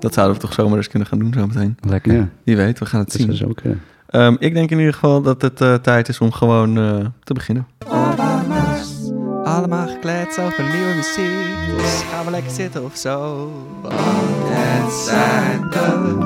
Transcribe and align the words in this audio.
Dat 0.00 0.14
zouden 0.14 0.36
we 0.36 0.42
toch 0.42 0.52
zomaar 0.52 0.76
eens 0.76 0.88
kunnen 0.88 1.08
gaan 1.08 1.18
doen 1.18 1.32
zometeen. 1.32 1.76
Lekker. 1.80 2.12
Ja, 2.14 2.28
Wie 2.44 2.56
weet, 2.56 2.78
we 2.78 2.86
gaan 2.86 3.00
het 3.00 3.12
dat 3.12 3.20
zien. 3.20 3.36
zou 3.36 3.54
kunnen. 3.54 3.80
Ehm, 4.06 4.36
ik 4.38 4.54
denk 4.54 4.70
in 4.70 4.78
ieder 4.78 4.94
geval 4.94 5.22
dat 5.22 5.42
het 5.42 5.60
eh, 5.60 5.74
tijd 5.74 6.08
is 6.08 6.18
om 6.18 6.32
gewoon 6.32 6.78
eh, 6.78 7.06
te 7.24 7.34
beginnen. 7.34 7.66
Allemaal 9.44 9.86
gekleed 9.88 10.38
over 10.40 10.64
nieuwe 10.72 10.94
muziek. 10.96 11.76
Dus 11.76 12.02
gaan 12.12 12.24
we 12.24 12.30
lekker 12.30 12.50
zitten 12.50 12.84
of 12.84 12.96
zo. 12.96 13.48
Het 14.52 14.92
zijn 14.92 15.60
de 15.70 16.18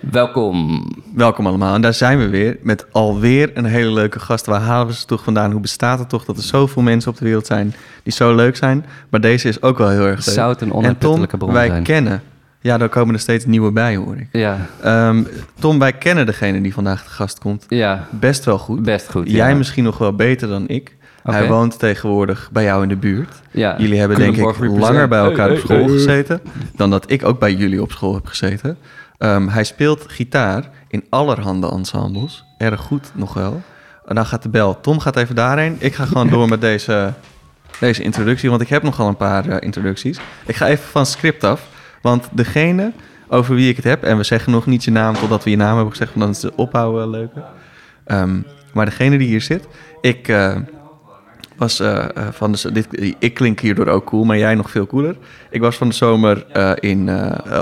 Welkom. 0.00 0.88
Welkom 1.14 1.46
allemaal. 1.46 1.74
En 1.74 1.80
daar 1.80 1.94
zijn 1.94 2.18
we 2.18 2.28
weer 2.28 2.56
met 2.62 2.86
alweer 2.92 3.50
een 3.54 3.64
hele 3.64 3.92
leuke 3.92 4.20
gast. 4.20 4.46
Waar 4.46 4.60
halen 4.60 4.86
we 4.86 4.94
ze 4.94 5.04
toch 5.04 5.24
vandaan? 5.24 5.50
Hoe 5.52 5.60
bestaat 5.60 5.98
het 5.98 6.08
toch 6.08 6.24
dat 6.24 6.36
er 6.36 6.42
zoveel 6.42 6.82
mensen 6.82 7.10
op 7.10 7.16
de 7.18 7.24
wereld 7.24 7.46
zijn 7.46 7.74
die 8.02 8.12
zo 8.12 8.34
leuk 8.34 8.56
zijn? 8.56 8.84
Maar 9.08 9.20
deze 9.20 9.48
is 9.48 9.62
ook 9.62 9.78
wel 9.78 9.88
heel 9.88 10.06
erg 10.06 10.26
leuk. 10.26 10.34
Zout 10.34 10.60
een 10.60 10.72
onuitputtelijke 10.72 11.36
bron 11.36 11.52
wij 11.52 11.66
zijn. 11.66 11.82
kennen... 11.82 12.22
Ja, 12.62 12.78
daar 12.78 12.88
komen 12.88 13.14
er 13.14 13.20
steeds 13.20 13.44
nieuwe 13.46 13.72
bij, 13.72 13.96
hoor 13.96 14.16
ik. 14.16 14.28
Ja, 14.32 14.58
Ehm, 14.82 15.22
Tom, 15.58 15.78
wij 15.78 15.92
kennen 15.92 16.26
degene 16.26 16.60
die 16.60 16.74
vandaag 16.74 17.02
te 17.04 17.10
gast 17.10 17.38
komt 17.38 17.64
ja, 17.68 18.06
best 18.10 18.44
wel 18.44 18.58
goed. 18.58 18.82
best 18.82 19.10
goed. 19.10 19.30
Jij 19.30 19.50
ja. 19.50 19.54
misschien 19.56 19.84
nog 19.84 19.98
wel 19.98 20.14
beter 20.14 20.48
dan 20.48 20.68
ik. 20.68 20.96
Hij 21.22 21.48
woont 21.48 21.78
tegenwoordig 21.78 22.48
bij 22.52 22.64
jou 22.64 22.82
in 22.82 22.88
de 22.88 22.96
buurt. 22.96 23.34
Ja. 23.50 23.74
Jullie 23.78 23.98
hebben 23.98 24.18
denk 24.18 24.36
ik 24.36 24.58
langer 24.58 25.08
bij 25.08 25.18
elkaar 25.18 25.46
Hey, 25.48 25.56
op 25.56 25.62
school 25.62 25.76
hey. 25.84 25.88
gezeten 25.88 26.40
dan 26.76 26.90
dat 26.90 27.10
ik 27.10 27.24
ook 27.24 27.38
bij 27.38 27.54
jullie 27.54 27.82
op 27.82 27.92
school 27.92 28.14
heb 28.14 28.26
gezeten. 28.26 28.76
Ehm, 29.20 29.48
hij 29.48 29.64
speelt 29.64 30.04
gitaar 30.08 30.70
in 30.88 31.04
allerhande 31.08 31.70
ensembles. 31.70 32.44
Erg 32.58 32.80
goed 32.80 33.10
nog 33.14 33.34
wel. 33.34 33.62
En 34.06 34.14
dan 34.14 34.26
gaat 34.26 34.42
de 34.42 34.48
bel. 34.48 34.80
Tom 34.80 34.98
gaat 34.98 35.16
even 35.16 35.34
daarheen. 35.34 35.76
Ik 35.78 35.94
ga 35.94 36.04
gewoon 36.04 36.28
door 36.28 36.48
met 36.48 36.60
deze, 36.60 37.12
deze 37.80 38.02
introductie, 38.02 38.50
want 38.50 38.62
ik 38.62 38.68
heb 38.68 38.82
nogal 38.82 39.08
een 39.08 39.16
paar 39.16 39.48
eh, 39.48 39.56
introducties. 39.60 40.20
Ik 40.46 40.56
ga 40.56 40.66
even 40.66 40.84
van 40.84 41.06
script 41.06 41.44
af, 41.44 41.66
want 42.02 42.28
degene 42.32 42.92
over 43.28 43.54
wie 43.54 43.70
ik 43.70 43.76
het 43.76 43.84
heb, 43.84 44.02
en 44.02 44.16
we 44.16 44.22
zeggen 44.22 44.52
nog 44.52 44.66
niet 44.66 44.84
je 44.84 44.90
naam 44.90 45.14
totdat 45.14 45.44
we 45.44 45.50
je 45.50 45.56
naam 45.56 45.74
hebben 45.74 45.90
gezegd, 45.90 46.14
want 46.14 46.20
dan 46.20 46.34
is 46.34 46.40
de 46.40 46.62
opbouw 46.62 47.00
eh, 47.00 47.08
leuker. 47.08 47.44
Ehm, 48.04 48.40
maar 48.72 48.84
degene 48.84 49.18
die 49.18 49.28
hier 49.28 49.42
zit, 49.42 49.68
ik 50.00 50.28
eh, 50.28 50.56
was 51.60 51.80
eh, 51.80 52.04
eh, 52.16 52.28
van 52.32 52.52
de, 52.52 52.72
dit, 52.72 53.14
ik 53.18 53.34
klink 53.34 53.60
hierdoor 53.60 53.86
ook 53.86 54.04
cool, 54.04 54.24
maar 54.24 54.38
jij 54.38 54.54
nog 54.54 54.70
veel 54.70 54.86
cooler. 54.86 55.16
Ik 55.50 55.60
was 55.60 55.76
van 55.76 55.88
de 55.88 55.94
zomer 55.94 56.46
eh, 56.52 56.72
in, 56.74 57.10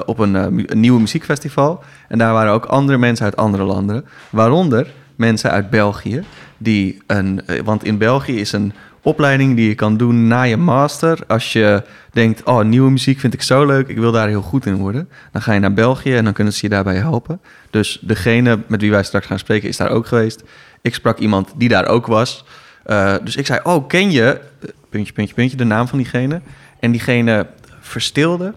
op 0.07 0.19
een, 0.19 0.35
een 0.35 0.81
nieuwe 0.81 1.01
muziekfestival. 1.01 1.83
En 2.09 2.19
daar 2.19 2.33
waren 2.33 2.53
ook 2.53 2.65
andere 2.65 2.99
mensen 2.99 3.25
uit 3.25 3.37
andere 3.37 3.65
landen. 3.65 4.05
Waaronder 4.31 4.87
mensen 5.17 5.51
uit 5.51 5.71
België. 5.71 6.23
Die 6.59 7.03
een, 7.07 7.41
want 7.65 7.85
in 7.85 7.99
België 7.99 8.41
is 8.41 8.53
een 8.53 8.73
opleiding 9.03 9.57
die 9.57 9.69
je 9.69 9.75
kan 9.75 9.97
doen 9.97 10.27
na 10.27 10.43
je 10.43 10.57
master. 10.57 11.19
Als 11.27 11.53
je 11.53 11.83
denkt, 12.13 12.43
oh, 12.43 12.65
nieuwe 12.65 12.91
muziek 12.91 13.19
vind 13.21 13.35
ik 13.35 13.43
zo 13.43 13.67
leuk, 13.67 13.89
ik 13.89 13.99
wil 13.99 14.13
daar 14.13 14.29
heel 14.29 14.43
goed 14.43 14.67
in 14.67 14.77
worden. 14.77 15.09
Dan 15.33 15.43
ga 15.43 15.53
je 15.53 15.61
naar 15.61 15.73
België 15.73 16.15
en 16.15 16.25
dan 16.25 16.33
kunnen 16.33 16.53
ze 16.53 16.59
je 16.63 16.69
daarbij 16.69 16.97
helpen. 16.97 17.41
Dus 17.71 17.99
degene 18.03 18.59
met 18.67 18.81
wie 18.81 18.91
wij 18.91 19.03
straks 19.03 19.27
gaan 19.27 19.39
spreken 19.39 19.69
is 19.69 19.77
daar 19.77 19.91
ook 19.91 20.07
geweest. 20.07 20.43
Ik 20.83 20.95
sprak 20.95 21.19
iemand 21.19 21.53
die 21.57 21.69
daar 21.69 21.87
ook 21.87 22.07
was. 22.07 22.45
Uh, 22.91 23.15
dus 23.25 23.37
ik 23.37 23.47
zei, 23.47 23.61
oh, 23.63 23.87
ken 23.87 24.11
je, 24.11 24.41
uh, 24.65 24.71
puntje, 24.89 25.13
puntje, 25.13 25.35
puntje, 25.35 25.57
de 25.57 25.65
naam 25.65 25.89
van 25.89 25.99
diegene? 25.99 26.41
En 26.81 26.91
diegene 26.91 27.47
verstilde, 27.81 28.55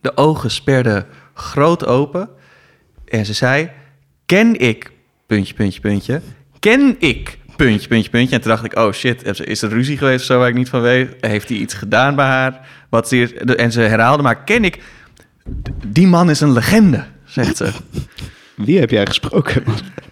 de 0.00 0.16
ogen 0.16 0.50
sperden 0.50 1.06
groot 1.34 1.86
open. 1.86 2.28
En 3.04 3.26
ze 3.26 3.32
zei, 3.32 3.70
ken 4.26 4.60
ik, 4.60 4.92
puntje, 5.26 5.54
puntje, 5.54 5.80
puntje, 5.80 6.20
ken 6.58 6.96
ik, 6.98 7.38
puntje, 7.56 7.88
puntje, 7.88 8.10
puntje. 8.10 8.34
En 8.34 8.40
toen 8.40 8.50
dacht 8.50 8.64
ik, 8.64 8.78
oh 8.78 8.92
shit, 8.92 9.40
is 9.40 9.62
er 9.62 9.68
ruzie 9.68 9.98
geweest 9.98 10.20
of 10.20 10.26
zo 10.26 10.38
waar 10.38 10.48
ik 10.48 10.54
niet 10.54 10.68
van 10.68 10.80
weet? 10.80 11.14
Heeft 11.20 11.48
hij 11.48 11.58
iets 11.58 11.74
gedaan 11.74 12.14
bij 12.14 12.26
haar? 12.26 12.68
Wat 12.88 13.08
ze 13.08 13.34
en 13.56 13.72
ze 13.72 13.80
herhaalde, 13.80 14.22
maar 14.22 14.44
ken 14.44 14.64
ik, 14.64 14.82
die 15.86 16.06
man 16.06 16.30
is 16.30 16.40
een 16.40 16.52
legende, 16.52 17.04
zegt 17.24 17.56
ze. 17.56 17.72
Wie 18.56 18.78
heb 18.80 18.90
jij 18.90 19.06
gesproken? 19.06 19.64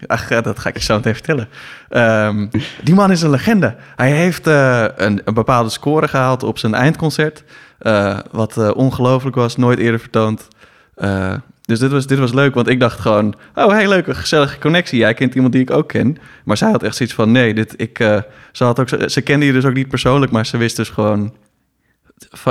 Ach, 0.07 0.29
dat 0.29 0.59
ga 0.59 0.69
ik 0.69 0.77
je 0.77 0.83
zo 0.83 0.95
meteen 0.95 1.15
vertellen. 1.15 1.49
Um, 1.91 2.51
die 2.83 2.95
man 2.95 3.11
is 3.11 3.23
een 3.23 3.31
legende. 3.31 3.77
Hij 3.97 4.13
heeft 4.13 4.47
uh, 4.47 4.85
een, 4.97 5.21
bepaalde 5.35 5.71
score 5.71 6.09
gehaald 6.09 6.43
op 6.43 6.59
zijn 6.59 6.75
eindconcert. 6.75 7.45
Uh, 7.81 8.19
wat 8.31 8.57
uh, 8.57 8.71
ongelooflijk 8.75 9.37
was, 9.37 9.57
nooit 9.57 9.79
eerder 9.79 10.01
vertoond. 10.01 10.49
Dus 11.61 11.79
dit 11.79 11.91
was, 11.91 12.07
dit 12.07 12.19
was 12.19 12.33
leuk, 12.33 12.55
want 12.55 12.69
ik 12.69 12.81
dacht 12.81 13.01
gewoon... 13.01 13.35
Oh, 13.55 13.69
hey, 13.69 13.89
leuke, 13.89 14.15
gezellige 14.15 14.59
connectie. 14.59 14.99
Jij 14.99 15.15
kent 15.15 15.35
iemand 15.35 15.53
die 15.53 15.63
ik 15.63 15.71
ook 15.71 15.89
ken. 15.89 16.19
Maar 16.45 16.57
zij 16.57 16.71
had 16.71 16.83
echt 16.83 16.97
zoiets 16.97 17.15
van... 17.15 17.33
Nee, 17.33 17.55
dit, 17.55 17.75
ik, 17.77 17.99
ze, 18.53 18.65
had 18.65 18.81
ook, 18.81 18.89
ze 19.07 19.21
kende 19.21 19.47
je 19.47 19.53
dus 19.53 19.65
ook 19.65 19.75
niet 19.75 19.89
persoonlijk... 19.89 20.33
maar 20.33 20.47
ze 20.47 20.57
wist 20.57 20.77
dus 20.77 20.89
gewoon... 20.89 21.35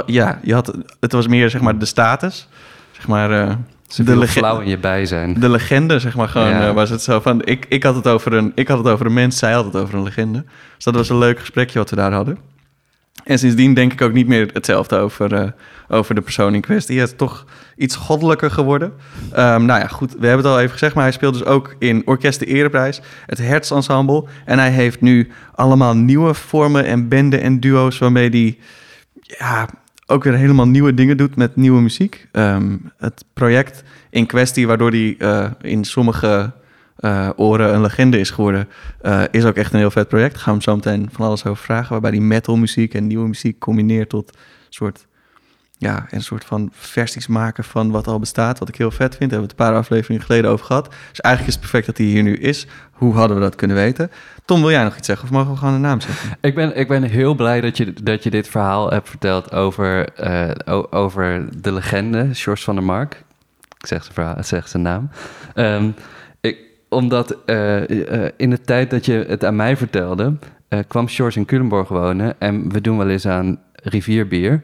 Ja, 0.06 0.40
je 0.44 0.54
had, 0.54 0.78
het 1.00 1.12
was 1.12 1.28
meer 1.28 1.50
zeg 1.50 1.62
maar 1.62 1.78
de 1.78 1.86
status. 1.86 2.48
Zeg 2.92 3.08
maar... 3.08 3.58
Ze 3.94 4.04
de 4.04 4.28
flauw 4.28 4.60
in 4.60 4.70
je 4.70 4.78
bijzijn. 4.78 5.34
De 5.40 5.50
legende, 5.50 6.00
zeg 6.00 6.16
maar 6.16 6.28
gewoon, 6.28 6.50
ja. 6.50 6.68
uh, 6.68 6.74
was 6.74 6.90
het 6.90 7.02
zo 7.02 7.20
van... 7.20 7.46
Ik, 7.46 7.66
ik, 7.70 7.84
had 7.84 7.96
het 7.96 8.08
over 8.08 8.34
een, 8.34 8.52
ik 8.56 8.68
had 8.68 8.78
het 8.78 8.88
over 8.88 9.06
een 9.06 9.14
mens, 9.14 9.38
zij 9.38 9.52
had 9.52 9.66
het 9.66 9.76
over 9.76 9.96
een 9.96 10.04
legende. 10.04 10.46
Dus 10.76 10.84
dat 10.84 10.96
was 10.96 11.10
een 11.10 11.18
leuk 11.18 11.40
gesprekje 11.40 11.80
wat 11.80 11.90
we 11.90 11.96
daar 11.96 12.12
hadden. 12.12 12.38
En 13.24 13.40
sindsdien 13.40 13.74
denk 13.74 13.94
ik 13.94 14.02
ook 14.02 14.14
niet 14.14 14.28
meer 14.28 14.50
hetzelfde 14.54 14.98
over, 14.98 15.34
uh, 15.34 15.50
over 15.88 16.16
de 16.16 16.22
persoon 16.22 16.56
in 16.56 16.62
kwestie. 16.62 17.00
Het 17.00 17.10
is 17.10 17.18
toch 17.18 17.46
iets 17.76 17.96
goddelijker 17.96 18.52
geworden. 18.52 18.94
Um, 19.30 19.66
nou 19.66 19.80
ja, 19.80 19.88
goed, 19.88 20.12
we 20.12 20.28
hebben 20.28 20.46
het 20.46 20.56
al 20.56 20.60
even 20.60 20.72
gezegd... 20.72 20.94
maar 20.94 21.04
hij 21.04 21.14
speelt 21.14 21.34
dus 21.34 21.46
ook 21.46 21.76
in 21.80 22.02
Orkest 22.06 22.40
de 22.40 22.46
Ereprijs, 22.46 23.02
het 23.26 23.38
Hertz 23.38 23.72
Ensemble... 23.72 24.24
en 24.46 24.60
hij 24.60 24.72
heeft 24.72 25.02
nu 25.02 25.32
allemaal 25.56 25.96
nieuwe 25.96 26.34
vormen 26.34 26.86
en 26.86 27.08
benden 27.08 27.42
en 27.42 27.60
duo's... 27.60 27.98
waarmee 27.98 28.30
hij... 28.30 28.58
Ja, 29.22 29.68
ook 30.06 30.24
weer 30.24 30.34
helemaal 30.34 30.68
nieuwe 30.68 30.94
dingen 30.94 31.18
doet 31.18 31.36
met 31.36 31.56
nieuwe 31.56 31.82
muziek. 31.82 32.28
Um, 32.32 32.92
het 32.98 33.26
project 33.34 33.84
in 34.10 34.26
kwestie, 34.26 34.68
waardoor 34.68 34.90
hij 34.90 35.16
uh, 35.18 35.50
in 35.62 35.84
sommige 35.84 36.52
uh, 37.00 37.30
oren 37.36 37.74
een 37.74 37.82
legende 37.82 38.20
is 38.20 38.30
geworden, 38.30 38.68
uh, 39.02 39.24
is 39.32 39.46
ook 39.46 39.56
echt 39.56 39.74
een 39.74 39.80
heel 39.80 39.92
vet 39.92 40.08
project. 40.08 40.38
Gaan 40.38 40.44
we 40.44 40.52
hem 40.52 40.62
zo 40.62 40.76
meteen 40.76 41.10
van 41.12 41.26
alles 41.26 41.46
over 41.46 41.64
vragen, 41.64 41.92
waarbij 41.92 42.12
hij 42.12 42.20
metal 42.20 42.58
muziek 42.58 42.94
en 42.94 43.08
nieuwe 43.08 43.28
muziek 43.28 43.60
combineert 43.60 44.10
tot 44.10 44.38
soort, 44.70 45.08
ja, 45.84 46.06
een 46.10 46.22
soort 46.22 46.46
van 46.46 46.70
versies 46.74 47.28
maken 47.28 47.64
van 47.64 47.92
wat 47.92 48.08
al 48.08 48.20
bestaat, 48.20 48.60
wat 48.60 48.70
ik 48.70 48.76
heel 48.76 48.92
vet 48.92 49.16
vind. 49.16 49.30
Daar 49.32 49.40
hebben 49.40 49.40
we 49.40 49.54
het 49.54 49.60
een 49.60 49.66
paar 49.66 49.76
afleveringen 49.76 50.26
geleden 50.26 50.52
over 50.52 50.66
gehad. 50.66 50.86
Dus 51.10 51.22
eigenlijk 51.22 51.56
is 51.56 51.62
het 51.62 51.72
perfect 51.72 51.86
dat 51.86 51.98
hij 51.98 52.06
hier 52.06 52.24
nu 52.24 52.36
is. 52.36 52.68
Hoe 52.92 53.14
hadden 53.14 53.38
we 53.38 53.44
dat 53.44 53.56
kunnen 53.56 53.78
weten? 53.78 54.12
Tom, 54.46 54.62
wil 54.62 54.72
jij 54.72 54.84
nog 54.84 54.98
iets 54.98 55.08
zeggen 55.08 55.26
of 55.26 55.34
mogen 55.34 55.52
we 55.52 55.58
gewoon 55.58 55.74
de 55.74 55.80
naam 55.80 56.02
zeggen? 56.02 56.38
Ik 56.42 56.56
ben, 56.56 56.78
ik 56.78 56.88
ben 56.88 57.04
heel 57.04 57.36
blij 57.36 57.62
dat 57.62 57.78
je, 57.78 57.94
dat 58.04 58.24
je 58.24 58.30
dit 58.30 58.48
verhaal 58.48 58.90
hebt 58.90 59.10
verteld 59.10 59.52
over, 59.54 60.08
uh, 60.68 60.82
over 60.90 61.48
de 61.62 61.72
legende, 61.72 62.30
George 62.32 62.64
van 62.64 62.76
der 62.76 62.84
Mark. 62.84 63.24
Ik 63.78 63.88
zeg 63.88 64.04
zijn, 64.04 64.14
verhaal, 64.14 64.44
zeg 64.44 64.68
zijn 64.68 64.84
naam. 64.84 65.10
Um, 65.56 65.96
ik, 66.42 66.58
omdat 66.90 67.38
uh, 67.46 67.90
uh, 67.90 68.28
in 68.38 68.50
de 68.50 68.62
tijd 68.62 68.90
dat 68.90 69.06
je 69.06 69.26
het 69.28 69.46
aan 69.46 69.56
mij 69.56 69.78
vertelde, 69.78 70.34
kwam 70.88 71.08
George 71.08 71.40
in 71.40 71.46
Culemborg 71.46 71.88
wonen. 71.88 72.36
En 72.40 72.72
we 72.72 72.82
doen 72.82 72.98
wel 72.98 73.10
eens 73.10 73.28
aan 73.28 73.60
rivierbier 73.76 74.64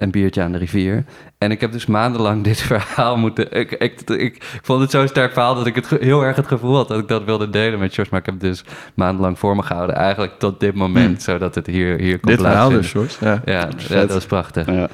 een 0.00 0.10
biertje 0.10 0.42
aan 0.42 0.52
de 0.52 0.58
rivier. 0.58 1.04
En 1.38 1.50
ik 1.50 1.60
heb 1.60 1.72
dus 1.72 1.86
maandenlang 1.86 2.44
dit 2.50 2.60
verhaal 2.60 3.16
moeten... 3.16 3.52
Ik, 3.52 3.70
ik, 3.70 4.00
ik, 4.00 4.18
ik 4.18 4.60
vond 4.62 4.80
het 4.80 4.90
zo'n 4.90 5.08
sterk 5.08 5.32
verhaal 5.32 5.54
dat 5.54 5.66
ik 5.66 5.74
het 5.74 5.88
heel 5.88 6.22
erg 6.22 6.36
het 6.36 6.46
gevoel 6.46 6.76
had... 6.76 6.88
dat 6.88 6.98
ik 6.98 7.08
dat 7.08 7.24
wilde 7.24 7.50
delen 7.50 7.78
met 7.78 7.94
George. 7.94 8.10
Maar 8.10 8.20
ik 8.20 8.26
heb 8.26 8.34
het 8.34 8.44
dus 8.44 8.64
maandenlang 8.94 9.38
voor 9.38 9.56
me 9.56 9.62
gehouden. 9.62 9.96
Eigenlijk 9.96 10.38
tot 10.38 10.60
dit 10.60 10.74
moment, 10.74 11.06
hmm. 11.06 11.20
zodat 11.20 11.54
het 11.54 11.66
hier, 11.66 11.98
hier 11.98 12.18
kon 12.20 12.30
Dit 12.30 12.40
verhaal 12.40 12.68
dus, 12.68 12.90
George. 12.90 13.24
Ja, 13.24 13.42
ja, 13.44 13.68
ja 13.88 14.06
dat 14.06 14.16
is 14.16 14.26
prachtig. 14.26 14.66
Ja. 14.66 14.88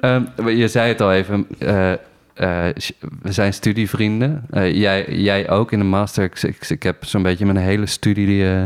Um, 0.00 0.48
je 0.48 0.68
zei 0.68 0.88
het 0.88 1.00
al 1.00 1.12
even... 1.12 1.46
Uh, 1.58 1.92
uh, 2.36 2.64
we 3.22 3.32
zijn 3.32 3.52
studievrienden. 3.52 4.46
Uh, 4.50 4.74
jij, 4.74 5.06
jij 5.08 5.50
ook 5.50 5.72
in 5.72 5.78
de 5.78 5.84
master. 5.84 6.24
Ik, 6.24 6.42
ik, 6.42 6.68
ik 6.68 6.82
heb 6.82 7.04
zo'n 7.04 7.22
beetje 7.22 7.44
mijn 7.44 7.56
hele 7.56 7.86
studie, 7.86 8.44
uh, 8.44 8.62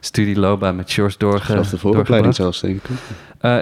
studieloopbaan 0.00 0.76
met 0.76 0.92
George 0.92 1.18
doorge, 1.18 1.52
Zelfs 1.52 1.70
de 1.70 1.78
vooropleiding 1.78 2.34
zelfs, 2.34 2.60
denk 2.60 2.74
ik. 2.76 2.90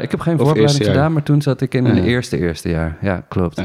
Ik 0.02 0.10
heb 0.10 0.20
geen 0.20 0.38
vooropleiding 0.38 0.84
gedaan, 0.84 1.12
maar 1.12 1.22
toen 1.22 1.42
zat 1.42 1.60
ik 1.60 1.74
in 1.74 1.82
mijn 1.82 1.96
ja. 1.96 2.02
eerste 2.02 2.38
eerste 2.38 2.68
jaar. 2.68 2.96
Ja, 3.00 3.24
klopt. 3.28 3.62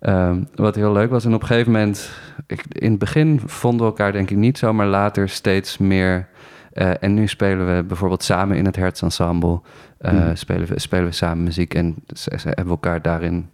Ja. 0.00 0.28
Um, 0.28 0.48
wat 0.54 0.74
heel 0.74 0.92
leuk 0.92 1.10
was. 1.10 1.24
En 1.24 1.34
op 1.34 1.40
een 1.40 1.46
gegeven 1.46 1.72
moment... 1.72 2.10
Ik, 2.46 2.64
in 2.68 2.90
het 2.90 2.98
begin 2.98 3.40
vonden 3.46 3.80
we 3.80 3.86
elkaar 3.86 4.12
denk 4.12 4.30
ik 4.30 4.36
niet 4.36 4.58
zo... 4.58 4.72
maar 4.72 4.86
later 4.86 5.28
steeds 5.28 5.78
meer... 5.78 6.28
Uh, 6.74 6.90
en 7.00 7.14
nu 7.14 7.26
spelen 7.26 7.76
we 7.76 7.82
bijvoorbeeld 7.82 8.22
samen 8.22 8.56
in 8.56 8.64
het 8.64 8.76
Hertz 8.76 9.02
Ensemble. 9.02 9.60
Uh, 10.00 10.12
mm. 10.12 10.36
spelen, 10.36 10.68
we, 10.68 10.80
spelen 10.80 11.04
we 11.04 11.12
samen 11.12 11.44
muziek 11.44 11.74
en 11.74 11.94
hebben 12.30 12.64
we 12.64 12.70
elkaar 12.70 13.02
daarin 13.02 13.48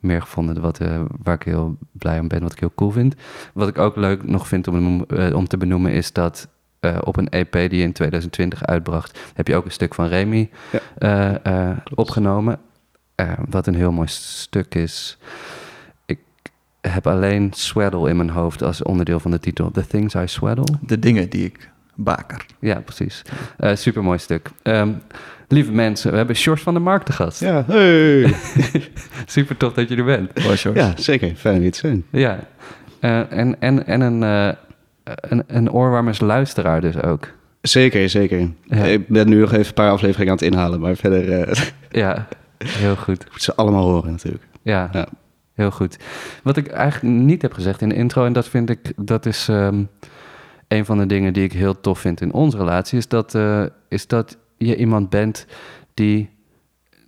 meer 0.00 0.20
gevonden. 0.20 0.60
Wat, 0.60 0.80
uh, 0.80 1.02
waar 1.22 1.34
ik 1.34 1.42
heel 1.42 1.76
blij 1.92 2.18
om 2.18 2.28
ben, 2.28 2.42
wat 2.42 2.52
ik 2.52 2.60
heel 2.60 2.72
cool 2.74 2.90
vind. 2.90 3.14
Wat 3.54 3.68
ik 3.68 3.78
ook 3.78 3.96
leuk 3.96 4.28
nog 4.28 4.48
vind 4.48 4.68
om, 4.68 5.04
uh, 5.08 5.34
om 5.34 5.48
te 5.48 5.56
benoemen 5.56 5.92
is 5.92 6.12
dat 6.12 6.48
uh, 6.80 6.98
op 7.04 7.16
een 7.16 7.28
EP 7.28 7.52
die 7.52 7.76
je 7.76 7.84
in 7.84 7.92
2020 7.92 8.64
uitbracht, 8.64 9.18
heb 9.34 9.46
je 9.46 9.56
ook 9.56 9.64
een 9.64 9.70
stuk 9.70 9.94
van 9.94 10.06
Remy 10.06 10.50
ja. 11.00 11.82
opgenomen. 11.94 12.58
wat 13.48 13.66
een 13.66 13.74
heel 13.74 13.92
mooi 13.92 14.08
stuk 14.08 14.74
is. 14.74 15.18
Ik 16.06 16.20
heb 16.80 17.06
alleen 17.06 17.52
Swaddle 17.52 18.08
in 18.08 18.16
mijn 18.16 18.30
hoofd 18.30 18.62
als 18.62 18.82
onderdeel 18.82 19.20
van 19.20 19.30
de 19.30 19.40
titel. 19.40 19.70
The 19.70 19.86
Things 19.86 20.14
I 20.14 20.26
Swaddle. 20.26 20.78
De 20.80 20.98
dingen 20.98 21.30
die 21.30 21.44
ik 21.44 21.70
Baker. 22.02 22.46
Ja, 22.60 22.80
precies. 22.80 23.22
Uh, 23.60 23.74
supermooi 23.74 24.18
stuk. 24.18 24.50
Um, 24.62 25.02
lieve 25.48 25.72
mensen, 25.72 26.10
we 26.10 26.16
hebben 26.16 26.36
Sjors 26.36 26.62
van 26.62 26.74
der 26.74 26.82
Markt 26.82 27.06
te 27.06 27.12
gast. 27.12 27.40
Ja, 27.40 27.64
hey. 27.66 28.34
Super 29.26 29.56
tof 29.56 29.72
dat 29.72 29.88
je 29.88 29.96
er 29.96 30.04
bent. 30.04 30.30
ja, 30.74 30.92
zeker. 30.96 31.34
Fijn 31.34 31.62
je 31.62 31.70
te 31.70 31.78
zijn. 31.78 32.04
Ja, 32.10 32.38
uh, 33.00 33.32
en, 33.32 33.60
en, 33.60 33.86
en 33.86 34.00
een, 34.00 34.22
uh, 34.22 34.52
een, 35.04 35.44
een 35.46 35.72
oorwarmers 35.72 36.20
luisteraar 36.20 36.80
dus 36.80 37.02
ook. 37.02 37.28
Zeker, 37.60 38.08
zeker. 38.08 38.50
Ik 38.68 39.08
ben 39.08 39.28
nu 39.28 39.40
nog 39.40 39.52
even 39.52 39.66
een 39.66 39.74
paar 39.74 39.90
afleveringen 39.90 40.32
aan 40.32 40.38
het 40.38 40.46
inhalen, 40.46 40.80
maar 40.80 40.96
verder... 40.96 41.48
ja, 41.90 42.28
heel 42.64 42.96
goed. 42.96 43.26
Moet 43.30 43.42
ze 43.42 43.54
allemaal 43.54 43.88
horen 43.88 44.10
natuurlijk. 44.10 44.44
Ja, 44.62 44.88
ja, 44.92 45.08
heel 45.54 45.70
goed. 45.70 45.96
Wat 46.42 46.56
ik 46.56 46.66
eigenlijk 46.66 47.14
niet 47.14 47.42
heb 47.42 47.52
gezegd 47.52 47.82
in 47.82 47.88
de 47.88 47.94
intro, 47.94 48.24
en 48.24 48.32
dat 48.32 48.48
vind 48.48 48.70
ik, 48.70 48.92
dat 48.96 49.26
is 49.26 49.48
um, 49.48 49.88
een 50.70 50.84
van 50.84 50.98
de 50.98 51.06
dingen 51.06 51.32
die 51.32 51.44
ik 51.44 51.52
heel 51.52 51.80
tof 51.80 51.98
vind 51.98 52.20
in 52.20 52.32
onze 52.32 52.56
relatie, 52.56 52.98
is 52.98 53.08
dat, 53.08 53.34
uh, 53.34 53.62
is 53.88 54.06
dat 54.06 54.36
je 54.56 54.76
iemand 54.76 55.10
bent 55.10 55.46
die 55.94 56.30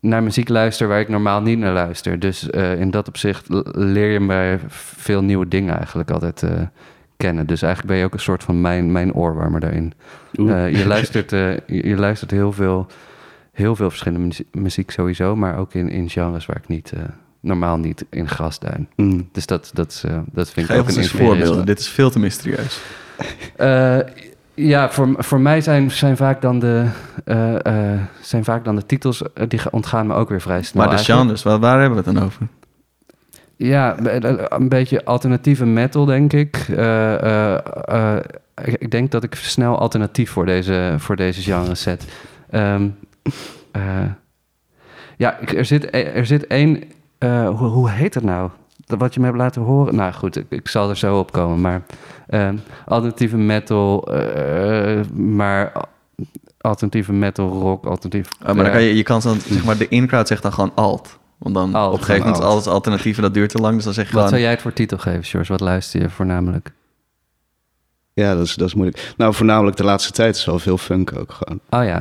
naar 0.00 0.22
muziek 0.22 0.48
luistert 0.48 0.88
waar 0.88 1.00
ik 1.00 1.08
normaal 1.08 1.42
niet 1.42 1.58
naar 1.58 1.72
luister. 1.72 2.18
Dus 2.18 2.48
uh, 2.50 2.80
in 2.80 2.90
dat 2.90 3.08
opzicht 3.08 3.46
leer 3.72 4.10
je 4.10 4.20
mij 4.20 4.60
veel 4.68 5.22
nieuwe 5.22 5.48
dingen 5.48 5.76
eigenlijk 5.76 6.10
altijd 6.10 6.42
uh, 6.42 6.50
kennen. 7.16 7.46
Dus 7.46 7.62
eigenlijk 7.62 7.92
ben 7.92 8.00
je 8.00 8.06
ook 8.08 8.14
een 8.14 8.20
soort 8.20 8.42
van 8.42 8.60
mijn, 8.60 8.92
mijn 8.92 9.14
oorwarmer 9.14 9.60
daarin. 9.60 9.92
je, 10.32 10.82
luistert, 10.94 11.30
je 11.66 11.96
luistert 11.96 12.30
heel 12.30 12.52
veel 12.52 12.86
heel 13.52 13.76
veel 13.76 13.90
verschillende 13.90 14.44
muziek, 14.52 14.90
sowieso, 14.90 15.36
maar 15.36 15.58
ook 15.58 15.74
in, 15.74 15.88
in 15.88 16.10
genres 16.10 16.46
waar 16.46 16.56
ik 16.56 16.68
niet, 16.68 16.92
normaal 17.40 17.78
niet 17.78 18.04
in 18.10 18.28
grasduin. 18.28 18.88
Mm. 18.96 19.28
Dus 19.32 19.46
dat, 19.46 19.70
dat, 19.72 20.02
uh, 20.06 20.18
dat 20.32 20.50
vind 20.50 20.66
Geef 20.66 20.76
ik 20.76 20.82
ook 20.82 20.96
een 20.96 21.04
voorbeeld. 21.04 21.66
Dit 21.66 21.78
is 21.78 21.88
veel 21.88 22.10
te 22.10 22.18
mysterieus. 22.18 22.80
Uh, 23.58 23.98
ja, 24.54 24.90
voor, 24.90 25.14
voor 25.18 25.40
mij 25.40 25.60
zijn, 25.60 25.90
zijn, 25.90 26.16
vaak 26.16 26.40
dan 26.40 26.58
de, 26.58 26.86
zijn 28.20 28.44
vaak 28.44 28.64
dan 28.64 28.76
de 28.76 28.86
titels, 28.86 29.22
die 29.48 29.60
ontgaan 29.70 30.06
me 30.06 30.14
ook 30.14 30.28
weer 30.28 30.40
vrij 30.40 30.62
snel. 30.62 30.86
Maar 30.86 30.96
de 30.96 31.02
genres, 31.02 31.42
waar, 31.42 31.58
waar 31.58 31.80
hebben 31.80 31.98
we 31.98 32.04
het 32.04 32.14
dan 32.14 32.24
over? 32.24 32.46
Ja, 33.56 33.96
een 34.48 34.68
beetje 34.68 35.04
alternatieve 35.04 35.66
metal, 35.66 36.04
denk 36.04 36.32
ik. 36.32 36.56
ik 38.78 38.90
denk 38.90 39.10
dat 39.10 39.22
ik 39.22 39.34
snel 39.34 39.78
alternatief 39.78 40.30
voor 40.30 40.46
deze, 40.46 40.94
voor 40.98 41.16
deze 41.16 41.40
genre 41.42 41.74
zet. 41.74 42.04
Um, 42.50 42.96
uh, 43.76 43.82
ja, 45.16 45.40
er 45.40 45.64
zit, 45.64 45.94
er 45.94 46.26
zit 46.26 46.46
één. 46.46 46.82
Hoe, 47.20 47.68
hoe, 47.68 47.90
heet 47.90 48.14
het 48.14 48.24
nou? 48.24 48.50
Wat 48.98 49.14
je 49.14 49.20
me 49.20 49.26
hebt 49.26 49.38
laten 49.38 49.62
horen. 49.62 49.94
Nou 49.94 50.12
goed, 50.12 50.36
ik, 50.36 50.46
ik 50.48 50.68
zal 50.68 50.90
er 50.90 50.96
zo 50.96 51.18
op 51.18 51.32
komen. 51.32 51.60
Maar 51.60 51.82
uh, 52.28 52.48
alternatieve 52.86 53.36
metal, 53.36 54.14
uh, 54.14 55.00
maar 55.14 55.72
alternatieve 56.60 57.12
metal 57.12 57.48
rock, 57.48 57.86
alternatief. 57.86 58.28
Oh, 58.40 58.46
maar 58.46 58.64
dan 58.64 58.72
kan 58.72 58.82
je, 58.82 58.96
je 58.96 59.02
kan 59.02 59.20
dan, 59.20 59.40
zeg 59.40 59.64
maar, 59.64 59.76
de 59.76 59.88
in-crowd 59.88 60.28
zegt 60.28 60.42
dan 60.42 60.52
gewoon 60.52 60.72
alt. 60.74 61.18
Want 61.38 61.54
dan 61.54 61.74
alt, 61.74 61.92
op 61.92 61.98
een 61.98 62.04
gegeven 62.04 62.26
moment 62.26 62.44
alles 62.44 62.66
alternatieven, 62.66 63.22
dat 63.22 63.34
duurt 63.34 63.50
te 63.50 63.58
lang. 63.58 63.74
Dus 63.74 63.84
dan 63.84 63.94
zeg 63.94 64.08
je 64.08 64.14
Wat 64.14 64.28
zou 64.28 64.40
jij 64.40 64.50
het 64.50 64.62
voor 64.62 64.72
titel 64.72 64.98
geven, 64.98 65.24
George? 65.24 65.52
Wat 65.52 65.60
luister 65.60 66.00
je 66.00 66.10
voornamelijk? 66.10 66.72
Ja, 68.14 68.34
dat 68.34 68.46
is, 68.46 68.54
dat 68.54 68.68
is 68.68 68.74
moeilijk. 68.74 69.12
Nou, 69.16 69.34
voornamelijk 69.34 69.76
de 69.76 69.84
laatste 69.84 70.12
tijd 70.12 70.36
is 70.36 70.44
wel 70.44 70.58
veel 70.58 70.78
funk 70.78 71.12
ook 71.18 71.32
gewoon. 71.32 71.60
Oh 71.70 71.84
ja, 71.84 72.00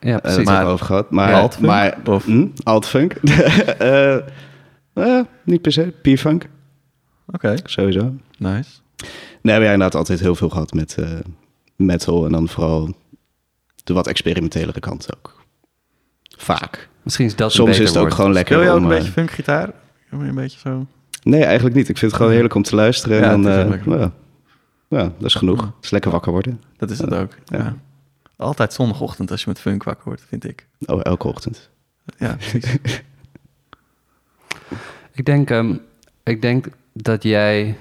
ja, 0.00 0.18
precies. 0.18 0.38
Uh, 0.38 0.46
maar, 0.46 0.66
over 0.66 0.86
gehad. 0.86 1.10
Maar, 1.10 1.34
alt 1.34 1.60
maar, 1.60 1.98
of 2.04 2.24
hm, 2.24 2.46
alt 2.62 2.86
funk. 2.86 3.14
uh, 3.82 4.16
uh, 4.94 5.20
niet 5.44 5.60
per 5.60 5.72
se, 5.72 5.92
P-funk. 6.02 6.48
Oké. 7.26 7.36
Okay. 7.36 7.58
Sowieso. 7.64 8.14
Nice. 8.38 8.70
Nee, 8.96 9.08
we 9.42 9.50
hebben 9.50 9.72
inderdaad 9.72 9.94
altijd 9.94 10.20
heel 10.20 10.34
veel 10.34 10.48
gehad 10.48 10.72
met 10.72 10.96
uh, 10.98 11.18
metal 11.76 12.24
en 12.24 12.32
dan 12.32 12.48
vooral 12.48 12.94
de 13.84 13.92
wat 13.92 14.06
experimentelere 14.06 14.80
kant 14.80 15.16
ook. 15.16 15.44
Vaak. 16.36 16.88
Misschien 17.02 17.26
is 17.26 17.36
dat 17.36 17.52
Soms 17.52 17.78
is 17.78 17.88
het 17.88 17.96
ook 17.96 18.12
gewoon 18.12 18.32
lekker. 18.32 18.56
Wil 18.56 18.64
je 18.64 18.70
ook 18.70 18.80
een 18.80 18.88
beetje 18.88 19.12
funkgitaar? 19.12 19.72
Een 20.10 20.34
beetje 20.34 20.58
zo. 20.58 20.86
Nee, 21.22 21.44
eigenlijk 21.44 21.76
niet. 21.76 21.88
Ik 21.88 21.98
vind 21.98 22.10
het 22.10 22.20
gewoon 22.20 22.32
heerlijk 22.32 22.54
om 22.54 22.62
te 22.62 22.74
luisteren. 22.74 23.18
Ja, 23.18 23.32
en 23.32 23.42
dan, 23.42 23.80
ja, 23.98 24.12
ja, 24.88 25.02
dat 25.02 25.24
is 25.24 25.34
genoeg. 25.34 25.60
Het 25.60 25.84
is 25.84 25.90
lekker 25.90 26.10
wakker 26.10 26.32
worden. 26.32 26.62
Dat 26.76 26.90
is 26.90 26.98
het 26.98 27.14
ook. 27.14 27.32
Ja. 27.44 27.76
Altijd 28.36 28.72
zondagochtend 28.72 29.30
als 29.30 29.40
je 29.40 29.48
met 29.48 29.60
funk 29.60 29.82
wakker 29.82 30.04
wordt, 30.04 30.22
vind 30.28 30.44
ik. 30.44 30.66
Oh, 30.86 31.00
elke 31.02 31.28
ochtend. 31.28 31.70
Ja, 32.18 32.34
precies. 32.34 32.78
ik, 35.14 35.24
denk, 35.24 35.50
um, 35.50 35.80
ik 36.22 36.42
denk 36.42 36.66
dat 36.92 37.22
jij 37.22 37.76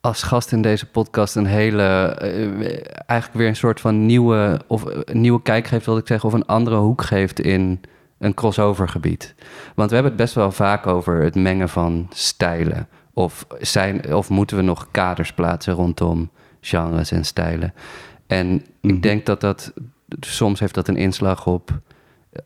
als 0.00 0.22
gast 0.22 0.52
in 0.52 0.62
deze 0.62 0.86
podcast 0.86 1.36
een 1.36 1.46
hele, 1.46 2.18
uh, 2.22 2.68
eigenlijk 3.06 3.32
weer 3.32 3.48
een 3.48 3.56
soort 3.56 3.80
van 3.80 4.06
nieuwe, 4.06 4.60
of 4.66 4.84
een 4.84 5.20
nieuwe 5.20 5.42
kijk 5.42 5.66
geeft, 5.66 5.86
wil 5.86 5.96
ik 5.96 6.06
zeggen, 6.06 6.28
of 6.28 6.34
een 6.34 6.46
andere 6.46 6.76
hoek 6.76 7.02
geeft 7.02 7.40
in 7.40 7.80
een 8.18 8.34
crossover 8.34 8.88
gebied. 8.88 9.34
Want 9.74 9.88
we 9.88 9.94
hebben 9.94 10.12
het 10.12 10.22
best 10.22 10.34
wel 10.34 10.52
vaak 10.52 10.86
over 10.86 11.22
het 11.22 11.34
mengen 11.34 11.68
van 11.68 12.06
stijlen. 12.10 12.88
Of, 13.12 13.46
zijn, 13.58 14.14
of 14.14 14.28
moeten 14.28 14.56
we 14.56 14.62
nog 14.62 14.88
kaders 14.90 15.32
plaatsen 15.32 15.74
rondom 15.74 16.30
genres 16.60 17.10
en 17.10 17.24
stijlen? 17.24 17.74
En 18.26 18.54
ik 18.80 18.90
mhm. 18.90 19.00
denk 19.00 19.26
dat 19.26 19.40
dat 19.40 19.72
soms 20.20 20.60
heeft 20.60 20.74
dat 20.74 20.88
een 20.88 20.96
inslag 20.96 21.46
op 21.46 21.80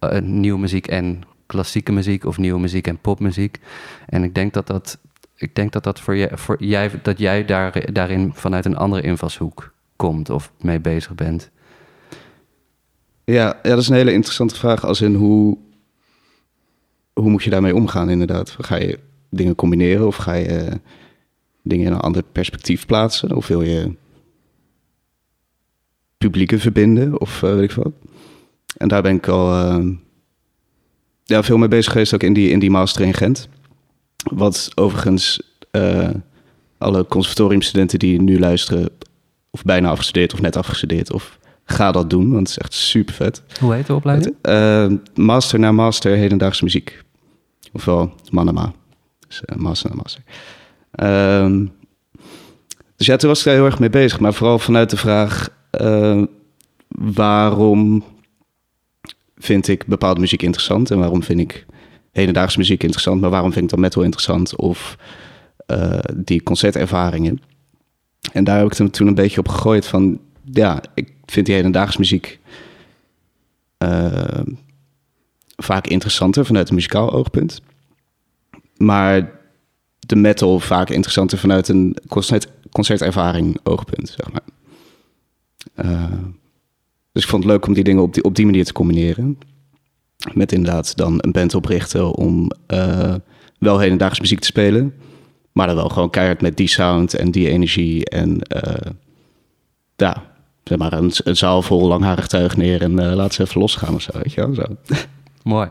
uh, 0.00 0.21
nieuwe 0.21 0.61
muziek 0.61 0.87
en 0.87 1.23
klassieke 1.50 1.93
muziek 1.93 2.25
of 2.25 2.38
nieuwe 2.38 2.61
muziek 2.61 2.87
en 2.87 2.99
popmuziek. 2.99 3.58
En 4.06 4.23
ik 4.23 4.35
denk 4.35 4.52
dat 4.52 4.67
dat, 4.67 4.99
ik 5.37 5.55
denk 5.55 5.73
dat, 5.73 5.85
dat 5.85 6.00
voor, 6.00 6.14
je, 6.14 6.31
voor 6.32 6.64
jij, 6.64 6.91
dat 7.02 7.19
jij 7.19 7.44
daar, 7.44 7.93
daarin 7.93 8.32
vanuit 8.35 8.64
een 8.64 8.76
andere 8.76 9.02
invalshoek 9.02 9.73
komt 9.97 10.31
of 10.31 10.52
mee 10.61 10.81
bezig 10.81 11.14
bent. 11.14 11.50
Ja, 13.25 13.58
ja, 13.62 13.70
dat 13.70 13.79
is 13.79 13.88
een 13.88 13.97
hele 13.97 14.12
interessante 14.12 14.55
vraag. 14.55 14.85
Als 14.85 15.00
in 15.00 15.14
hoe, 15.14 15.58
hoe 17.12 17.31
moet 17.31 17.43
je 17.43 17.50
daarmee 17.50 17.75
omgaan, 17.75 18.11
inderdaad? 18.11 18.56
Ga 18.61 18.76
je 18.76 18.99
dingen 19.31 19.55
combineren 19.55 20.06
of 20.06 20.17
ga 20.17 20.35
je 20.35 20.81
dingen 21.62 21.87
in 21.87 21.93
een 21.93 22.00
ander 22.00 22.23
perspectief 22.23 22.87
plaatsen? 22.87 23.37
Of 23.37 23.47
wil 23.47 23.62
je 23.62 23.94
publieken 26.19 26.61
verbinden 26.61 27.20
of 27.20 27.43
uh, 27.43 27.55
weet 27.55 27.70
ik 27.70 27.76
wat. 27.76 27.93
En 28.76 28.88
daar 28.88 29.02
ben 29.02 29.17
ik 29.17 29.29
al 29.29 29.79
uh, 29.81 29.87
ja, 31.31 31.43
veel 31.43 31.56
mee 31.56 31.69
bezig 31.69 31.93
geweest, 31.93 32.15
ook 32.15 32.23
in 32.23 32.32
die, 32.32 32.50
in 32.50 32.59
die 32.59 32.71
master 32.71 33.05
in 33.05 33.15
Gent. 33.15 33.49
Wat 34.32 34.71
overigens 34.75 35.43
uh, 35.73 36.09
alle 36.79 37.06
conservatoriumstudenten 37.06 37.99
die 37.99 38.23
nu 38.23 38.38
luisteren, 38.38 38.88
of 39.50 39.62
bijna 39.62 39.91
afgestudeerd 39.91 40.32
of 40.32 40.41
net 40.41 40.56
afgestudeerd, 40.56 41.12
of 41.12 41.38
ga 41.64 41.93
dat 41.93 42.11
doen, 42.11 42.33
want 42.33 42.49
het 42.49 42.49
is 42.49 42.59
echt 42.59 42.73
super 42.73 43.14
vet. 43.14 43.43
Hoe 43.61 43.75
heet 43.75 43.87
de 43.87 43.95
opleiding? 43.95 44.35
master 45.14 45.59
na 45.59 45.73
master 45.73 46.16
hedendaagse 46.16 46.64
muziek. 46.64 47.02
Ofwel 47.73 48.14
Manama. 48.31 48.73
Dus, 49.28 49.43
master 49.57 49.90
na 49.90 49.97
master. 49.97 50.23
Ehm, 50.90 51.66
dus 52.97 53.07
ja, 53.07 53.16
toen 53.16 53.28
was 53.28 53.38
ik 53.38 53.45
daar 53.45 53.55
heel 53.55 53.64
erg 53.64 53.78
mee 53.78 53.90
bezig. 53.90 54.21
Maar 54.21 54.35
vooral 54.35 54.59
vanuit 54.59 54.90
de 54.90 54.97
vraag: 54.97 55.49
uh, 55.81 56.23
waarom 56.88 58.05
vind 59.40 59.68
ik 59.68 59.87
bepaalde 59.87 60.20
muziek 60.20 60.42
interessant 60.42 60.90
en 60.90 60.99
waarom 60.99 61.23
vind 61.23 61.40
ik 61.40 61.66
hedendaagse 62.12 62.59
muziek 62.59 62.82
interessant, 62.82 63.20
maar 63.20 63.30
waarom 63.30 63.52
vind 63.52 63.64
ik 63.64 63.70
dan 63.70 63.80
metal 63.80 64.02
interessant 64.02 64.56
of 64.56 64.97
uh, 65.66 65.99
die 66.16 66.42
concertervaringen. 66.42 67.40
En 68.32 68.44
daar 68.44 68.59
heb 68.59 68.73
ik 68.73 68.90
toen 68.92 69.06
een 69.06 69.14
beetje 69.14 69.40
op 69.40 69.49
gegooid 69.49 69.87
van, 69.87 70.20
ja, 70.44 70.82
ik 70.94 71.12
vind 71.26 71.47
die 71.47 71.54
hedendaagse 71.54 71.99
muziek 71.99 72.38
uh, 73.78 74.40
vaak 75.56 75.87
interessanter 75.87 76.47
vanuit 76.47 76.68
een 76.68 76.75
muzikaal 76.75 77.12
oogpunt. 77.12 77.62
Maar 78.76 79.40
de 79.99 80.16
metal 80.16 80.61
vaak 80.61 80.90
interessanter 80.90 81.38
vanuit 81.38 81.68
een 81.68 81.97
concert, 82.09 82.49
concertervaring 82.70 83.59
oogpunt, 83.62 84.09
zeg 84.09 84.32
maar. 84.32 84.42
Uh, 85.85 86.12
dus 87.12 87.23
ik 87.23 87.29
vond 87.29 87.43
het 87.43 87.52
leuk 87.52 87.67
om 87.67 87.75
die 87.75 87.85
dingen 87.85 88.02
op 88.02 88.14
die, 88.14 88.25
op 88.25 88.35
die 88.35 88.45
manier 88.45 88.64
te 88.64 88.73
combineren. 88.73 89.38
Met 90.33 90.52
inderdaad 90.52 90.97
dan 90.97 91.14
een 91.17 91.33
band 91.33 91.55
oprichten 91.55 92.14
om 92.14 92.50
uh, 92.69 93.14
wel 93.59 93.79
hedendaags 93.79 94.21
muziek 94.21 94.40
te 94.40 94.47
spelen. 94.47 94.95
Maar 95.52 95.67
dan 95.67 95.76
wel 95.76 95.88
gewoon 95.88 96.11
keihard 96.11 96.40
met 96.40 96.57
die 96.57 96.69
sound 96.69 97.14
en 97.14 97.31
die 97.31 97.49
energie. 97.49 98.05
En 98.05 98.40
uh, 98.57 98.93
ja, 99.97 100.23
zeg 100.64 100.79
maar 100.79 100.93
een, 100.93 101.12
een 101.25 101.37
zaal 101.37 101.62
vol 101.62 101.87
langharig 101.87 102.26
tuig 102.26 102.57
neer 102.57 102.83
en 102.83 103.14
laat 103.14 103.35
ze 103.35 103.43
even 103.43 103.61
losgaan 103.61 103.95
of 103.95 104.02
zo, 104.02 104.11
weet 104.12 104.33
je 104.33 104.40
wel. 104.40 104.55
Zo. 104.55 104.97
Mooi. 105.43 105.69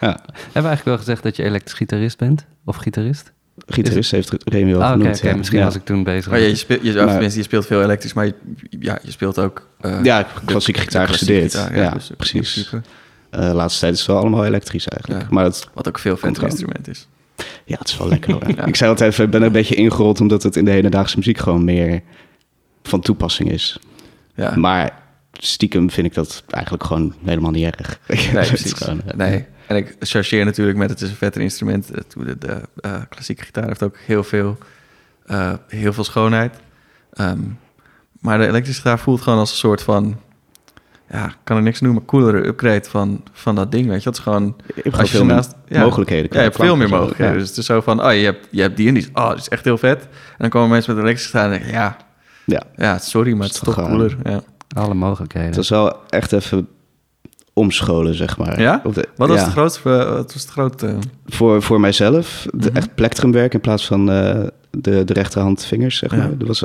Ja. 0.00 0.18
Hebben 0.24 0.32
we 0.34 0.52
eigenlijk 0.52 0.84
wel 0.84 0.96
gezegd 0.96 1.22
dat 1.22 1.36
je 1.36 1.42
elektrisch 1.42 1.72
gitarist 1.72 2.18
bent? 2.18 2.46
Of 2.64 2.76
gitarist? 2.76 3.32
Gitarist 3.66 4.10
heeft 4.10 4.34
Remy 4.44 4.72
wel 4.72 4.82
ah, 4.82 4.90
genoemd. 4.90 5.18
Okay, 5.18 5.34
Misschien 5.36 5.58
ja. 5.58 5.64
was 5.64 5.74
ik 5.74 5.84
toen 5.84 6.04
bezig. 6.04 6.30
Maar 6.30 6.40
je, 6.40 6.54
speelt, 6.54 6.82
je, 6.82 6.92
maar, 6.92 7.22
je 7.22 7.42
speelt 7.42 7.66
veel 7.66 7.82
elektrisch, 7.82 8.12
maar 8.12 8.26
je, 8.26 8.34
ja, 8.80 8.98
je 9.02 9.10
speelt 9.10 9.38
ook... 9.38 9.68
Uh, 9.80 10.04
ja, 10.04 10.26
klassieke 10.44 10.80
gitaar 10.80 11.08
gestudeerd. 11.08 11.52
ja, 11.52 11.68
ja 11.74 11.90
dus 11.90 12.10
precies. 12.16 12.72
Uh, 12.72 13.52
laatste 13.52 13.80
tijd 13.80 13.92
is 13.92 13.98
het 13.98 14.08
wel 14.08 14.18
allemaal 14.18 14.44
elektrisch 14.44 14.88
eigenlijk. 14.88 15.30
Maar 15.30 15.44
het 15.44 15.68
Wat 15.74 15.88
ook 15.88 15.98
veel 15.98 16.16
vet 16.16 16.42
instrument 16.42 16.88
is. 16.88 17.08
Ja, 17.64 17.76
het 17.78 17.88
is 17.88 17.96
wel 17.96 18.08
lekker. 18.08 18.48
Ik 18.68 18.76
zei 18.76 18.90
altijd, 18.90 19.18
ik 19.18 19.30
ben 19.30 19.40
er 19.40 19.46
een 19.46 19.52
beetje 19.52 19.74
ingerold... 19.74 20.20
omdat 20.20 20.42
het 20.42 20.56
in 20.56 20.64
de 20.64 20.70
hedendaagse 20.70 21.16
muziek 21.16 21.38
gewoon 21.38 21.64
meer 21.64 22.00
van 22.82 23.00
toepassing 23.00 23.50
is. 23.50 23.78
Ja. 24.34 24.56
Maar 24.56 25.02
stiekem 25.32 25.90
vind 25.90 26.06
ik 26.06 26.14
dat 26.14 26.42
eigenlijk 26.50 26.84
gewoon 26.84 27.14
helemaal 27.24 27.50
niet 27.50 27.74
erg. 27.74 27.98
Nee, 28.32 28.46
precies. 28.46 28.72
Gewoon, 28.72 29.02
eh, 29.06 29.14
nee. 29.14 29.44
En 29.72 29.78
ik 29.78 29.96
chargeer 30.00 30.44
natuurlijk 30.44 30.78
met 30.78 30.90
het 30.90 31.00
is 31.00 31.10
een 31.10 31.16
vetter 31.16 31.42
instrument. 31.42 31.90
De, 32.16 32.38
de 32.38 32.60
uh, 32.86 32.94
klassieke 33.08 33.44
gitaar 33.44 33.66
heeft 33.66 33.82
ook 33.82 33.96
heel 33.96 34.24
veel, 34.24 34.58
uh, 35.26 35.52
heel 35.68 35.92
veel 35.92 36.04
schoonheid. 36.04 36.56
Um, 37.20 37.58
maar 38.20 38.38
de 38.38 38.46
elektrische 38.46 38.80
gitaar 38.80 38.98
voelt 38.98 39.20
gewoon 39.20 39.38
als 39.38 39.50
een 39.50 39.56
soort 39.56 39.82
van... 39.82 40.20
Ja, 41.10 41.34
kan 41.44 41.56
er 41.56 41.62
niks 41.62 41.80
noemen, 41.80 42.04
coolere 42.04 42.46
upgrade 42.46 42.88
van, 42.88 43.22
van 43.32 43.54
dat 43.54 43.72
ding, 43.72 43.86
weet 43.86 43.98
je. 43.98 44.04
Dat 44.04 44.16
is 44.16 44.22
gewoon... 44.22 44.56
Je 44.74 44.80
hebt 44.82 44.98
als 44.98 45.10
je 45.10 45.16
veel 45.16 45.26
naast, 45.26 45.54
ja, 45.66 45.82
mogelijkheden. 45.82 46.28
Ja, 46.30 46.36
je 46.36 46.42
hebt 46.42 46.56
veel 46.56 46.76
meer 46.76 46.88
mogelijkheden. 46.88 47.38
Dus 47.38 47.48
het 47.48 47.58
is 47.58 47.66
zo 47.66 47.80
van, 47.80 48.04
oh, 48.04 48.12
je 48.12 48.24
hebt, 48.24 48.48
je 48.50 48.60
hebt 48.60 48.76
die 48.76 48.88
en 48.88 48.94
die. 48.94 49.08
Oh, 49.12 49.28
dat 49.28 49.38
is 49.38 49.48
echt 49.48 49.64
heel 49.64 49.78
vet. 49.78 50.02
En 50.02 50.08
dan 50.38 50.48
komen 50.48 50.68
mensen 50.68 50.94
met 50.94 51.04
elektrische 51.04 51.30
gitaar 51.30 51.52
en 51.52 51.58
denken, 51.58 51.70
ja... 51.70 51.96
Ja, 52.44 52.62
ja 52.76 52.98
sorry, 52.98 53.32
maar 53.32 53.46
het 53.46 53.54
is 53.54 53.60
toch 53.60 53.74
cooler. 53.74 54.16
Ja. 54.24 54.42
Alle 54.76 54.94
mogelijkheden. 54.94 55.48
Het 55.48 55.56
was 55.56 55.68
wel 55.68 55.96
echt 56.08 56.32
even 56.32 56.68
omscholen, 57.52 58.14
zeg 58.14 58.38
maar. 58.38 58.60
Ja? 58.60 58.82
De, 58.92 59.08
wat 59.16 59.28
was 59.28 59.40
het 59.40 59.50
grootste? 59.50 59.88
Wat 59.88 60.32
was 60.32 60.42
het 60.42 60.50
grootste? 60.50 60.98
Voor, 61.26 61.62
voor 61.62 61.80
mijzelf, 61.80 62.46
de, 62.54 62.70
mm 62.70 62.76
echt 62.76 62.94
plektrumwerk 62.94 63.54
in 63.54 63.60
plaats 63.60 63.86
van 63.86 64.10
uh, 64.10 64.46
de, 64.70 65.04
de 65.04 65.12
rechterhand 65.12 65.64
vingers, 65.64 65.96
zeg 65.96 66.16
maar. 66.16 66.38
Dat 66.38 66.48
was, 66.48 66.64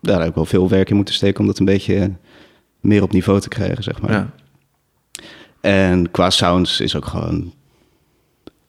daar 0.00 0.18
heb 0.18 0.28
ik 0.28 0.34
wel 0.34 0.44
veel 0.44 0.68
werk 0.68 0.90
in 0.90 0.96
moeten 0.96 1.14
steken 1.14 1.40
om 1.40 1.46
dat 1.46 1.58
een 1.58 1.64
beetje 1.64 2.12
meer 2.80 3.02
op 3.02 3.12
niveau 3.12 3.40
te 3.40 3.48
krijgen, 3.48 3.82
zeg 3.82 4.00
maar. 4.00 4.12
Ja. 4.12 4.30
En 5.60 6.10
qua 6.10 6.30
sounds 6.30 6.80
is 6.80 6.96
ook 6.96 7.06
gewoon 7.06 7.52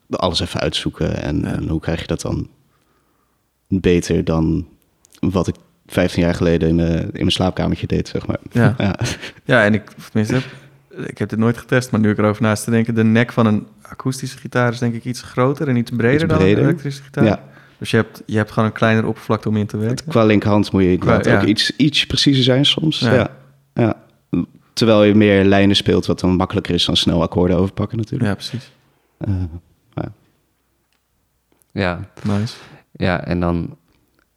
alles 0.09 0.39
even 0.39 0.59
uitzoeken. 0.59 1.21
En, 1.21 1.45
en, 1.45 1.67
hoe 1.67 1.79
krijg 1.79 2.01
je 2.01 2.07
dat 2.07 2.21
dan 2.21 2.49
beter 3.67 4.23
dan 4.23 4.67
wat 5.19 5.47
ik 5.47 5.55
15 5.85 6.23
jaar 6.23 6.35
geleden 6.35 6.69
in 6.69 6.75
mijn, 6.75 7.03
in 7.03 7.09
mijn 7.13 7.31
slaapkamertje 7.31 7.87
deed, 7.87 8.07
zeg 8.07 8.27
maar. 8.27 8.39
Ja, 8.51 8.75
ja. 8.85 8.95
ja 9.43 9.63
en 9.65 9.73
ik, 9.73 9.89
tenminste, 10.11 10.41
ik 10.95 11.17
heb 11.17 11.29
dit 11.29 11.39
nooit 11.39 11.57
getest, 11.57 11.91
maar 11.91 11.99
nu 11.99 12.09
ik 12.09 12.17
erover 12.17 12.41
naast 12.41 12.63
te 12.63 12.71
denken, 12.71 12.95
de 12.95 13.03
nek 13.03 13.31
van 13.31 13.45
een 13.45 13.67
akoestische 13.81 14.37
gitaar 14.37 14.71
is 14.71 14.79
denk 14.79 14.93
ik 14.93 15.05
iets 15.05 15.21
groter 15.21 15.67
en 15.67 15.75
iets 15.75 15.91
breder, 15.91 16.27
dan 16.27 16.41
een 16.41 16.47
elektrische 16.47 17.03
gitaar. 17.03 17.23
Ja. 17.23 17.43
Dus 17.77 17.91
je 17.91 17.97
hebt, 17.97 18.23
je 18.25 18.37
hebt 18.37 18.51
gewoon 18.51 18.69
een 18.69 18.75
kleiner 18.75 19.05
oppervlakte 19.05 19.49
om 19.49 19.57
in 19.57 19.65
te 19.65 19.77
werken. 19.77 20.07
Qua 20.07 20.25
linkerhand 20.25 20.71
moet 20.71 20.83
je 20.83 20.97
qua, 20.97 21.17
ook 21.17 21.43
iets, 21.43 21.75
iets 21.75 22.05
preciezer 22.05 22.43
zijn 22.43 22.65
soms. 22.65 22.99
Ja. 22.99 23.29
ja. 23.73 23.95
Terwijl 24.73 25.03
je 25.03 25.15
meer 25.15 25.43
lijnen 25.43 25.75
speelt, 25.75 26.05
wat 26.05 26.19
dan 26.19 26.35
makkelijker 26.35 26.73
is 26.73 26.85
dan 26.85 26.97
snel 26.97 27.21
akkoorden 27.21 27.57
overpakken 27.57 27.97
natuurlijk. 27.97 28.29
Ja, 28.29 28.35
precies. 28.35 28.71
Uh, 29.27 29.35
ja. 29.93 30.11
ja. 31.71 32.09
Nice. 32.23 32.55
Ja, 32.91 33.25
en 33.25 33.39
dan 33.39 33.77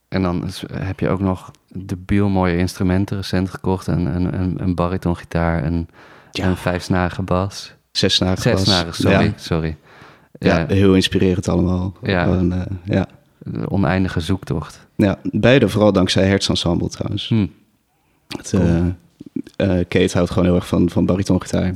en 0.09 0.23
dan 0.23 0.51
heb 0.73 1.01
je 1.01 1.09
ook 1.09 1.21
nog 1.21 1.51
debiel 1.69 2.29
mooie 2.29 2.57
instrumenten 2.57 3.17
recent 3.17 3.51
gekocht. 3.51 3.87
Een, 3.87 4.07
een, 4.07 4.41
een, 4.41 4.63
een 4.63 4.75
baritongitaar, 4.75 5.65
een, 5.65 5.89
ja. 6.37 6.47
een 6.47 6.57
vijfsnarige 6.57 7.23
bas. 7.23 7.73
Zessnarige 7.93 8.43
Zes 8.43 8.65
bas. 8.65 8.97
sorry. 8.97 9.25
Ja. 9.25 9.33
sorry. 9.37 9.77
Ja, 10.39 10.67
heel 10.69 10.95
inspirerend 10.95 11.49
allemaal. 11.49 11.97
Ja. 12.03 12.27
uh, 12.27 12.63
ja. 12.85 13.07
De 13.39 13.71
oneindige 13.71 14.21
zoektocht. 14.21 14.87
Ja, 14.97 15.19
beide 15.23 15.69
vooral 15.69 15.93
dankzij 15.93 16.27
Hertz 16.27 16.51
trouwens. 16.63 17.29
Hmm. 17.29 17.53
Het, 18.29 18.51
cool. 18.51 18.65
uh, 18.65 19.79
uh, 19.79 19.85
Kate 19.89 20.11
houdt 20.13 20.31
gewoon 20.31 20.45
heel 20.45 20.55
erg 20.55 20.67
van, 20.67 20.91
van 20.91 21.07
baritongitaar. 21.07 21.75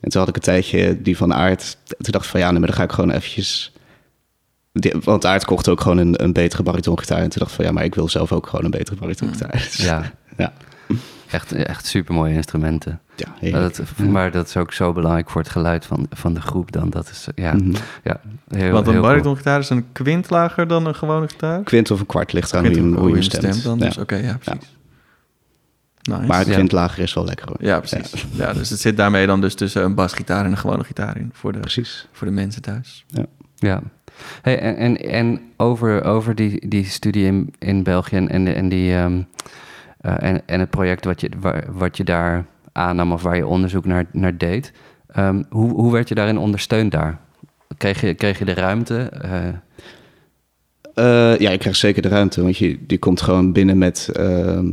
En 0.00 0.10
toen 0.10 0.20
had 0.20 0.28
ik 0.28 0.36
een 0.36 0.42
tijdje 0.42 1.02
die 1.02 1.16
van 1.16 1.34
aard. 1.34 1.76
Toen 1.86 2.12
dacht 2.12 2.24
ik 2.24 2.30
van 2.30 2.40
ja, 2.40 2.50
nee, 2.50 2.58
maar 2.58 2.68
dan 2.68 2.76
ga 2.76 2.84
ik 2.84 2.92
gewoon 2.92 3.10
eventjes 3.10 3.72
want 5.04 5.26
Aard 5.26 5.44
kocht 5.44 5.68
ook 5.68 5.80
gewoon 5.80 5.98
een, 5.98 6.22
een 6.22 6.32
betere 6.32 6.62
baritongitaar. 6.62 7.18
En 7.18 7.28
toen 7.28 7.38
dacht 7.38 7.50
ik 7.50 7.56
van 7.56 7.64
ja, 7.64 7.72
maar 7.72 7.84
ik 7.84 7.94
wil 7.94 8.08
zelf 8.08 8.32
ook 8.32 8.46
gewoon 8.46 8.64
een 8.64 8.70
betere 8.70 8.96
baritongitaar. 8.96 9.68
Ja. 9.76 10.12
ja. 10.36 10.52
Echt, 11.32 11.52
echt 11.52 11.86
super 11.86 12.14
mooie 12.14 12.34
instrumenten. 12.34 13.00
Ja, 13.40 13.60
dat, 13.60 13.82
Maar 13.96 14.30
dat 14.30 14.48
is 14.48 14.56
ook 14.56 14.72
zo 14.72 14.92
belangrijk 14.92 15.30
voor 15.30 15.40
het 15.40 15.50
geluid 15.50 15.86
van, 15.86 16.06
van 16.10 16.34
de 16.34 16.40
groep 16.40 16.72
dan. 16.72 16.90
Dat 16.90 17.10
is, 17.10 17.26
ja, 17.34 17.52
mm 17.52 17.60
-hmm. 17.60 17.72
ja 18.04 18.20
heel, 18.48 18.72
Want 18.72 18.86
een 18.86 19.00
baritongitaar 19.00 19.58
is 19.58 19.70
een 19.70 19.92
kwint 19.92 20.30
lager 20.30 20.68
dan 20.68 20.86
een 20.86 20.94
gewone 20.94 21.28
gitaar? 21.28 21.62
Kwint 21.62 21.90
of 21.90 22.00
een 22.00 22.06
kwart 22.06 22.32
ligt 22.32 22.54
aan 22.54 22.94
hoe 22.94 23.16
je, 23.16 23.22
stemt. 23.22 23.62
dan. 23.62 23.78
Dus, 23.78 23.98
Oké, 23.98 24.16
ja, 24.16 24.36
precies. 24.36 24.76
Nice. 26.02 26.26
Maar 26.26 26.38
het 26.38 26.50
kwint 26.50 26.72
lager 26.72 27.02
is 27.02 27.14
wel 27.14 27.24
lekker 27.24 27.48
hoor. 27.48 27.56
Ja, 27.60 27.78
precies. 27.78 28.26
Ja. 28.32 28.52
dus 28.52 28.70
het 28.70 28.80
zit 28.80 28.96
daarmee 28.96 29.26
dan 29.26 29.40
dus 29.40 29.54
tussen 29.54 29.84
een 29.84 29.94
basgitaar 29.94 30.44
en 30.44 30.50
een 30.50 30.58
gewone 30.58 30.84
gitaar 30.84 31.16
in. 31.16 31.30
Voor 31.32 31.52
de, 31.52 31.58
precies. 31.58 32.08
Voor 32.12 32.26
de 32.26 32.32
mensen 32.32 32.62
thuis. 32.62 33.04
Ja. 33.08 33.26
Ja, 33.54 33.82
Hey, 34.42 34.58
en, 34.58 34.76
en, 34.76 34.96
en 34.96 35.40
over, 35.56 36.04
over 36.04 36.34
die, 36.34 36.68
die 36.68 36.84
studie 36.84 37.26
in, 37.26 37.54
in 37.58 37.82
België 37.82 38.16
en, 38.16 38.54
en, 38.54 38.68
die, 38.68 38.94
um, 38.94 39.16
uh, 39.16 39.24
en, 40.02 40.42
en 40.46 40.60
het 40.60 40.70
project 40.70 41.04
wat 41.04 41.20
je, 41.20 41.28
wat 41.70 41.96
je 41.96 42.04
daar 42.04 42.44
aannam 42.72 43.12
of 43.12 43.22
waar 43.22 43.36
je 43.36 43.46
onderzoek 43.46 43.84
naar, 43.84 44.06
naar 44.12 44.38
deed. 44.38 44.72
Um, 45.16 45.46
hoe, 45.50 45.70
hoe 45.70 45.92
werd 45.92 46.08
je 46.08 46.14
daarin 46.14 46.38
ondersteund 46.38 46.92
daar? 46.92 47.18
Kreeg 47.76 48.00
je, 48.00 48.14
kreeg 48.14 48.38
je 48.38 48.44
de 48.44 48.54
ruimte? 48.54 49.12
Uh... 49.24 49.48
Uh, 50.94 51.38
ja, 51.38 51.50
ik 51.50 51.58
krijg 51.58 51.76
zeker 51.76 52.02
de 52.02 52.08
ruimte, 52.08 52.42
want 52.42 52.56
je, 52.56 52.78
die 52.86 52.98
komt 52.98 53.20
gewoon 53.20 53.52
binnen 53.52 53.78
met... 53.78 54.08
Ehm, 54.12 54.66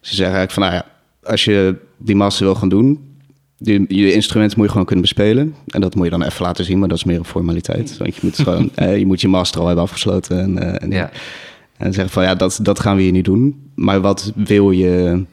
ze 0.00 0.14
zeggen 0.14 0.36
eigenlijk 0.36 0.50
van, 0.50 0.62
nou 0.62 0.74
ja, 0.74 0.84
als 1.22 1.44
je 1.44 1.76
die 1.96 2.16
master 2.16 2.44
wil 2.44 2.54
gaan 2.54 2.68
doen, 2.68 3.16
je, 3.56 3.84
je 3.88 4.12
instrument 4.12 4.56
moet 4.56 4.64
je 4.64 4.70
gewoon 4.70 4.86
kunnen 4.86 5.04
bespelen. 5.04 5.54
En 5.66 5.80
dat 5.80 5.94
moet 5.94 6.04
je 6.04 6.10
dan 6.10 6.22
even 6.22 6.42
laten 6.42 6.64
zien, 6.64 6.78
maar 6.78 6.88
dat 6.88 6.96
is 6.96 7.04
meer 7.04 7.18
een 7.18 7.24
formaliteit. 7.24 7.96
Want 7.96 8.14
je 8.14 8.20
moet, 8.22 8.38
gewoon, 8.38 8.70
eh, 8.74 8.98
je, 8.98 9.06
moet 9.06 9.20
je 9.20 9.28
master 9.28 9.60
al 9.60 9.66
hebben 9.66 9.84
afgesloten. 9.84 10.40
En, 10.40 10.80
en, 10.80 10.90
ja. 10.90 11.10
En 11.80 11.92
zeggen 11.92 12.12
van 12.12 12.22
ja, 12.22 12.34
dat, 12.34 12.58
dat 12.62 12.80
gaan 12.80 12.96
we 12.96 13.02
hier 13.02 13.12
niet 13.12 13.24
doen. 13.24 13.70
Maar 13.74 14.00
wat 14.00 14.32
wil 14.34 14.70
je, 14.70 15.24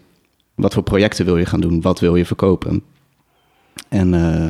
wat 0.55 0.73
voor 0.73 0.83
projecten 0.83 1.25
wil 1.25 1.37
je 1.37 1.45
gaan 1.45 1.59
doen? 1.59 1.81
Wat 1.81 1.99
wil 1.99 2.15
je 2.15 2.25
verkopen? 2.25 2.83
En 3.89 4.13
uh, 4.13 4.49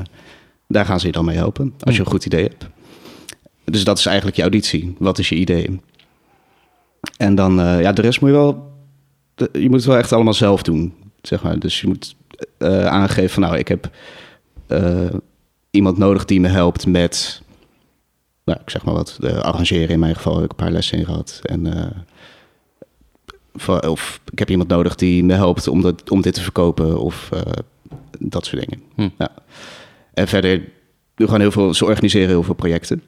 daar 0.67 0.85
gaan 0.85 0.99
ze 0.99 1.05
je 1.05 1.11
dan 1.11 1.25
mee 1.25 1.35
helpen, 1.35 1.73
als 1.79 1.95
je 1.95 2.01
een 2.01 2.07
goed 2.07 2.25
idee 2.25 2.43
hebt. 2.43 2.67
Dus 3.63 3.83
dat 3.83 3.97
is 3.97 4.05
eigenlijk 4.05 4.35
je 4.37 4.41
auditie. 4.41 4.95
Wat 4.99 5.17
is 5.17 5.29
je 5.29 5.35
idee? 5.35 5.79
En 7.17 7.35
dan, 7.35 7.55
ja, 7.55 7.91
de 7.91 8.01
rest 8.01 8.21
moet 8.21 8.29
je 8.29 8.35
wel, 8.35 8.71
je 9.35 9.69
moet 9.69 9.79
het 9.79 9.85
wel 9.85 9.97
echt 9.97 10.13
allemaal 10.13 10.33
zelf 10.33 10.61
doen, 10.61 10.93
zeg 11.21 11.43
maar. 11.43 11.59
Dus 11.59 11.81
je 11.81 11.87
moet 11.87 12.15
uh, 12.59 12.85
aangegeven 12.85 13.29
van 13.29 13.43
nou, 13.43 13.57
ik 13.57 13.67
heb 13.67 13.89
iemand 15.71 15.97
nodig 15.97 16.25
die 16.25 16.39
me 16.39 16.47
helpt 16.47 16.87
met, 16.87 17.41
nou, 18.47 18.59
ik 18.61 18.69
zeg 18.69 18.83
maar 18.83 18.93
wat, 18.93 19.17
de 19.19 19.41
arrangeren 19.41 19.89
in 19.89 19.99
mijn 19.99 20.15
geval 20.15 20.35
heb 20.35 20.43
ik 20.43 20.49
een 20.49 20.55
paar 20.55 20.71
lessen 20.71 20.97
in 20.97 21.05
gehad. 21.05 21.39
En, 21.43 21.65
uh, 23.67 23.79
of 23.89 24.21
ik 24.31 24.39
heb 24.39 24.49
iemand 24.49 24.69
nodig 24.69 24.95
die 24.95 25.23
me 25.23 25.33
helpt 25.33 25.67
om, 25.67 25.81
dat, 25.81 26.09
om 26.09 26.21
dit 26.21 26.33
te 26.33 26.41
verkopen 26.41 26.99
of 26.99 27.29
dat 28.19 28.45
soort 28.45 28.67
dingen. 28.67 28.83
Hm. 28.95 29.09
Ja. 29.17 29.29
En 30.13 30.27
verder, 30.27 30.61
we 31.15 31.37
heel 31.37 31.51
veel, 31.51 31.73
ze 31.73 31.85
organiseren 31.85 32.27
heel 32.27 32.43
veel 32.43 32.53
projecten. 32.53 33.03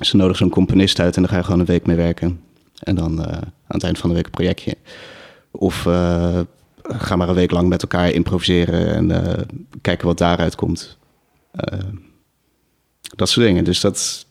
Ze 0.00 0.16
nodigen 0.16 0.38
zo'n 0.38 0.50
componist 0.50 1.00
uit 1.00 1.16
en 1.16 1.22
dan 1.22 1.30
ga 1.30 1.36
je 1.36 1.44
gewoon 1.44 1.60
een 1.60 1.66
week 1.66 1.86
mee 1.86 1.96
werken. 1.96 2.40
En 2.78 2.94
dan 2.94 3.26
aan 3.26 3.52
het 3.66 3.84
eind 3.84 3.98
van 3.98 4.08
de 4.08 4.14
week 4.14 4.24
een 4.24 4.30
projectje. 4.30 4.76
Of 5.50 5.82
ga 6.82 7.16
maar 7.16 7.28
een 7.28 7.34
week 7.34 7.50
lang 7.50 7.68
met 7.68 7.82
elkaar 7.82 8.10
improviseren 8.10 8.94
en 8.94 9.46
kijken 9.80 10.06
wat 10.06 10.18
daaruit 10.18 10.54
komt. 10.54 10.98
Dat 13.00 13.28
soort 13.28 13.46
dingen. 13.46 13.64
Dus 13.64 13.80
dat. 13.80 14.26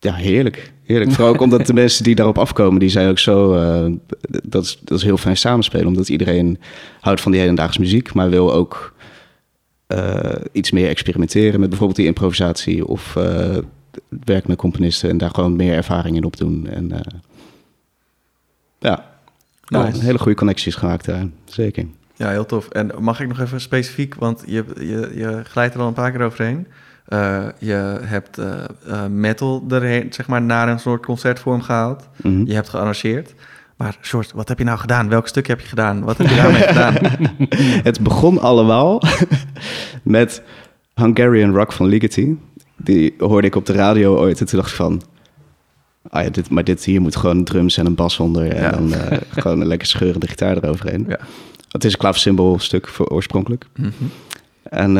Ja, 0.00 0.14
heerlijk. 0.14 0.72
Heerlijk. 0.84 1.10
Vooral 1.10 1.34
ook 1.34 1.40
omdat 1.40 1.66
de 1.66 1.72
mensen 1.72 2.04
die 2.04 2.14
daarop 2.14 2.38
afkomen, 2.38 2.80
die 2.80 2.88
zijn 2.88 3.08
ook 3.08 3.18
zo. 3.18 3.54
Uh, 3.54 3.96
dat, 4.42 4.64
is, 4.64 4.78
dat 4.84 4.98
is 4.98 5.04
heel 5.04 5.16
fijn 5.16 5.36
samenspelen. 5.36 5.86
Omdat 5.86 6.08
iedereen 6.08 6.58
houdt 7.00 7.20
van 7.20 7.32
die 7.32 7.40
hedendaagse 7.40 7.80
muziek, 7.80 8.14
maar 8.14 8.30
wil 8.30 8.52
ook 8.52 8.94
iets 10.52 10.70
meer 10.70 10.88
experimenteren 10.88 11.60
met 11.60 11.68
bijvoorbeeld 11.68 11.98
die 11.98 12.06
improvisatie 12.06 12.86
of 12.86 13.12
werk 14.24 14.46
met 14.46 14.56
componisten 14.56 15.10
en 15.10 15.18
daar 15.18 15.30
gewoon 15.30 15.56
meer 15.56 15.74
ervaring 15.74 16.16
in 16.16 16.24
opdoen. 16.24 16.68
En 16.68 16.92
ja, 18.78 19.10
nou, 19.66 19.98
hele 19.98 20.18
goede 20.18 20.38
connecties 20.38 20.74
gemaakt 20.74 21.04
daar, 21.04 21.26
zeker. 21.44 21.86
Ja, 22.16 22.30
heel 22.30 22.46
tof. 22.46 22.68
En 22.68 22.90
mag 22.98 23.20
ik 23.20 23.28
nog 23.28 23.40
even 23.40 23.60
specifiek, 23.60 24.14
want 24.14 24.42
je, 24.46 24.64
je, 24.76 25.12
je 25.14 25.40
glijdt 25.44 25.74
er 25.74 25.80
al 25.80 25.86
een 25.86 25.92
paar 25.92 26.10
keer 26.10 26.22
overheen. 26.22 26.66
Uh, 27.12 27.44
je 27.58 27.98
hebt 28.00 28.38
uh, 28.38 28.46
uh, 28.88 29.06
metal 29.06 29.64
erheen, 29.68 30.12
zeg 30.12 30.26
maar, 30.26 30.42
naar 30.42 30.68
een 30.68 30.78
soort 30.78 31.04
concertvorm 31.06 31.62
gehaald. 31.62 32.08
Mm 32.22 32.46
Je 32.46 32.54
hebt 32.54 32.68
gearrangeerd. 32.68 33.34
Maar 33.76 33.96
Short, 34.02 34.32
wat 34.32 34.48
heb 34.48 34.58
je 34.58 34.64
nou 34.64 34.78
gedaan? 34.78 35.08
Welk 35.08 35.28
stuk 35.28 35.46
heb 35.46 35.60
je 35.60 35.66
gedaan? 35.66 36.04
Wat 36.04 36.18
heb 36.18 36.26
je 36.26 36.34
daarmee 36.34 36.62
gedaan? 36.74 36.94
Het 37.82 38.00
begon 38.00 38.40
allemaal 38.40 39.02
met 40.02 40.42
Hungarian 40.94 41.54
Rock 41.54 41.72
van 41.72 41.86
Ligeti. 41.86 42.38
Die 42.76 43.14
hoorde 43.18 43.46
ik 43.46 43.54
op 43.54 43.66
de 43.66 43.72
radio 43.72 44.16
ooit 44.16 44.40
en 44.40 44.46
toen 44.46 44.58
dacht 44.58 44.70
ik 44.70 44.76
van... 44.76 45.02
Ah 46.08 46.24
ja, 46.24 46.30
dit, 46.30 46.50
maar 46.50 46.64
dit 46.64 46.84
hier 46.84 47.00
moet 47.00 47.16
gewoon 47.16 47.44
drums 47.44 47.76
en 47.76 47.86
een 47.86 47.94
bas 47.94 48.18
onder. 48.18 48.52
En 48.52 48.70
dan 48.70 48.94
gewoon 49.30 49.60
een 49.60 49.66
lekker 49.66 49.88
scheurende 49.88 50.28
gitaar 50.28 50.56
eroverheen. 50.56 51.04
Ja. 51.08 51.18
Het 51.68 51.84
is 51.84 51.92
een 51.92 51.98
klavensymboolstuk 51.98 52.88
voor 52.88 53.06
oorspronkelijk. 53.06 53.66
Mm 53.76 53.92
-hmm. 53.98 54.10
En 54.62 54.96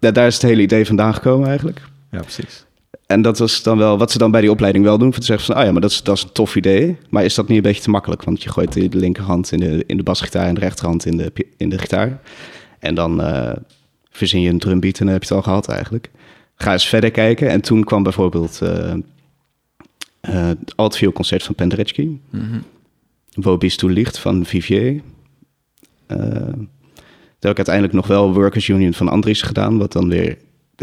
uh, 0.00 0.12
daar 0.12 0.26
is 0.26 0.34
het 0.34 0.42
hele 0.42 0.62
idee 0.62 0.86
vandaan 0.86 1.14
gekomen 1.14 1.48
eigenlijk. 1.48 1.80
Ja, 2.10 2.20
precies. 2.20 2.64
en 3.06 3.22
dat 3.22 3.38
was 3.38 3.62
dan 3.62 3.78
wel 3.78 3.98
wat 3.98 4.10
ze 4.10 4.18
dan 4.18 4.30
bij 4.30 4.40
die 4.40 4.50
opleiding 4.50 4.84
wel 4.84 4.98
doen. 4.98 5.10
Voor 5.10 5.20
te 5.20 5.26
zeggen 5.26 5.46
van, 5.46 5.54
ah 5.54 5.64
ja, 5.64 5.72
maar 5.72 5.80
dat 5.80 5.90
is, 5.90 6.02
dat 6.02 6.16
is 6.16 6.22
een 6.22 6.32
tof 6.32 6.56
idee. 6.56 6.96
Maar 7.08 7.24
is 7.24 7.34
dat 7.34 7.48
niet 7.48 7.56
een 7.56 7.62
beetje 7.62 7.82
te 7.82 7.90
makkelijk? 7.90 8.24
Want 8.24 8.42
je 8.42 8.50
gooit 8.50 8.72
de, 8.72 8.88
linkerhand 8.90 9.52
in 9.52 9.60
de, 9.60 9.84
in 9.86 9.96
de 9.96 10.02
basgitaar 10.02 10.46
en 10.46 10.54
de 10.54 10.60
rechterhand 10.60 11.06
in 11.06 11.16
de, 11.16 11.32
in 11.56 11.68
de 11.68 11.78
gitaar. 11.78 12.20
En 12.78 12.94
dan 12.94 13.20
uh, 13.20 13.52
verzin 14.10 14.40
je 14.40 14.50
een 14.50 14.58
drumbeat 14.58 14.98
en 14.98 15.04
dan 15.04 15.14
heb 15.14 15.22
je 15.22 15.28
het 15.28 15.36
al 15.36 15.42
gehad 15.42 15.68
eigenlijk. 15.68 16.10
Ga 16.54 16.72
eens 16.72 16.88
verder 16.88 17.10
kijken. 17.10 17.48
En 17.48 17.60
toen 17.60 17.84
kwam 17.84 18.02
bijvoorbeeld 18.02 18.60
uh, 18.62 18.68
uh, 18.68 20.46
het 20.46 20.76
Altviool 20.76 21.12
concert 21.12 21.42
van 21.42 21.54
Penderecki. 21.54 22.06
Mm 22.06 22.20
-hmm. 22.30 22.62
Wo 23.34 23.56
bist 23.56 23.82
licht 23.82 24.18
van 24.18 24.44
Vivier. 24.44 25.00
Heb 27.40 27.50
ik 27.50 27.56
uiteindelijk 27.56 27.94
nog 27.94 28.06
wel 28.06 28.34
Workers 28.34 28.68
Union 28.68 28.92
van 28.92 29.08
Andries 29.08 29.42
gedaan. 29.42 29.78
Wat 29.78 29.92
dan 29.92 30.08
weer 30.08 30.38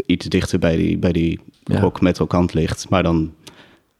iets 0.06 0.26
dichter 0.26 0.58
bij 0.58 0.76
die, 0.76 0.98
bij 0.98 1.12
die 1.12 1.40
ja. 1.64 1.80
rock 1.80 2.00
metal 2.00 2.26
kant 2.26 2.54
ligt. 2.54 2.88
Maar 2.88 3.02
dan 3.02 3.34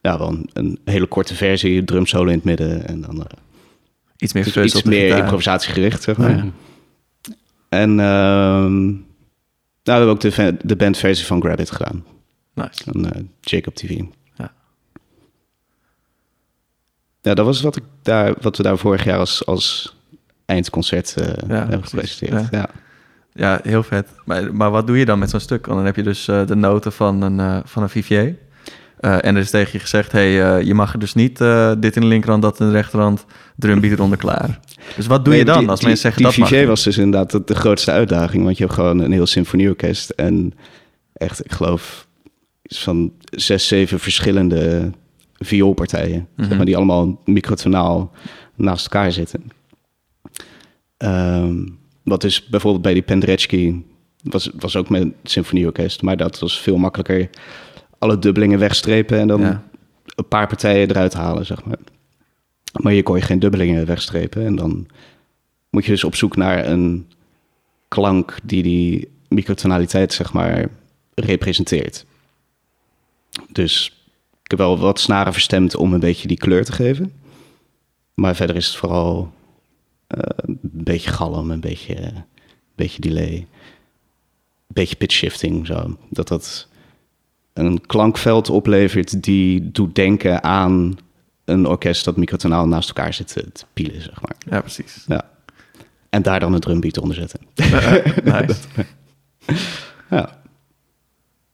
ja, 0.01 0.19
wel 0.19 0.39
een, 0.53 0.79
hele 0.85 1.07
korte 1.07 1.35
versie, 1.35 1.85
drum 1.85 2.07
solo 2.07 2.29
in 2.29 2.37
het 2.37 2.45
midden. 2.45 2.87
En 2.87 3.01
dan 3.01 3.17
uh, 3.17 3.23
iets 4.17 4.33
meer, 4.33 4.47
iets, 4.47 4.57
iets 4.57 4.83
meer 4.83 5.17
improvisatiegericht, 5.17 6.03
zeg 6.03 6.17
maar. 6.17 6.37
Ja. 6.37 6.47
En 7.69 7.91
uh, 7.91 7.97
nou, 7.99 8.95
we 9.83 9.91
hebben 9.91 10.09
ook 10.09 10.21
de, 10.21 10.57
de 10.65 10.77
bandversie 10.77 11.27
van 11.27 11.41
Grab 11.41 11.61
It 11.61 11.71
gedaan. 11.71 12.05
Nice. 12.55 12.83
Van 12.85 13.05
uh, 13.05 13.11
Jacob 13.41 13.75
TV. 13.75 14.01
Ja. 14.37 14.53
ja, 17.23 17.35
dat 17.35 17.47
was 17.47 17.61
wat, 17.61 17.77
ik 17.77 17.83
daar, 18.03 18.35
wat 18.41 18.57
we 18.57 18.63
daar 18.63 18.79
vorig 18.79 19.05
jaar 19.05 19.19
als, 19.19 19.47
als 19.47 19.97
eindconcert 20.49 21.15
uh, 21.19 21.27
hebben 21.49 21.85
gepresenteerd. 21.85 22.47
Ja. 22.51 22.69
Ja, 23.33 23.61
heel 23.63 23.83
vet. 23.83 24.09
Maar, 24.25 24.55
maar 24.55 24.71
wat 24.71 24.87
doe 24.87 24.99
je 24.99 25.05
dan 25.05 25.19
met 25.19 25.31
zo'n 25.31 25.41
stuk? 25.41 25.67
Want 25.67 25.77
dan 25.77 25.87
heb 25.87 25.97
je 25.97 26.03
dus 26.03 26.29
uh, 26.29 26.47
de 26.47 26.55
noten 26.55 26.93
van 26.93 27.23
een, 27.23 27.39
uh, 27.39 27.59
van 27.65 27.83
een 27.83 27.89
Vivier. 27.89 28.35
En 29.01 29.35
er 29.35 29.37
is 29.37 29.51
tegen 29.51 29.73
je 29.73 29.79
gezegd, 29.79 30.13
hey, 30.13 30.65
je 30.65 30.75
mag 30.75 30.93
er 30.93 30.99
dus 30.99 31.15
niet 31.15 31.39
dit 31.79 31.97
in 31.97 32.01
de 32.01 32.07
linkerhand, 32.07 32.43
dat 32.43 32.61
in 32.61 32.67
de 32.67 32.73
rechterhand, 32.73 33.25
drumbeat 33.57 33.93
eronder 33.93 34.19
klaar. 34.19 34.61
Dus 34.97 35.07
wat 35.07 35.25
doe 35.25 35.35
je 35.35 35.45
dan 35.45 35.69
als 35.69 35.81
mensen 35.81 36.01
zeggen 36.01 36.23
die 36.23 36.33
dat 36.33 36.49
Vivier 36.49 36.67
was 36.67 36.83
dus 36.83 36.99
inderdaad 36.99 37.31
de, 37.31 37.43
de, 37.45 37.55
grootste 37.55 37.91
uitdaging, 37.91 38.45
want 38.45 38.57
je 38.57 38.65
hebt 38.65 38.75
gewoon 38.75 38.99
een 38.99 39.13
heel 39.13 39.27
symfonieorkest 39.27 40.11
en 40.11 40.55
echt, 41.13 41.45
ik 41.45 41.53
geloof, 41.53 42.07
van 42.63 43.13
zes, 43.23 43.69
zeven 43.69 44.01
verschillende 44.01 44.91
vioolpartijen, 45.39 46.29
mm 46.37 46.45
zeg 46.45 46.57
maar, 46.57 46.67
die 46.67 46.77
allemaal 46.77 47.21
microtonaal 47.25 48.13
naast 48.55 48.85
elkaar 48.85 49.13
zitten. 49.13 49.58
Um, 50.99 51.79
wat 52.03 52.25
is 52.25 52.47
bijvoorbeeld 52.47 52.83
bij 52.83 52.93
die 52.93 53.03
Penderecki, 53.03 53.85
was, 54.23 54.51
was 54.59 54.77
ook 54.77 54.89
met 54.89 55.13
symfonieorkest, 55.23 56.03
maar 56.03 56.17
dat 56.17 56.39
was 56.39 56.61
veel 56.61 56.77
makkelijker 56.77 57.31
alle 57.99 58.19
dubbelingen 58.19 58.59
wegstrepen 58.59 59.19
en 59.19 59.27
dan 59.27 59.41
een 59.43 60.29
paar 60.29 60.47
partijen 60.47 60.91
eruit 60.91 61.15
halen, 61.15 61.47
zeg 61.47 61.65
maar. 61.65 61.79
Maar 62.73 62.93
hier 62.93 63.03
kon 63.03 63.17
je 63.17 63.23
geen 63.23 63.39
dubbelingen 63.39 63.87
wegstrepen 63.87 64.47
en 64.47 64.57
dan 64.57 64.87
moet 65.71 65.85
je 65.85 65.91
dus 65.91 66.05
op 66.05 66.15
zoek 66.15 66.37
naar 66.37 66.67
een 66.67 67.07
klank 67.89 68.39
die 68.43 68.63
die 68.63 69.09
microtonaliteit, 69.29 70.13
zeg 70.13 70.33
maar, 70.33 70.69
representeert. 71.15 72.07
Dus 73.53 74.03
ik 74.43 74.51
heb 74.51 74.59
wel 74.59 74.79
wat 74.79 75.01
snaren 75.01 75.33
verstemd 75.33 75.77
om 75.77 75.93
een 75.93 76.01
beetje 76.01 76.29
die 76.29 76.37
kleur 76.37 76.65
te 76.65 76.73
geven. 76.73 77.13
Maar 78.15 78.37
verder 78.37 78.57
is 78.57 78.67
het 78.67 78.77
vooral 78.77 79.33
een 80.09 80.59
beetje 80.63 81.11
galm, 81.11 81.51
een 81.51 81.61
beetje, 81.61 82.03
een 82.03 82.25
beetje 82.75 83.01
delay. 83.01 83.35
Een 83.35 84.75
beetje 84.75 84.97
pitch 84.97 85.15
shifting, 85.15 85.67
zo. 85.67 85.97
Dat 86.11 86.29
dat 86.29 86.69
een 87.53 87.87
klankveld 87.87 88.51
oplevert 88.51 89.23
die 89.23 89.71
doet 89.71 89.95
denken 89.95 90.43
aan 90.43 90.99
een 91.45 91.67
orkest 91.67 92.05
dat 92.05 92.17
microtonaal 92.17 92.69
naast 92.69 92.89
elkaar 92.89 93.15
zit 93.15 93.29
te 93.29 93.65
pielen, 93.73 94.03
zeg 94.03 94.21
maar. 94.21 94.37
Ja, 94.39 94.61
precies. 94.61 95.05
Ja. 95.07 95.31
En 96.11 96.23
daar 96.23 96.41
dan 96.41 96.53
een 96.53 96.61
drumbeat 96.61 96.99
onder 96.99 97.17
zetten. 97.17 97.41
nice. 98.25 98.57
ja. 100.11 100.41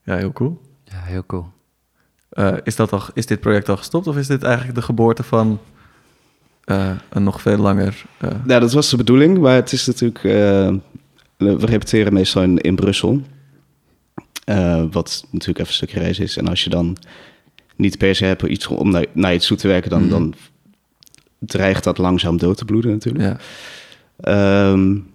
Ja, 0.04 0.16
heel 0.16 0.32
cool. 0.32 0.60
Ja, 0.84 1.00
heel 1.00 1.26
cool. 1.26 1.52
Uh, 2.32 2.56
is, 2.62 2.76
dat 2.76 2.92
al, 2.92 3.02
is 3.12 3.26
dit 3.26 3.40
project 3.40 3.68
al 3.68 3.76
gestopt 3.76 4.06
of 4.06 4.16
is 4.16 4.26
dit 4.26 4.42
eigenlijk 4.42 4.74
de 4.74 4.82
geboorte 4.82 5.22
van 5.22 5.60
uh, 6.66 6.90
een 7.10 7.22
nog 7.22 7.40
veel 7.40 7.56
langer. 7.56 8.04
Uh... 8.24 8.30
Ja, 8.46 8.58
dat 8.58 8.72
was 8.72 8.90
de 8.90 8.96
bedoeling, 8.96 9.38
maar 9.38 9.54
het 9.54 9.72
is 9.72 9.86
natuurlijk. 9.86 10.22
Uh, 10.24 10.32
we 11.36 11.66
repeteren 11.66 12.12
meestal 12.12 12.42
in, 12.42 12.58
in 12.58 12.74
Brussel. 12.74 13.22
wat 14.90 15.24
natuurlijk 15.30 15.58
even 15.58 15.66
een 15.66 15.66
stukje 15.66 15.98
reis 15.98 16.18
is. 16.18 16.36
En 16.36 16.48
als 16.48 16.64
je 16.64 16.70
dan 16.70 16.96
niet 17.76 17.98
per 17.98 18.14
se 18.14 18.24
hebt 18.24 18.42
iets 18.42 18.66
om 18.66 18.90
naar, 18.90 19.06
naar 19.12 19.34
iets 19.34 19.46
toe 19.46 19.56
te 19.56 19.68
werken, 19.68 19.90
dan, 19.90 20.02
mm 20.02 20.08
dan 20.08 20.34
dreigt 21.38 21.84
dat 21.84 21.98
langzaam 21.98 22.36
dood 22.36 22.56
te 22.56 22.64
bloeden 22.64 22.90
natuurlijk. 22.90 23.38
Ja. 24.18 24.70
Um, 24.70 25.06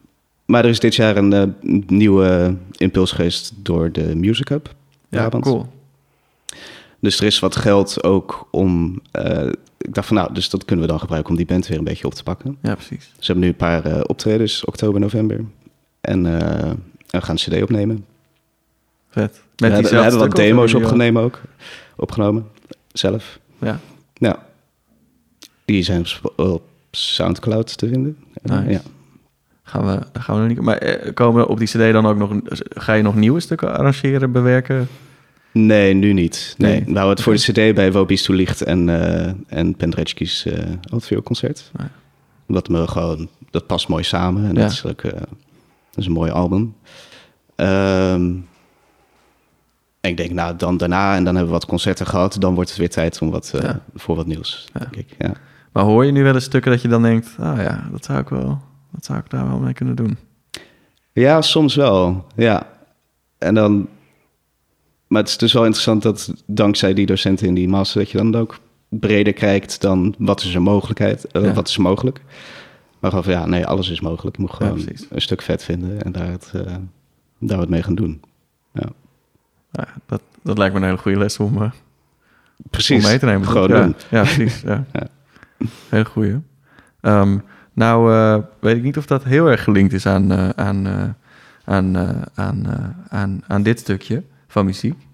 maar 0.46 0.64
er 0.64 0.70
is 0.70 0.80
dit 0.80 0.96
jaar 0.96 1.18
een 1.18 1.56
nieuwe 1.88 2.56
impuls 2.78 3.12
geweest 3.12 3.54
door 3.56 3.92
de 3.92 4.16
Music 4.16 4.48
Hub. 4.48 4.74
Ja, 5.10 5.30
cool. 5.30 5.68
Dus 7.00 7.20
er 7.20 7.26
is 7.26 7.40
wat 7.40 7.56
geld 7.56 8.04
ook 8.04 8.48
om 8.52 9.02
ik 9.80 9.94
dacht 9.94 10.08
van 10.08 10.16
nou, 10.16 10.34
dus 10.34 10.50
dat 10.50 10.66
kunnen 10.66 10.86
we 10.86 10.92
dan 10.92 11.00
gebruiken 11.00 11.32
om 11.32 11.38
die 11.38 11.46
band 11.46 11.68
weer 11.68 11.78
een 11.78 11.84
beetje 11.84 12.06
op 12.06 12.14
te 12.14 12.24
pakken. 12.24 12.58
Ja, 12.62 12.76
precies. 12.76 13.04
Ze 13.20 13.26
hebben 13.26 13.44
nu 13.44 13.50
een 13.50 13.56
paar 13.56 13.88
uh, 13.88 14.00
optredens, 14.04 14.66
oktober, 14.66 15.00
november. 15.00 15.46
En 16.02 16.26
uh, 16.26 16.32
we 17.08 17.22
gaan 17.22 17.38
een 17.42 17.58
cd 17.58 17.62
opnemen. 17.62 18.06
Vet. 19.10 19.42
Met 19.58 19.72
we, 19.72 19.90
we 19.90 19.96
hebben 19.96 20.20
wat 20.20 20.36
demo's 20.36 20.74
opgenomen 20.74 21.24
ook. 21.24 21.42
Opgenomen, 21.96 22.48
zelf. 22.92 23.40
Ja. 23.60 23.80
Nou, 24.18 24.36
die 25.66 25.84
zijn 25.84 26.06
op 26.36 26.64
Soundcloud 26.92 27.78
te 27.78 27.88
vinden. 27.88 28.18
Nice. 28.42 28.70
Ja. 28.70 28.82
Gaan 29.64 29.86
we, 29.86 30.20
gaan 30.20 30.36
we 30.36 30.42
nog 30.42 30.50
niet... 30.50 30.62
Maar 30.62 30.78
eh, 30.78 31.14
komen 31.14 31.48
op 31.48 31.58
die 31.58 31.68
cd 31.68 31.92
dan 31.92 32.06
ook 32.06 32.18
nog... 32.18 32.34
Ga 32.70 32.94
je 32.94 33.04
nog 33.04 33.16
nieuwe 33.16 33.40
stukken 33.40 33.78
arrangeren, 33.78 34.32
bewerken? 34.32 34.88
Nee, 35.52 35.94
nu 35.94 36.14
niet. 36.14 36.56
Nee. 36.58 36.72
nee. 36.72 36.94
Nou, 36.94 37.10
het 37.10 37.22
voor 37.22 37.34
de 37.34 37.40
CD 37.40 37.76
bij 37.76 37.92
Wobis 37.92 38.24
Toelicht 38.24 38.62
en, 38.62 38.88
uh, 38.88 39.32
en 39.48 39.76
Pendrecki's 39.76 40.46
uh, 40.46 40.54
eh, 41.12 41.22
concert. 41.24 41.72
Ja. 41.78 41.90
Omdat 42.48 42.70
me 42.70 42.88
gewoon, 42.88 43.30
dat 43.52 43.68
past 43.68 43.88
mooi 43.88 44.04
samen. 44.04 44.46
En 44.46 44.56
ja. 44.56 44.62
dat, 44.62 44.72
is 44.72 44.86
ook, 44.86 45.04
uh, 45.04 45.12
dat 45.12 45.28
is 45.96 46.06
een 46.06 46.12
mooi 46.12 46.32
album. 46.32 46.76
Um, 47.56 48.48
en 50.02 50.10
ik 50.10 50.18
denk, 50.18 50.32
nou, 50.32 50.56
dan 50.56 50.78
daarna 50.78 51.16
en 51.16 51.24
dan 51.24 51.36
hebben 51.36 51.54
we 51.54 51.60
wat 51.60 51.70
concerten 51.70 52.06
gehad. 52.06 52.36
Dan 52.40 52.54
wordt 52.54 52.70
het 52.70 52.80
weer 52.80 52.90
tijd 52.90 53.22
om 53.22 53.30
wat, 53.30 53.52
uh, 53.56 53.62
ja. 53.62 53.82
voor 53.96 54.16
wat 54.16 54.26
nieuws, 54.26 54.68
denk 54.74 54.96
ik. 54.96 55.16
Ja. 55.18 55.32
Maar 55.72 55.84
hoor 55.84 56.06
je 56.06 56.12
nu 56.12 56.24
wel 56.24 56.34
eens 56.34 56.44
stukken 56.44 56.72
dat 56.72 56.82
je 56.82 56.88
dan 56.88 57.02
denkt... 57.02 57.36
ah 57.40 57.52
oh 57.52 57.64
ja, 57.64 57.88
dat 57.92 58.06
zou 58.06 58.20
ik 58.20 58.30
wel, 58.30 58.62
dat 58.92 59.06
zou 59.06 59.20
ik 59.20 59.30
daar 59.30 59.48
wel 59.48 59.60
mee 59.60 59.74
kunnen 59.74 59.96
doen? 59.96 60.18
Ja, 61.12 61.42
soms 61.42 61.76
wel, 61.76 62.26
ja. 62.36 62.68
En 63.38 63.54
dan 63.54 63.88
maar 65.10 65.22
het 65.22 65.30
is 65.30 65.38
dus 65.38 65.54
wel 65.54 65.64
interessant 65.64 66.02
dat 66.02 66.34
dankzij 66.46 66.94
die 66.94 67.06
docenten 67.06 67.48
in 67.48 67.54
die 67.54 67.68
master... 67.68 68.00
dat 68.00 68.12
je 68.12 68.18
dan 68.18 68.36
ook 68.36 68.60
breder 68.90 69.34
kijkt 69.34 69.82
dan 69.82 70.16
wat 70.18 70.42
is 70.42 70.54
er 70.54 70.62
mogelijkheid, 70.62 71.26
uh, 71.34 71.54
wat 71.54 71.68
is 71.68 71.78
mogelijk. 71.78 72.22
Maar 73.00 73.12
van 73.12 73.24
ja, 73.26 73.46
nee, 73.46 73.66
alles 73.66 73.90
is 73.90 74.02
mogelijk. 74.02 74.36
Je 74.36 74.42
moet 74.42 74.54
gewoon 74.54 74.82
een 75.10 75.22
stuk 75.22 75.42
vet 75.42 75.64
vinden 75.64 76.02
en 76.02 76.12
daar 76.12 76.28
het, 76.28 76.52
uh, 76.56 76.76
daar 77.40 77.58
wat 77.58 77.70
mee 77.70 77.84
gaan 77.84 77.96
doen. 77.96 78.22
Ja. 78.74 78.90
ja. 79.72 79.88
dat, 80.06 80.22
dat 80.44 80.58
lijkt 80.58 80.74
me 80.74 80.80
een 80.80 80.86
hele 80.86 80.98
goede 80.98 81.18
les 81.18 81.38
om, 81.40 81.62
uh, 81.62 81.72
precies. 82.70 83.04
om 83.04 83.10
mee 83.10 83.20
te 83.20 83.26
nemen. 83.26 83.48
Gewoon 83.48 83.70
ja, 83.70 83.82
doen. 83.82 83.96
Ja, 84.10 84.22
precies. 84.22 84.62
Ja. 84.62 84.86
Hele 85.90 86.06
goede. 86.06 86.42
Um, 87.02 87.44
nou, 87.74 88.12
weet 88.60 88.76
ik 88.78 88.84
niet 88.84 88.98
of 88.98 89.06
dat 89.06 89.24
heel 89.24 89.48
erg 89.48 89.64
gelinkt 89.64 89.94
is 89.94 90.06
aan, 90.06 90.34
aan, 90.58 91.16
aan, 91.66 91.98
aan, 92.34 92.68
aan, 93.10 93.42
aan 93.48 93.64
dit 93.64 93.80
stukje 93.80 94.24
van 94.50 94.66
muziek. 94.66 95.08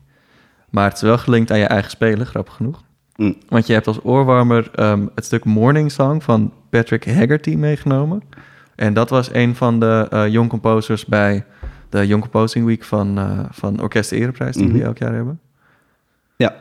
Maar 0.70 0.88
het 0.88 0.96
is 0.96 1.02
wel 1.02 1.18
gelinkt 1.18 1.52
aan 1.52 1.58
je 1.58 1.66
eigen 1.66 1.90
spelen, 1.90 2.26
grappig 2.26 2.54
genoeg. 2.54 2.84
Mm. 3.16 3.36
Want 3.48 3.68
je 3.68 3.74
hebt 3.74 3.88
als 3.88 4.00
oorwarmer 4.04 4.72
um, 4.80 5.10
het 5.16 5.26
stuk 5.26 5.44
Morning 5.44 5.92
Song 5.92 6.22
van 6.22 6.54
Patrick 6.70 7.06
Haggerty 7.06 7.56
meegenomen. 7.56 8.22
En 8.76 8.94
dat 8.94 9.10
was 9.10 9.34
een 9.34 9.56
van 9.56 9.80
de 9.80 10.08
uh, 10.14 10.28
young 10.28 10.50
composers 10.50 11.06
bij 11.06 11.46
de 11.90 12.08
Young 12.08 12.22
Composing 12.22 12.66
Week 12.66 12.84
van, 12.84 13.20
uh, 13.20 13.40
van 13.52 13.82
Orkest 13.82 14.12
Ereprijs, 14.12 14.56
die 14.56 14.64
mm 14.64 14.70
-hmm. 14.70 14.78
jullie 14.78 14.94
elk 14.94 14.98
jaar 14.98 15.14
hebben. 15.14 15.40
Ja, 16.36 16.56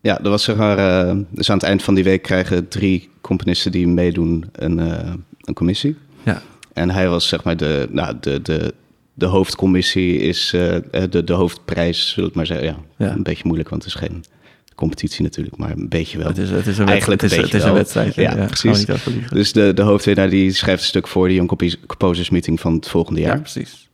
ja 0.00 0.14
dat 0.14 0.26
was 0.26 0.44
zeg 0.44 0.56
maar. 0.56 1.06
Uh, 1.06 1.20
dus 1.30 1.50
aan 1.50 1.56
het 1.56 1.66
eind 1.66 1.82
van 1.82 1.94
die 1.94 2.04
week 2.04 2.22
krijgen 2.22 2.68
drie 2.68 3.10
componisten 3.20 3.72
die 3.72 3.88
meedoen 3.88 4.44
een, 4.52 4.78
een 5.40 5.54
commissie. 5.54 5.96
Ja. 6.22 6.42
En 6.72 6.90
hij 6.90 7.08
was 7.08 7.28
zeg 7.28 7.44
maar 7.44 7.56
de, 7.56 7.88
nou, 7.90 8.16
de, 8.20 8.42
de 8.42 8.74
de 9.16 9.26
hoofdcommissie 9.26 10.18
is 10.18 10.52
uh, 10.54 10.76
de, 11.10 11.24
de 11.24 11.32
hoofdprijs, 11.32 12.08
zullen 12.08 12.28
ik 12.28 12.34
maar 12.34 12.46
zeggen. 12.46 12.76
Ja, 12.98 13.10
Een 13.10 13.22
beetje 13.22 13.42
moeilijk, 13.44 13.68
want 13.68 13.84
het 13.84 13.94
is 13.94 13.98
geen 14.00 14.24
competitie 14.74 15.22
natuurlijk, 15.22 15.56
maar 15.56 15.70
een 15.70 15.88
beetje 15.88 16.18
wel. 16.18 16.26
Het 16.26 16.38
is, 16.38 16.50
het 16.50 16.66
is 16.66 16.78
een, 16.78 16.88
Eigenlijk 16.88 17.20
het 17.20 17.32
is, 17.32 17.38
het 17.38 17.54
is 17.54 17.64
een 17.64 17.72
wedstrijd. 17.72 18.14
Ja, 18.14 18.36
ja, 18.36 18.44
precies. 18.46 18.86
Dus 19.30 19.52
de, 19.52 19.74
de 19.74 19.82
hoofdwinnaar 19.82 20.30
die 20.30 20.52
schrijft 20.52 20.80
een 20.80 20.88
stuk 20.88 21.08
voor 21.08 21.28
de 21.28 21.34
Young 21.34 21.48
Composers 21.86 22.30
Meeting 22.30 22.60
van 22.60 22.74
het 22.74 22.88
volgende 22.88 23.20
jaar. 23.20 23.34
Ja, 23.34 23.40
precies. 23.40 23.88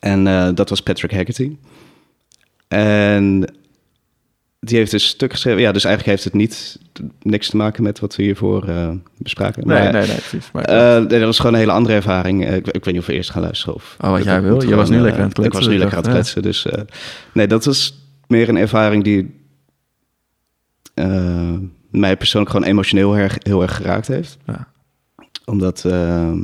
En 0.00 0.26
uh, 0.26 0.48
dat 0.54 0.68
was 0.68 0.80
Patrick 0.80 1.10
Haggerty. 1.10 1.56
En 2.68 3.54
die 4.60 4.76
heeft 4.76 4.90
dus 4.90 5.06
stuk 5.06 5.32
geschreven. 5.32 5.60
Ja, 5.60 5.72
dus 5.72 5.84
eigenlijk 5.84 6.16
heeft 6.16 6.24
het 6.24 6.42
niet 6.42 6.78
niks 7.22 7.48
te 7.48 7.56
maken 7.56 7.82
met 7.82 8.00
wat 8.00 8.16
we 8.16 8.22
hiervoor 8.22 8.68
uh, 8.68 8.90
bespraken. 9.18 9.66
Nee, 9.66 9.82
nee, 9.82 9.92
nee, 9.92 10.16
precies. 10.16 10.50
Maar, 10.52 10.70
uh, 10.70 11.08
dat 11.08 11.20
was 11.20 11.36
gewoon 11.36 11.52
een 11.52 11.58
hele 11.58 11.72
andere 11.72 11.94
ervaring. 11.94 12.50
ik, 12.50 12.66
ik, 12.66 12.84
weet 12.84 12.94
niet 12.94 12.98
of 12.98 13.06
we 13.06 13.12
eerst 13.12 13.30
gaan 13.30 13.42
luisteren. 13.42 13.74
Of, 13.74 13.96
oh, 14.00 14.10
wat 14.10 14.24
jij 14.24 14.42
wil. 14.42 14.62
Je 14.62 14.74
was 14.74 14.90
nu 14.90 14.98
lekker 14.98 15.20
aan 15.20 15.28
het 15.28 15.34
kletsen. 15.34 15.60
Ik 15.60 15.64
was 15.64 15.72
nu 15.74 15.78
lekker 15.78 15.96
aan 15.96 16.02
het 16.02 16.12
kletsen. 16.12 16.42
Dus 16.42 16.66
nee, 17.32 17.46
dat 17.46 17.64
was 17.64 17.98
meer 18.26 18.48
een 18.48 18.56
ervaring 18.56 19.04
die 19.04 19.38
mij 21.90 22.16
persoonlijk 22.16 22.52
gewoon 22.52 22.66
emotioneel 22.68 23.14
heel 23.14 23.22
erg, 23.22 23.36
heel 23.42 23.62
erg 23.62 23.76
geraakt 23.76 24.06
heeft. 24.06 24.36
Ja. 24.46 24.68
Omdat 25.44 25.84
ehm, 25.84 26.38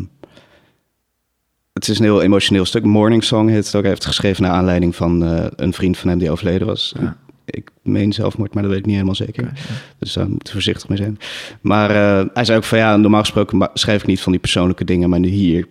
het 1.72 1.88
is 1.88 1.98
een 1.98 2.04
heel 2.04 2.22
emotioneel 2.22 2.64
stuk. 2.64 2.84
Morning 2.84 3.24
Song 3.24 3.48
heeft 3.48 3.66
het 3.66 3.74
ook. 3.74 3.82
Hij 3.82 3.90
heeft 3.90 4.04
geschreven 4.04 4.42
naar 4.42 4.52
aanleiding 4.52 4.96
van 4.96 5.20
een 5.56 5.72
vriend 5.72 5.98
van 5.98 6.08
hem 6.08 6.18
die 6.18 6.30
overleden 6.30 6.66
was. 6.66 6.94
Ja 7.00 7.16
ik 7.46 7.70
meen 7.82 8.12
zelfmoord, 8.12 8.54
maar 8.54 8.62
dat 8.62 8.70
weet 8.72 8.80
ik 8.80 8.86
niet 8.86 8.94
helemaal 8.94 9.14
zeker. 9.14 9.52
Dus 9.98 10.12
daar 10.12 10.28
moet 10.28 10.50
voorzichtig 10.50 10.88
mee 10.88 10.98
zijn. 10.98 11.18
Maar 11.60 11.90
uh, 11.90 12.30
hij 12.34 12.44
zei 12.44 12.58
ook 12.58 12.64
van 12.64 12.78
ja, 12.78 12.96
normaal 12.96 13.20
gesproken 13.20 13.70
schrijf 13.74 14.00
ik 14.00 14.06
niet 14.06 14.20
van 14.20 14.32
die 14.32 14.40
persoonlijke 14.40 14.84
dingen, 14.84 15.10
maar 15.10 15.20
nu 15.20 15.28
hier 15.28 15.66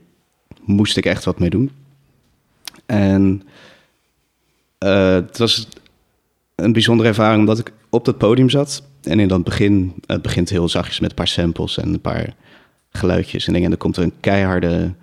moest 0.66 0.98
ik 0.98 1.06
echt 1.06 1.24
wat 1.24 1.40
mee 1.40 1.50
doen. 1.50 1.72
En 2.86 3.44
uh, 4.80 5.14
het 5.14 5.38
was 5.38 5.68
een 6.56 6.74
bijzondere 6.74 7.10
ervaring 7.10 7.40
omdat 7.40 7.60
ik 7.60 7.72
op 7.90 8.06
dat 8.06 8.18
podium 8.18 8.50
zat. 8.50 8.84
En 9.04 9.20
in 9.20 9.28
dat 9.28 9.44
begin, 9.44 9.94
het 10.06 10.22
begint 10.22 10.50
heel 10.50 10.70
zachtjes 10.70 11.00
met 11.00 11.10
een 11.10 11.16
paar 11.16 11.28
samples 11.28 11.78
en 11.78 11.94
een 11.94 12.02
paar 12.02 12.36
geluidjes 12.90 13.48
en 13.48 13.54
dingen. 13.54 13.72
En 13.72 13.78
dan 13.78 13.80
komt 13.80 13.98
er 13.98 14.04
een 14.04 14.20
keiharde 14.20 14.94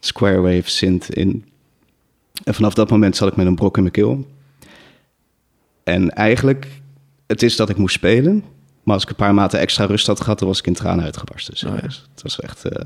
square 0.00 0.40
wave 0.40 0.70
synth 0.70 1.14
in. 1.14 1.44
En 2.44 2.54
vanaf 2.54 2.74
dat 2.74 2.90
moment 2.90 3.16
zat 3.16 3.28
ik 3.28 3.36
met 3.36 3.46
een 3.46 3.54
brok 3.54 3.76
in 3.76 3.82
mijn 3.82 3.94
keel. 3.94 4.26
En 5.84 6.10
eigenlijk, 6.10 6.66
het 7.26 7.42
is 7.42 7.56
dat 7.56 7.68
ik 7.68 7.76
moest 7.76 7.94
spelen. 7.94 8.44
Maar 8.82 8.94
als 8.94 9.02
ik 9.02 9.08
een 9.08 9.16
paar 9.16 9.34
maanden 9.34 9.60
extra 9.60 9.84
rust 9.84 10.06
had 10.06 10.20
gehad, 10.20 10.38
dan 10.38 10.48
was 10.48 10.58
ik 10.58 10.66
in 10.66 10.74
tranen 10.74 11.04
uitgebarsten. 11.04 11.68
Oh, 11.68 11.82
Het 11.82 12.22
was 12.22 12.40
echt 12.40 12.64
uh, 12.64 12.84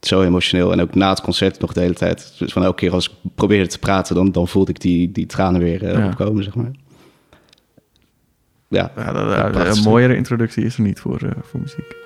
zo 0.00 0.22
emotioneel. 0.22 0.72
En 0.72 0.80
ook 0.80 0.94
na 0.94 1.08
het 1.08 1.20
concert 1.20 1.60
nog 1.60 1.72
de 1.72 1.80
hele 1.80 1.94
tijd. 1.94 2.34
Dus 2.38 2.52
van 2.52 2.64
elke 2.64 2.76
keer 2.76 2.92
als 2.92 3.08
ik 3.08 3.32
probeerde 3.34 3.68
te 3.68 3.78
praten, 3.78 4.14
dan, 4.14 4.32
dan 4.32 4.48
voelde 4.48 4.70
ik 4.70 4.80
die, 4.80 5.12
die 5.12 5.26
tranen 5.26 5.60
weer 5.60 5.98
uh, 5.98 6.06
opkomen, 6.06 6.44
zeg 6.44 6.54
maar. 6.54 6.70
Ja, 8.68 8.92
ja 8.96 9.12
dat, 9.50 9.76
een 9.76 9.82
mooiere 9.82 10.16
introductie 10.16 10.64
is 10.64 10.76
er 10.76 10.82
niet 10.82 11.00
voor, 11.00 11.22
uh, 11.22 11.30
voor 11.42 11.60
muziek. 11.60 12.01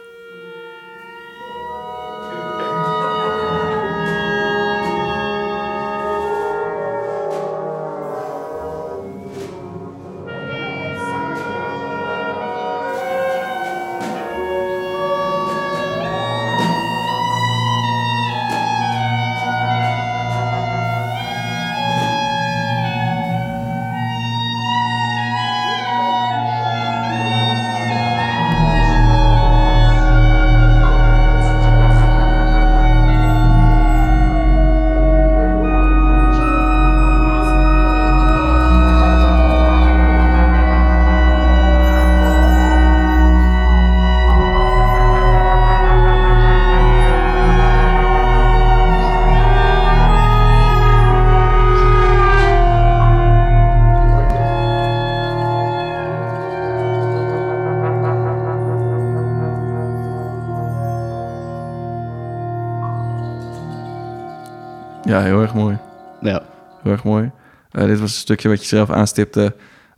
Ja, 65.17 65.23
heel 65.23 65.41
erg 65.41 65.55
mooi. 65.55 65.79
Ja. 66.21 66.43
Heel 66.83 66.93
erg 66.93 67.05
mooi. 67.05 67.31
Uh, 67.73 67.85
dit 67.85 68.01
was 68.01 68.11
een 68.11 68.19
stukje 68.19 68.49
wat 68.49 68.61
je 68.61 68.67
zelf 68.67 68.91
aanstipte 68.91 69.55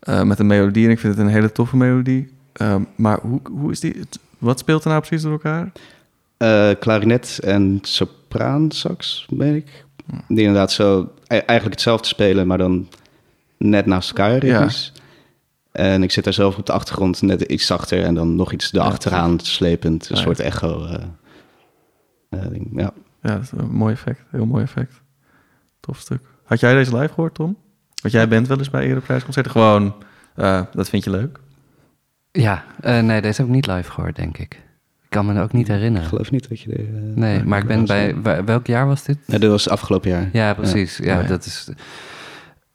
uh, 0.09 0.23
met 0.23 0.39
een 0.39 0.47
melodie. 0.47 0.85
En 0.85 0.91
ik 0.91 0.99
vind 0.99 1.17
het 1.17 1.27
een 1.27 1.33
hele 1.33 1.53
toffe 1.53 1.77
melodie. 1.77 2.29
Uh, 2.63 2.75
maar 2.97 3.19
hoe, 3.21 3.41
hoe 3.51 3.71
is 3.71 3.81
die... 3.81 4.01
Wat 4.39 4.59
speelt 4.59 4.85
er 4.85 4.89
nou 4.89 5.01
precies 5.01 5.23
door 5.23 5.33
elkaar? 5.33 5.73
Uh, 6.39 6.71
klarinet 6.81 7.39
en 7.43 7.79
sopraansax, 7.83 9.27
ben 9.31 9.55
ik. 9.55 9.85
Die 10.29 10.45
inderdaad 10.45 10.73
zo 10.73 11.01
e-, 11.27 11.37
eigenlijk 11.37 11.71
hetzelfde 11.71 12.07
spelen, 12.07 12.47
maar 12.47 12.59
dan 12.59 12.89
net 13.57 13.87
naast 13.87 14.09
elkaar 14.09 14.47
Ja. 14.47 14.69
En 15.73 16.03
ik 16.03 16.11
zit 16.11 16.25
daar 16.25 16.33
zelf 16.33 16.59
op 16.59 16.67
de 16.67 16.73
achtergrond 16.73 17.23
net 17.23 17.41
iets 17.41 17.67
zachter 17.67 18.05
en 18.05 18.15
dan 18.15 18.37
nog 18.37 18.53
iets 18.53 18.73
erachteraan 18.73 19.31
ja, 19.31 19.39
slepend. 19.43 20.11
Een 20.11 20.17
soort 20.17 20.41
echo. 20.41 20.87
ja. 22.73 22.93
Ja, 23.23 23.35
dat 23.35 23.43
is 23.43 23.51
een 23.51 23.71
mooi 23.71 23.93
effect. 23.93 24.21
Heel 24.31 24.47
mooi 24.47 24.63
effect. 24.63 25.03
Tof 25.89 25.99
stuk. 25.99 26.23
Had 26.45 26.61
jij 26.61 26.75
deze 26.75 26.97
live 26.97 27.15
gehoord, 27.15 27.35
Tom? 27.35 27.57
Want 28.03 28.15
jij 28.15 28.29
bent 28.29 28.47
wel 28.47 28.59
eens 28.59 28.71
bij 28.71 28.85
Ereprijsconcerten. 28.85 29.53
Gewoon, 29.53 29.95
uh, 30.37 30.63
dat 30.73 30.89
vind 30.89 31.05
je 31.05 31.11
leuk? 31.11 31.39
Ja, 32.33 32.65
uh, 32.85 33.01
nee, 33.01 33.21
deze 33.21 33.41
heb 33.41 33.47
ik 33.47 33.55
niet 33.55 33.67
live 33.67 33.91
gehoord, 33.91 34.17
denk 34.17 34.39
ik. 34.39 34.53
Ik 35.03 35.09
kan 35.09 35.27
me 35.27 35.35
er 35.35 35.43
ook 35.43 35.53
niet 35.53 35.69
herinneren. 35.69 36.03
Ik 36.03 36.09
geloof 36.09 36.31
niet 36.31 36.49
dat 36.49 36.61
je... 36.61 36.69
De, 36.69 36.83
uh, 36.83 37.17
nee, 37.17 37.45
maar 37.45 37.59
ik 37.59 37.67
ben 37.67 37.87
bij... 37.87 38.23
Welk 38.45 38.67
jaar 38.67 38.87
was 38.87 39.03
dit? 39.05 39.19
Ja, 39.27 39.39
dit 39.39 39.51
was 39.51 39.69
afgelopen 39.69 40.11
jaar. 40.11 40.29
Ja, 40.33 40.55
precies. 40.55 40.97
Ja, 40.97 41.05
ja, 41.05 41.17
oh, 41.17 41.23
ja. 41.23 41.29
dat 41.29 41.45
is... 41.45 41.69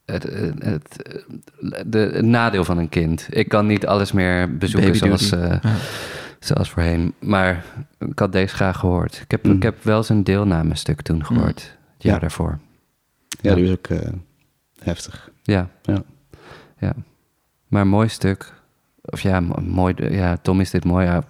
Het, 0.05 0.23
het, 0.59 1.19
de, 1.85 1.97
het 1.97 2.25
nadeel 2.25 2.63
van 2.63 2.77
een 2.77 2.89
kind. 2.89 3.27
Ik 3.29 3.49
kan 3.49 3.67
niet 3.67 3.85
alles 3.85 4.11
meer 4.11 4.57
bezoeken 4.57 4.95
zoals... 4.95 5.31
Uh, 5.31 5.55
zoals 6.39 6.69
voorheen. 6.69 7.13
Maar 7.19 7.63
ik 7.99 8.19
had 8.19 8.31
deze 8.31 8.55
graag 8.55 8.77
gehoord. 8.77 9.19
Ik 9.23 9.31
heb, 9.31 9.43
mm. 9.43 9.51
ik 9.51 9.63
heb 9.63 9.83
wel 9.83 10.03
zijn 10.03 10.23
deelnamestuk 10.23 11.01
toen 11.01 11.15
mm. 11.15 11.23
gehoord, 11.23 11.77
het 11.93 12.03
jaar 12.03 12.19
daarvoor. 12.19 12.59
Ja, 13.41 13.55
die 13.55 13.63
was 13.63 13.73
ook 13.77 13.87
uh, 13.87 13.99
heftig. 14.79 15.31
Ja. 15.43 15.69
ja. 15.81 16.03
ja. 16.77 16.93
Maar 17.67 17.81
een 17.81 17.87
mooi 17.87 18.07
stuk. 18.07 18.53
Of 19.01 19.21
ja, 19.21 19.39
mooi. 19.61 19.93
Ja, 19.97 20.37
Tom 20.37 20.59
is 20.59 20.69
dit 20.69 20.83
mooi. 20.83 21.05
Ja, 21.05 21.23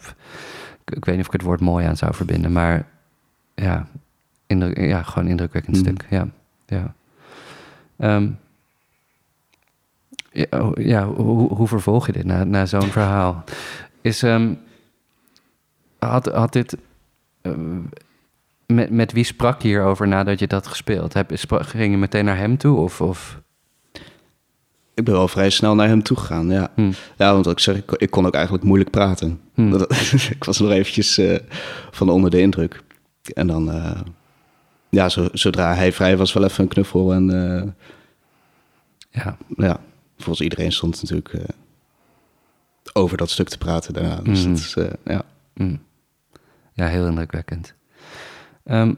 ik, 0.85 1.05
weet 1.05 1.15
niet 1.15 1.19
of 1.19 1.25
ik 1.25 1.31
het 1.31 1.41
woord 1.41 1.59
mooi 1.59 1.85
aan 1.85 1.97
zou 1.97 2.13
verbinden, 2.13 2.51
maar 2.51 2.87
ja, 3.55 3.87
indruk, 4.45 4.77
ja 4.77 5.03
gewoon 5.03 5.27
indrukwekkend 5.27 5.75
mm. 5.75 5.81
stuk. 5.81 6.05
Ja, 6.09 6.27
ja. 6.65 6.95
Um, 7.97 8.39
ja, 10.31 10.45
oh, 10.49 10.71
ja 10.83 11.05
hoe, 11.05 11.53
hoe 11.53 11.67
vervolg 11.67 12.05
je 12.05 12.11
dit 12.11 12.25
na, 12.25 12.43
na 12.43 12.65
zo'n 12.65 12.91
verhaal? 12.91 13.43
Is, 14.01 14.21
um, 14.21 14.59
had, 15.99 16.25
had 16.25 16.53
dit. 16.53 16.77
Uh, 17.41 17.77
met, 18.73 18.89
met 18.89 19.11
wie 19.11 19.23
sprak 19.23 19.61
je 19.61 19.67
hierover 19.67 20.07
nadat 20.07 20.39
je 20.39 20.47
dat 20.47 20.67
gespeeld 20.67 21.13
hebt? 21.13 21.45
Ging 21.49 21.91
je 21.91 21.97
meteen 21.97 22.25
naar 22.25 22.37
hem 22.37 22.57
toe? 22.57 22.77
Of, 22.77 23.01
of? 23.01 23.41
Ik 24.93 25.03
ben 25.03 25.13
wel 25.13 25.27
vrij 25.27 25.49
snel 25.49 25.75
naar 25.75 25.87
hem 25.87 26.03
toe 26.03 26.17
gegaan, 26.17 26.49
ja. 26.49 26.71
Hmm. 26.75 26.93
Ja, 27.17 27.33
want 27.33 27.47
ik 27.47 27.59
zeg, 27.59 27.75
ik, 27.75 27.91
ik, 27.91 28.09
kon 28.09 28.25
ook 28.25 28.33
eigenlijk 28.33 28.63
moeilijk 28.63 28.89
praten. 28.89 29.41
Hmm. 29.53 29.73
ik 30.35 30.43
was 30.43 30.59
nog 30.59 30.71
eventjes 30.71 31.19
uh, 31.19 31.37
van 31.91 32.09
onder 32.09 32.29
de 32.29 32.39
indruk. 32.39 32.81
En 33.33 33.47
dan, 33.47 33.75
uh, 33.75 34.01
ja, 34.89 35.09
zo, 35.09 35.27
zodra 35.31 35.75
hij 35.75 35.91
vrij 35.91 36.17
was, 36.17 36.33
wel 36.33 36.43
even 36.43 36.63
een 36.63 36.69
knuffel. 36.69 37.13
En 37.13 37.29
uh, 37.29 37.63
ja. 39.09 39.37
ja, 39.57 39.79
volgens 40.17 40.41
iedereen 40.41 40.71
stond 40.71 41.01
natuurlijk 41.01 41.35
over 42.93 43.17
dat 43.17 43.29
stuk 43.29 43.49
te 43.49 43.57
praten 43.57 43.93
daarna. 43.93 44.15
Dus 44.15 44.43
hmm. 44.43 44.53
dat 44.53 44.59
is, 44.59 44.75
ja. 45.05 45.23
Ja, 46.73 46.87
heel 46.87 47.07
indrukwekkend. 47.07 47.73
Um, 48.63 48.97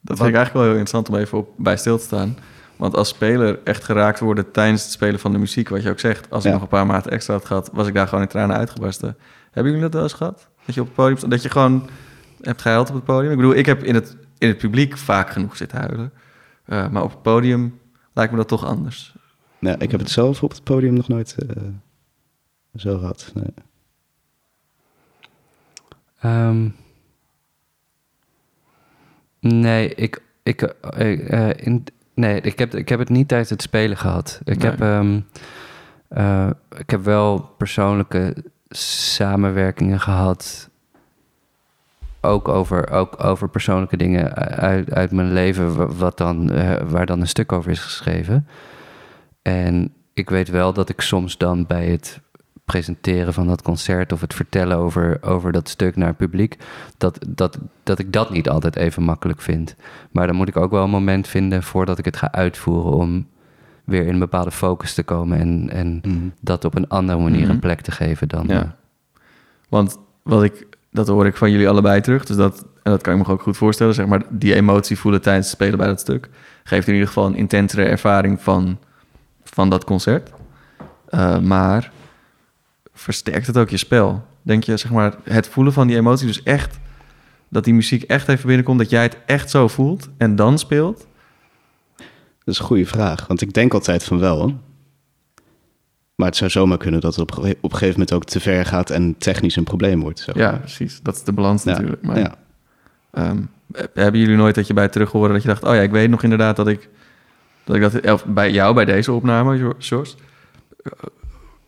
dat 0.00 0.16
vind 0.16 0.28
ik 0.28 0.34
eigenlijk 0.34 0.52
wel 0.52 0.62
heel 0.62 0.70
interessant 0.72 1.08
om 1.08 1.16
even 1.16 1.38
op, 1.38 1.48
bij 1.56 1.76
stil 1.76 1.98
te 1.98 2.04
staan. 2.04 2.36
Want 2.76 2.96
als 2.96 3.08
speler 3.08 3.58
echt 3.64 3.84
geraakt 3.84 4.20
worden 4.20 4.50
tijdens 4.50 4.82
het 4.82 4.92
spelen 4.92 5.20
van 5.20 5.32
de 5.32 5.38
muziek, 5.38 5.68
wat 5.68 5.82
je 5.82 5.90
ook 5.90 5.98
zegt, 5.98 6.30
als 6.30 6.44
ik 6.44 6.52
nog 6.52 6.62
een 6.62 6.68
paar 6.68 6.86
maanden 6.86 7.12
extra 7.12 7.34
had 7.34 7.44
gehad, 7.44 7.70
was 7.72 7.86
ik 7.86 7.94
daar 7.94 8.08
gewoon 8.08 8.22
in 8.24 8.30
tranen 8.30 8.56
uitgebarsten. 8.56 9.16
Hebben 9.50 9.72
jullie 9.72 9.80
dat 9.80 9.94
wel 9.94 10.02
eens 10.02 10.12
gehad? 10.12 10.48
Dat 10.64 10.74
je 10.74 10.80
op 10.80 10.86
het 10.86 10.96
podium, 10.96 11.28
dat 11.30 11.42
je 11.42 11.50
gewoon 11.50 11.88
hebt 12.40 12.62
gehuild 12.62 12.88
op 12.88 12.94
het 12.94 13.04
podium? 13.04 13.30
Ik 13.30 13.36
bedoel, 13.36 13.54
ik 13.54 13.66
heb 13.66 13.82
in 13.82 13.94
het, 13.94 14.16
in 14.38 14.48
het 14.48 14.58
publiek 14.58 14.96
vaak 14.96 15.30
genoeg 15.30 15.56
zitten 15.56 15.78
huilen. 15.78 16.12
Uh, 16.66 16.88
maar 16.88 17.02
op 17.02 17.10
het 17.10 17.22
podium 17.22 17.80
lijkt 18.12 18.32
me 18.32 18.38
dat 18.38 18.48
toch 18.48 18.64
anders. 18.64 19.14
Ja, 19.58 19.78
ik 19.78 19.90
heb 19.90 20.00
het 20.00 20.10
zelf 20.10 20.42
op 20.42 20.50
het 20.50 20.62
podium 20.62 20.94
nog 20.94 21.08
nooit 21.08 21.36
uh, 21.56 21.62
zo 22.74 22.98
gehad. 22.98 23.32
Nee. 23.34 23.54
Um, 26.46 26.74
nee, 29.46 29.94
ik, 29.94 30.22
ik, 30.42 30.74
uh, 30.98 31.50
in, 31.56 31.84
nee 32.14 32.40
ik, 32.40 32.58
heb, 32.58 32.74
ik 32.74 32.88
heb 32.88 32.98
het 32.98 33.08
niet 33.08 33.28
tijdens 33.28 33.50
het 33.50 33.62
spelen 33.62 33.96
gehad. 33.96 34.40
Ik 34.44 34.62
heb 34.62 34.80
um, 34.80 35.26
Uh, 36.10 36.50
ik 36.76 36.90
heb 36.90 37.04
wel 37.04 37.40
persoonlijke 37.40 38.36
samenwerkingen 38.68 40.00
gehad. 40.00 40.70
Ook 42.20 42.48
over, 42.48 42.90
ook 42.90 43.24
over 43.24 43.48
persoonlijke 43.48 43.96
dingen 43.96 44.34
uit, 44.34 44.92
uit 44.92 45.10
mijn 45.10 45.32
leven, 45.32 45.96
wat 45.96 46.18
dan, 46.18 46.52
uh, 46.52 46.76
waar 46.88 47.06
dan 47.06 47.20
een 47.20 47.28
stuk 47.28 47.52
over 47.52 47.70
is 47.70 47.80
geschreven. 47.80 48.48
En 49.42 49.92
ik 50.14 50.30
weet 50.30 50.48
wel 50.48 50.72
dat 50.72 50.88
ik 50.88 51.00
soms 51.00 51.38
dan 51.38 51.66
bij 51.66 51.86
het 51.86 52.20
presenteren 52.66 53.32
van 53.32 53.46
dat 53.46 53.62
concert 53.62 54.12
of 54.12 54.20
het 54.20 54.34
vertellen 54.34 54.76
over, 54.76 55.18
over 55.20 55.52
dat 55.52 55.68
stuk 55.68 55.96
naar 55.96 56.08
het 56.08 56.16
publiek, 56.16 56.56
dat, 56.98 57.18
dat, 57.28 57.58
dat 57.82 57.98
ik 57.98 58.12
dat 58.12 58.30
niet 58.30 58.48
altijd 58.48 58.76
even 58.76 59.02
makkelijk 59.02 59.40
vind. 59.40 59.76
Maar 60.10 60.26
dan 60.26 60.36
moet 60.36 60.48
ik 60.48 60.56
ook 60.56 60.70
wel 60.70 60.84
een 60.84 60.90
moment 60.90 61.28
vinden 61.28 61.62
voordat 61.62 61.98
ik 61.98 62.04
het 62.04 62.16
ga 62.16 62.32
uitvoeren 62.32 62.92
om 62.92 63.26
weer 63.84 64.06
in 64.06 64.12
een 64.12 64.18
bepaalde 64.18 64.50
focus 64.50 64.94
te 64.94 65.02
komen 65.02 65.38
en, 65.38 65.70
en 65.70 66.00
mhm. 66.02 66.28
dat 66.40 66.64
op 66.64 66.74
een 66.74 66.88
andere 66.88 67.18
manier 67.18 67.42
een 67.42 67.48
mhm. 67.48 67.58
plek 67.58 67.80
te 67.80 67.90
geven 67.90 68.28
dan. 68.28 68.46
Ja. 68.46 68.62
Eh, 68.62 68.68
Want 69.68 69.98
wat 70.22 70.42
ik, 70.42 70.66
dat 70.90 71.08
hoor 71.08 71.26
ik 71.26 71.36
van 71.36 71.50
jullie 71.50 71.68
allebei 71.68 72.00
terug, 72.00 72.24
dus 72.24 72.36
dat, 72.36 72.66
en 72.82 72.90
dat 72.90 73.02
kan 73.02 73.18
ik 73.18 73.26
me 73.26 73.32
ook 73.32 73.42
goed 73.42 73.56
voorstellen, 73.56 73.94
zeg 73.94 74.06
maar, 74.06 74.22
die 74.30 74.54
emotie 74.54 74.98
voelen 74.98 75.22
tijdens 75.22 75.46
het 75.46 75.54
spelen 75.54 75.78
bij 75.78 75.86
dat 75.86 76.00
stuk, 76.00 76.28
geeft 76.64 76.86
in 76.86 76.92
ieder 76.92 77.08
geval 77.08 77.26
een 77.26 77.36
intensere 77.36 77.84
ervaring 77.84 78.40
van, 78.40 78.78
van 79.44 79.70
dat 79.70 79.84
concert. 79.84 80.30
Uh, 81.10 81.38
maar 81.38 81.92
versterkt 82.96 83.46
het 83.46 83.56
ook 83.56 83.70
je 83.70 83.76
spel? 83.76 84.26
Denk 84.42 84.64
je, 84.64 84.76
zeg 84.76 84.90
maar, 84.90 85.14
het 85.22 85.48
voelen 85.48 85.72
van 85.72 85.86
die 85.86 85.96
emotie, 85.96 86.26
dus 86.26 86.42
echt 86.42 86.78
dat 87.48 87.64
die 87.64 87.74
muziek 87.74 88.02
echt 88.02 88.28
even 88.28 88.46
binnenkomt, 88.46 88.78
dat 88.78 88.90
jij 88.90 89.02
het 89.02 89.16
echt 89.26 89.50
zo 89.50 89.68
voelt 89.68 90.08
en 90.16 90.36
dan 90.36 90.58
speelt? 90.58 91.06
Dat 92.44 92.54
is 92.54 92.58
een 92.58 92.66
goede 92.66 92.86
vraag, 92.86 93.26
want 93.26 93.40
ik 93.40 93.52
denk 93.52 93.74
altijd 93.74 94.04
van 94.04 94.18
wel. 94.18 94.60
Maar 96.14 96.26
het 96.26 96.36
zou 96.36 96.50
zomaar 96.50 96.78
kunnen 96.78 97.00
dat 97.00 97.16
het 97.16 97.30
op, 97.30 97.38
op 97.38 97.44
een 97.44 97.70
gegeven 97.70 97.90
moment 97.90 98.12
ook 98.12 98.24
te 98.24 98.40
ver 98.40 98.66
gaat 98.66 98.90
en 98.90 99.16
technisch 99.18 99.56
een 99.56 99.64
probleem 99.64 100.00
wordt. 100.00 100.20
Zeg 100.20 100.34
Ja, 100.34 100.52
precies. 100.52 101.00
Dat 101.02 101.14
is 101.14 101.22
de 101.22 101.32
balans 101.32 101.64
natuurlijk. 101.64 102.02
Maar, 102.02 102.18
ja. 102.18 102.34
Ehm, 103.10 103.42
hebben 103.94 104.20
jullie 104.20 104.36
nooit 104.36 104.54
dat 104.54 104.66
je 104.66 104.74
bij 104.74 104.88
terughoren 104.88 105.32
dat 105.32 105.42
je 105.42 105.48
dacht, 105.48 105.64
oh 105.64 105.74
ja, 105.74 105.80
ik 105.80 105.90
weet 105.90 106.10
nog 106.10 106.22
inderdaad 106.22 106.56
dat 106.56 106.68
ik 106.68 106.88
dat 107.64 107.76
ik 107.76 108.02
dat 108.02 108.24
bij 108.24 108.50
jou 108.50 108.74
bij 108.74 108.84
deze 108.84 109.12
opname, 109.12 109.74
George, 109.78 110.14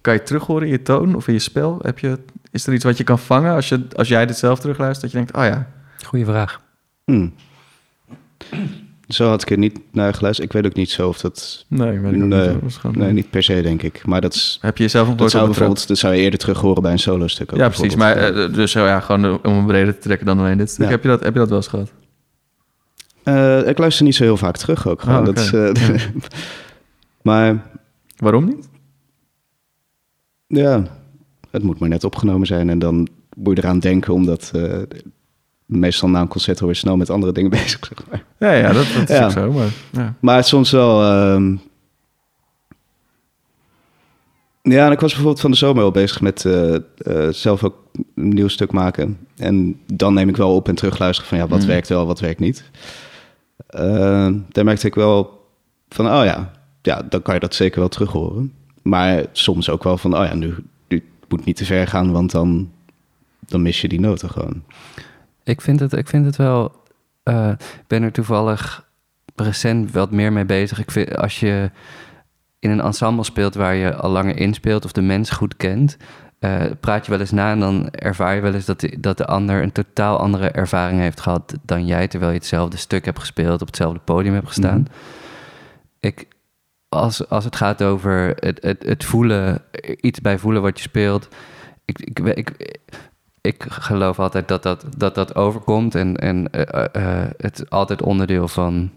kan 0.00 0.12
je 0.12 0.22
terug 0.22 0.46
horen 0.46 0.66
in 0.66 0.72
je 0.72 0.82
toon 0.82 1.14
of 1.14 1.28
in 1.28 1.32
je 1.32 1.38
spel? 1.38 1.78
Heb 1.82 1.98
je, 1.98 2.18
is 2.50 2.66
er 2.66 2.72
iets 2.72 2.84
wat 2.84 2.96
je 2.96 3.04
kan 3.04 3.18
vangen 3.18 3.54
als, 3.54 3.68
je, 3.68 3.87
als 3.96 4.08
jij 4.08 4.26
dit 4.26 4.37
zelf 4.37 4.61
terugluistert? 4.61 5.00
Dat 5.02 5.11
je 5.11 5.16
denkt, 5.16 5.37
oh 5.37 5.44
ja. 5.44 5.70
Goeie 6.04 6.24
vraag. 6.24 6.61
Hmm. 7.04 7.32
Zo 9.08 9.28
had 9.28 9.42
ik 9.42 9.50
er 9.50 9.58
niet 9.58 9.78
naar 9.92 10.14
geluisterd. 10.14 10.48
Ik 10.48 10.54
weet 10.54 10.66
ook 10.66 10.74
niet 10.74 10.90
zo 10.90 11.08
of 11.08 11.20
dat... 11.20 11.64
Nee, 11.68 11.94
ik 11.94 12.00
weet 12.00 12.12
niet. 12.12 12.96
nee, 12.96 13.12
niet 13.12 13.30
per 13.30 13.42
se, 13.42 13.61
denk 13.62 13.82
ik. 13.82 14.06
Maar 14.06 14.20
dat 14.20 14.34
is... 14.34 14.58
Heb 14.61 14.76
je 14.76 14.82
jezelf 14.82 15.14
dat 15.14 15.30
zou 15.30 15.44
bijvoorbeeld, 15.44 15.88
Dat 15.88 15.98
zou 15.98 16.14
je 16.14 16.20
eerder 16.20 16.38
terug 16.38 16.61
horen 16.61 16.82
bij 16.82 16.92
een 16.92 16.98
solo-stuk. 16.98 17.56
Ja, 17.56 17.68
precies. 17.68 17.94
Maar 17.94 18.37
uh, 18.37 18.54
dus 18.54 18.72
ja, 18.72 19.00
gewoon 19.00 19.44
om 19.44 19.56
een 19.56 19.66
breder 19.66 19.94
te 19.94 20.00
trekken 20.00 20.26
dan 20.26 20.38
alleen 20.38 20.58
dit 20.58 20.70
stuk. 20.70 20.88
Heb, 20.88 21.02
je 21.02 21.08
dat, 21.08 21.22
heb 21.22 21.32
je 21.32 21.38
dat 21.38 21.48
wel 21.48 21.58
eens 21.58 21.66
gehad? 21.66 21.92
Uh, 23.24 23.68
ik 23.68 23.78
luister 23.78 24.04
niet 24.04 24.14
zo 24.14 24.22
heel 24.22 24.37
vaak 24.37 24.56
terug 24.56 24.88
ook. 24.88 25.00
Gewoon. 25.00 25.22
Oh, 25.22 25.28
okay. 25.28 25.50
dat 25.50 25.76
is, 25.76 25.88
uh, 25.88 25.98
maar... 27.22 27.66
Waarom 28.16 28.44
niet? 28.44 28.68
Ja, 30.48 30.82
het 31.50 31.62
moet 31.62 31.78
maar 31.78 31.88
net 31.88 32.04
opgenomen 32.04 32.46
zijn 32.46 32.70
en 32.70 32.78
dan 32.78 33.08
moet 33.37 33.56
je 33.56 33.62
eraan 33.62 33.78
denken, 33.78 34.14
omdat 34.14 34.52
uh, 34.56 34.82
meestal 35.66 36.08
na 36.08 36.20
een 36.20 36.28
concert 36.28 36.61
weer 36.61 36.74
snel 36.74 36.96
met 36.96 37.11
andere 37.11 37.32
dingen 37.32 37.50
bezig. 37.61 37.87
Zeg 37.87 38.08
maar. 38.11 38.24
Ja, 38.38 38.52
ja, 38.52 38.72
dat, 38.72 38.87
dat 38.94 39.08
is 39.11 39.18
ja. 39.18 39.30
zo. 39.30 39.52
Maar, 39.52 39.68
ja. 39.90 40.14
maar 40.20 40.44
soms 40.44 40.70
wel. 40.70 41.02
Uh, 41.02 41.56
ja, 44.62 44.87
en 44.87 44.92
ik 44.92 45.00
was 45.00 45.11
bijvoorbeeld 45.11 45.40
van 45.40 45.50
de 45.50 45.56
zomer 45.56 45.82
al 45.82 45.90
bezig 45.90 46.20
met 46.20 46.44
uh, 46.44 46.74
uh, 47.06 47.28
zelf 47.30 47.64
ook 47.64 47.76
een 48.14 48.28
nieuw 48.28 48.48
stuk 48.48 48.72
maken. 48.72 49.18
En 49.37 49.80
dan 49.87 50.14
neem 50.14 50.28
ik 50.28 50.37
wel 50.37 50.54
op 50.54 50.68
en 50.68 50.74
terugluisteren 50.74 51.28
van 51.28 51.38
ja, 51.38 51.48
wat 51.48 51.61
mm. 51.61 51.66
werkt 51.66 51.88
wel, 51.88 52.06
wat 52.06 52.20
werkt 52.20 52.40
niet. 52.40 52.64
daar 54.48 54.64
merkte 54.64 54.87
ik 54.87 54.94
wel 54.94 55.46
van, 55.88 56.06
oh 56.06 56.24
ja, 56.24 56.52
ja, 56.82 57.02
dan 57.08 57.22
kan 57.22 57.34
je 57.34 57.40
dat 57.40 57.54
zeker 57.54 57.80
wel 57.80 57.88
terug 57.88 58.12
horen. 58.12 58.52
Maar 58.88 59.24
soms 59.33 59.70
ook 59.70 59.83
wel 59.83 59.98
van, 59.98 60.18
oh 60.18 60.24
ja, 60.24 60.35
nu, 60.35 60.55
nu 60.88 61.03
moet 61.29 61.44
niet 61.44 61.57
te 61.57 61.64
ver 61.64 61.87
gaan, 61.87 62.12
want 62.12 62.31
dan, 62.31 62.70
dan 63.46 63.62
mis 63.62 63.81
je 63.81 63.88
die 63.88 64.01
noten 64.01 64.31
gewoon. 64.31 64.62
Ik 65.44 65.61
vind 65.61 65.81
het, 65.81 65.92
ik 65.92 66.09
vind 66.09 66.24
het 66.24 66.37
wel. 66.37 66.72
Uh, 67.24 67.51
ben 67.87 68.03
er 68.03 68.12
toevallig 68.12 68.88
recent 69.35 69.92
wat 69.92 70.11
meer 70.11 70.33
mee 70.33 70.44
bezig. 70.44 70.79
Ik 70.79 70.90
vind 70.90 71.16
als 71.16 71.40
je 71.40 71.70
in 72.59 72.70
een 72.70 72.81
ensemble 72.81 73.24
speelt 73.24 73.55
waar 73.55 73.74
je 73.74 73.94
al 73.94 74.11
langer 74.11 74.37
inspeelt 74.37 74.85
of 74.85 74.92
de 74.92 75.01
mens 75.01 75.31
goed 75.31 75.57
kent, 75.57 75.96
uh, 76.40 76.64
praat 76.81 77.05
je 77.05 77.11
wel 77.11 77.20
eens 77.20 77.31
na 77.31 77.51
en 77.51 77.61
dan 77.61 77.90
ervaar 77.90 78.35
je 78.35 78.40
wel 78.40 78.55
eens 78.55 78.64
dat 78.64 78.81
de, 78.81 79.01
dat 79.01 79.18
de 79.18 79.27
ander 79.27 79.62
een 79.62 79.72
totaal 79.72 80.18
andere 80.18 80.51
ervaring 80.51 81.01
heeft 81.01 81.20
gehad 81.20 81.55
dan 81.62 81.87
jij, 81.87 82.09
terwijl 82.09 82.33
je 82.33 82.38
hetzelfde 82.38 82.77
stuk 82.77 83.05
hebt 83.05 83.18
gespeeld, 83.18 83.61
op 83.61 83.66
hetzelfde 83.66 84.01
podium 84.05 84.35
hebt 84.35 84.46
gestaan. 84.46 84.81
Mhm. 84.81 84.90
Ik, 86.01 86.27
als, 86.88 87.29
als 87.29 87.44
het 87.44 87.57
gaat 87.57 87.83
over 87.83 88.35
het, 88.37 88.62
het, 88.62 88.83
het 88.83 89.05
voelen, 89.05 89.62
iets 90.01 90.20
bij 90.20 90.38
voelen 90.38 90.62
wat 90.62 90.77
je 90.77 90.83
speelt. 90.83 91.29
Ik, 91.85 91.98
ik, 92.01 92.18
ik, 92.18 92.79
ik 93.40 93.64
geloof 93.68 94.18
altijd 94.18 94.48
dat 94.48 94.62
dat, 94.62 94.85
dat, 94.96 95.14
dat 95.14 95.35
overkomt 95.35 95.94
en, 95.94 96.16
en 96.16 96.48
uh, 96.53 96.85
uh, 96.96 97.27
het 97.37 97.70
altijd 97.70 98.03
onderdeel 98.03 98.48
van, 98.48 98.90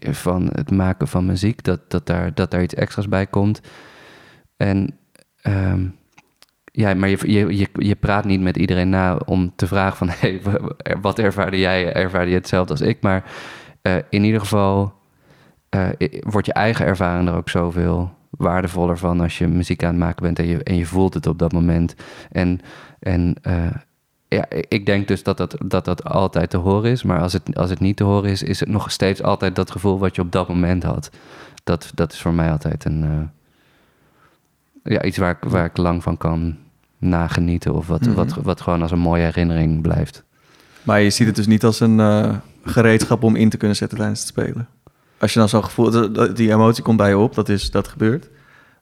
van 0.00 0.48
het 0.52 0.70
maken 0.70 1.08
van 1.08 1.26
muziek, 1.26 1.62
dat, 1.62 1.90
dat, 1.90 2.06
daar, 2.06 2.34
dat 2.34 2.50
daar 2.50 2.62
iets 2.62 2.74
extra's 2.74 3.08
bij 3.08 3.26
komt. 3.26 3.60
En 4.56 4.98
um, 5.42 5.96
ja, 6.64 6.94
maar 6.94 7.08
je, 7.08 7.32
je, 7.32 7.56
je, 7.56 7.68
je 7.72 7.94
praat 7.94 8.24
niet 8.24 8.40
met 8.40 8.56
iedereen 8.56 8.88
na 8.88 9.16
om 9.16 9.52
te 9.56 9.66
vragen 9.66 9.96
van 9.96 10.08
hey, 10.14 10.42
wat 11.00 11.18
ervaarde 11.18 11.58
jij? 11.58 11.92
Ervaarde 11.92 12.30
je 12.30 12.36
hetzelfde 12.36 12.72
als 12.72 12.80
ik? 12.80 13.02
Maar 13.02 13.24
in 14.08 14.24
ieder 14.24 14.40
geval 14.40 14.94
uh, 15.74 15.88
wordt 16.20 16.46
je 16.46 16.52
eigen 16.52 16.86
ervaring 16.86 17.28
er 17.28 17.34
ook 17.34 17.48
zoveel 17.48 18.12
waardevoller 18.30 18.98
van 18.98 19.20
als 19.20 19.38
je 19.38 19.46
muziek 19.46 19.82
aan 19.82 19.88
het 19.88 19.98
maken 19.98 20.22
bent 20.22 20.38
en 20.38 20.46
je, 20.46 20.62
en 20.62 20.76
je 20.76 20.86
voelt 20.86 21.14
het 21.14 21.26
op 21.26 21.38
dat 21.38 21.52
moment. 21.52 21.94
En, 22.30 22.60
en 22.98 23.36
uh, 23.42 23.66
ja, 24.28 24.46
ik 24.68 24.86
denk 24.86 25.08
dus 25.08 25.22
dat 25.22 25.36
dat, 25.36 25.56
dat 25.64 25.84
dat 25.84 26.04
altijd 26.04 26.50
te 26.50 26.56
horen 26.56 26.90
is, 26.90 27.02
maar 27.02 27.20
als 27.20 27.32
het, 27.32 27.56
als 27.56 27.70
het 27.70 27.80
niet 27.80 27.96
te 27.96 28.04
horen 28.04 28.30
is, 28.30 28.42
is 28.42 28.60
het 28.60 28.68
nog 28.68 28.90
steeds 28.90 29.22
altijd 29.22 29.56
dat 29.56 29.70
gevoel 29.70 29.98
wat 29.98 30.14
je 30.14 30.22
op 30.22 30.32
dat 30.32 30.48
moment 30.48 30.82
had. 30.82 31.10
Dat, 31.64 31.90
dat 31.94 32.12
is 32.12 32.20
voor 32.20 32.34
mij 32.34 32.50
altijd 32.50 32.84
een, 32.84 33.02
uh, 33.02 34.92
ja, 34.94 35.02
iets 35.02 35.18
waar 35.18 35.30
ik, 35.30 35.48
waar 35.50 35.64
ik 35.64 35.76
lang 35.76 36.02
van 36.02 36.16
kan 36.16 36.56
nagenieten 36.98 37.74
of 37.74 37.86
wat, 37.86 38.00
mm 38.00 38.06
-hmm. 38.06 38.14
wat, 38.14 38.34
wat 38.34 38.60
gewoon 38.60 38.82
als 38.82 38.90
een 38.90 38.98
mooie 38.98 39.22
herinnering 39.22 39.82
blijft. 39.82 40.24
Maar 40.82 41.00
je 41.00 41.10
ziet 41.10 41.26
het 41.26 41.36
dus 41.36 41.46
niet 41.46 41.64
als 41.64 41.80
een 41.80 41.98
uh, 41.98 42.36
gereedschap 42.64 43.22
om 43.22 43.36
in 43.36 43.48
te 43.48 43.56
kunnen 43.56 43.76
zetten 43.76 43.98
tijdens 43.98 44.20
het 44.20 44.28
spelen? 44.28 44.68
Als 45.24 45.32
je 45.32 45.38
dan 45.38 45.48
zo'n 45.48 45.64
gevoel, 45.64 45.90
die 46.34 46.52
emotie 46.52 46.82
komt 46.82 46.96
bij 46.96 47.08
je 47.08 47.18
op, 47.18 47.34
dat 47.34 47.48
is 47.48 47.70
dat 47.70 47.88
gebeurt. 47.88 48.28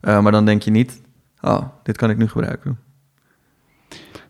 Uh, 0.01 0.21
maar 0.21 0.31
dan 0.31 0.45
denk 0.45 0.61
je 0.61 0.71
niet, 0.71 1.01
oh, 1.41 1.61
dit 1.83 1.97
kan 1.97 2.09
ik 2.09 2.17
nu 2.17 2.27
gebruiken. 2.27 2.79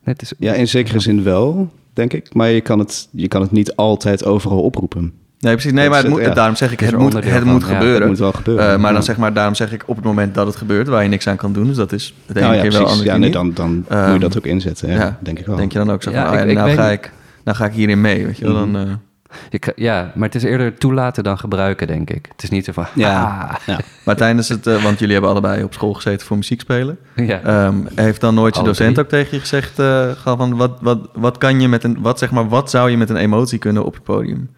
Nee, 0.03 0.15
is... 0.17 0.33
Ja, 0.37 0.53
in 0.53 0.67
zekere 0.67 0.99
zin 0.99 1.23
wel, 1.23 1.73
denk 1.93 2.13
ik. 2.13 2.33
Maar 2.33 2.49
je 2.49 2.61
kan 2.61 2.79
het, 2.79 3.07
je 3.11 3.27
kan 3.27 3.41
het 3.41 3.51
niet 3.51 3.75
altijd 3.75 4.25
overal 4.25 4.61
oproepen. 4.61 5.13
Nee, 5.39 5.53
precies. 5.53 5.71
Nee, 5.71 5.89
maar 5.89 6.01
het 6.01 6.09
moet, 6.09 6.21
ja. 6.21 6.33
daarom 6.33 6.55
zeg 6.55 6.71
ik, 6.71 6.79
het, 6.79 6.97
moet, 6.97 7.13
het 7.13 7.43
moet 7.43 7.63
gebeuren. 7.63 7.99
het 7.99 8.09
moet 8.09 8.19
wel 8.19 8.31
gebeuren. 8.31 8.73
Uh, 8.73 8.79
maar 8.79 8.93
dan 8.93 9.03
zeg 9.03 9.17
maar, 9.17 9.33
daarom 9.33 9.55
zeg 9.55 9.71
ik 9.71 9.83
op 9.85 9.95
het 9.95 10.05
moment 10.05 10.35
dat 10.35 10.47
het 10.47 10.55
gebeurt, 10.55 10.87
waar 10.87 11.03
je 11.03 11.09
niks 11.09 11.27
aan 11.27 11.37
kan 11.37 11.53
doen. 11.53 11.67
Dus 11.67 11.75
dat 11.75 11.91
is 11.91 12.13
het 12.25 12.37
ene 12.37 12.45
nou, 12.45 12.57
ja, 12.57 12.61
keer 12.61 12.71
wel, 12.71 12.87
andere 12.87 13.09
ja, 13.09 13.17
nee, 13.17 13.31
dan, 13.31 13.53
dan 13.53 13.69
um, 13.69 13.75
moet 13.75 13.87
je 13.89 13.95
ehm, 13.95 14.19
dat 14.19 14.37
ook 14.37 14.45
inzetten. 14.45 14.89
Ja, 14.89 15.17
denk 15.19 15.39
ik 15.39 15.45
wel. 15.45 15.55
Denk 15.55 15.71
je 15.71 15.77
dan 15.77 15.91
ook 15.91 16.03
zo 16.03 16.11
van, 16.11 16.19
ja, 16.19 16.43
oh, 16.43 16.49
ik, 16.49 16.55
nou, 16.55 16.71
ga 16.71 16.89
ik, 16.89 17.11
nou 17.43 17.57
ga 17.57 17.65
ik 17.65 17.73
hierin 17.73 18.01
mee, 18.01 18.25
weet 18.25 18.37
je 18.37 18.45
wel. 18.45 18.53
Dan, 18.53 18.77
uh, 18.77 18.93
ja, 19.75 20.11
maar 20.15 20.25
het 20.27 20.35
is 20.35 20.43
eerder 20.43 20.77
toelaten 20.77 21.23
dan 21.23 21.37
gebruiken, 21.37 21.87
denk 21.87 22.09
ik. 22.09 22.27
Het 22.31 22.43
is 22.43 22.49
niet 22.49 22.65
zo 22.65 22.71
van... 22.71 22.85
Ja, 22.93 23.47
ah. 23.51 23.55
ja. 23.65 23.79
maar 24.05 24.15
tijdens 24.15 24.49
het... 24.49 24.67
Uh, 24.67 24.83
want 24.83 24.99
jullie 24.99 25.13
hebben 25.13 25.31
allebei 25.31 25.63
op 25.63 25.73
school 25.73 25.93
gezeten 25.93 26.27
voor 26.27 26.37
muziek 26.37 26.61
spelen. 26.61 26.97
Ja. 27.15 27.65
Um, 27.65 27.87
heeft 27.95 28.21
dan 28.21 28.35
nooit 28.35 28.55
je 28.55 28.63
docent 28.63 28.99
ook 28.99 29.09
tegen 29.09 29.33
je 29.33 29.39
gezegd... 29.39 29.79
Uh, 29.79 30.11
van 30.11 30.55
wat, 30.55 30.81
wat, 30.81 31.09
wat 31.13 31.37
kan 31.37 31.61
je 31.61 31.67
met 31.67 31.83
een... 31.83 32.01
Wat, 32.01 32.19
zeg 32.19 32.31
maar, 32.31 32.47
wat 32.47 32.69
zou 32.69 32.89
je 32.89 32.97
met 32.97 33.09
een 33.09 33.15
emotie 33.15 33.59
kunnen 33.59 33.85
op 33.85 33.93
je 33.93 34.01
podium? 34.01 34.55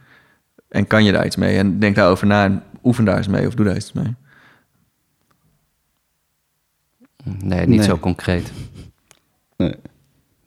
En 0.70 0.88
kan 0.88 1.04
je 1.04 1.12
daar 1.12 1.26
iets 1.26 1.36
mee? 1.36 1.58
En 1.58 1.80
denk 1.80 1.96
daarover 1.96 2.28
na 2.28 2.44
en 2.44 2.64
oefen 2.84 3.06
daar 3.06 3.18
eens 3.18 3.28
mee 3.28 3.48
of 3.48 3.54
doe 3.54 3.66
daar 3.66 3.76
iets 3.76 3.94
mee. 3.94 4.16
Nee, 7.24 7.68
niet 7.68 7.84
zo 7.84 7.98
concreet. 7.98 8.52
Nee. 9.58 9.76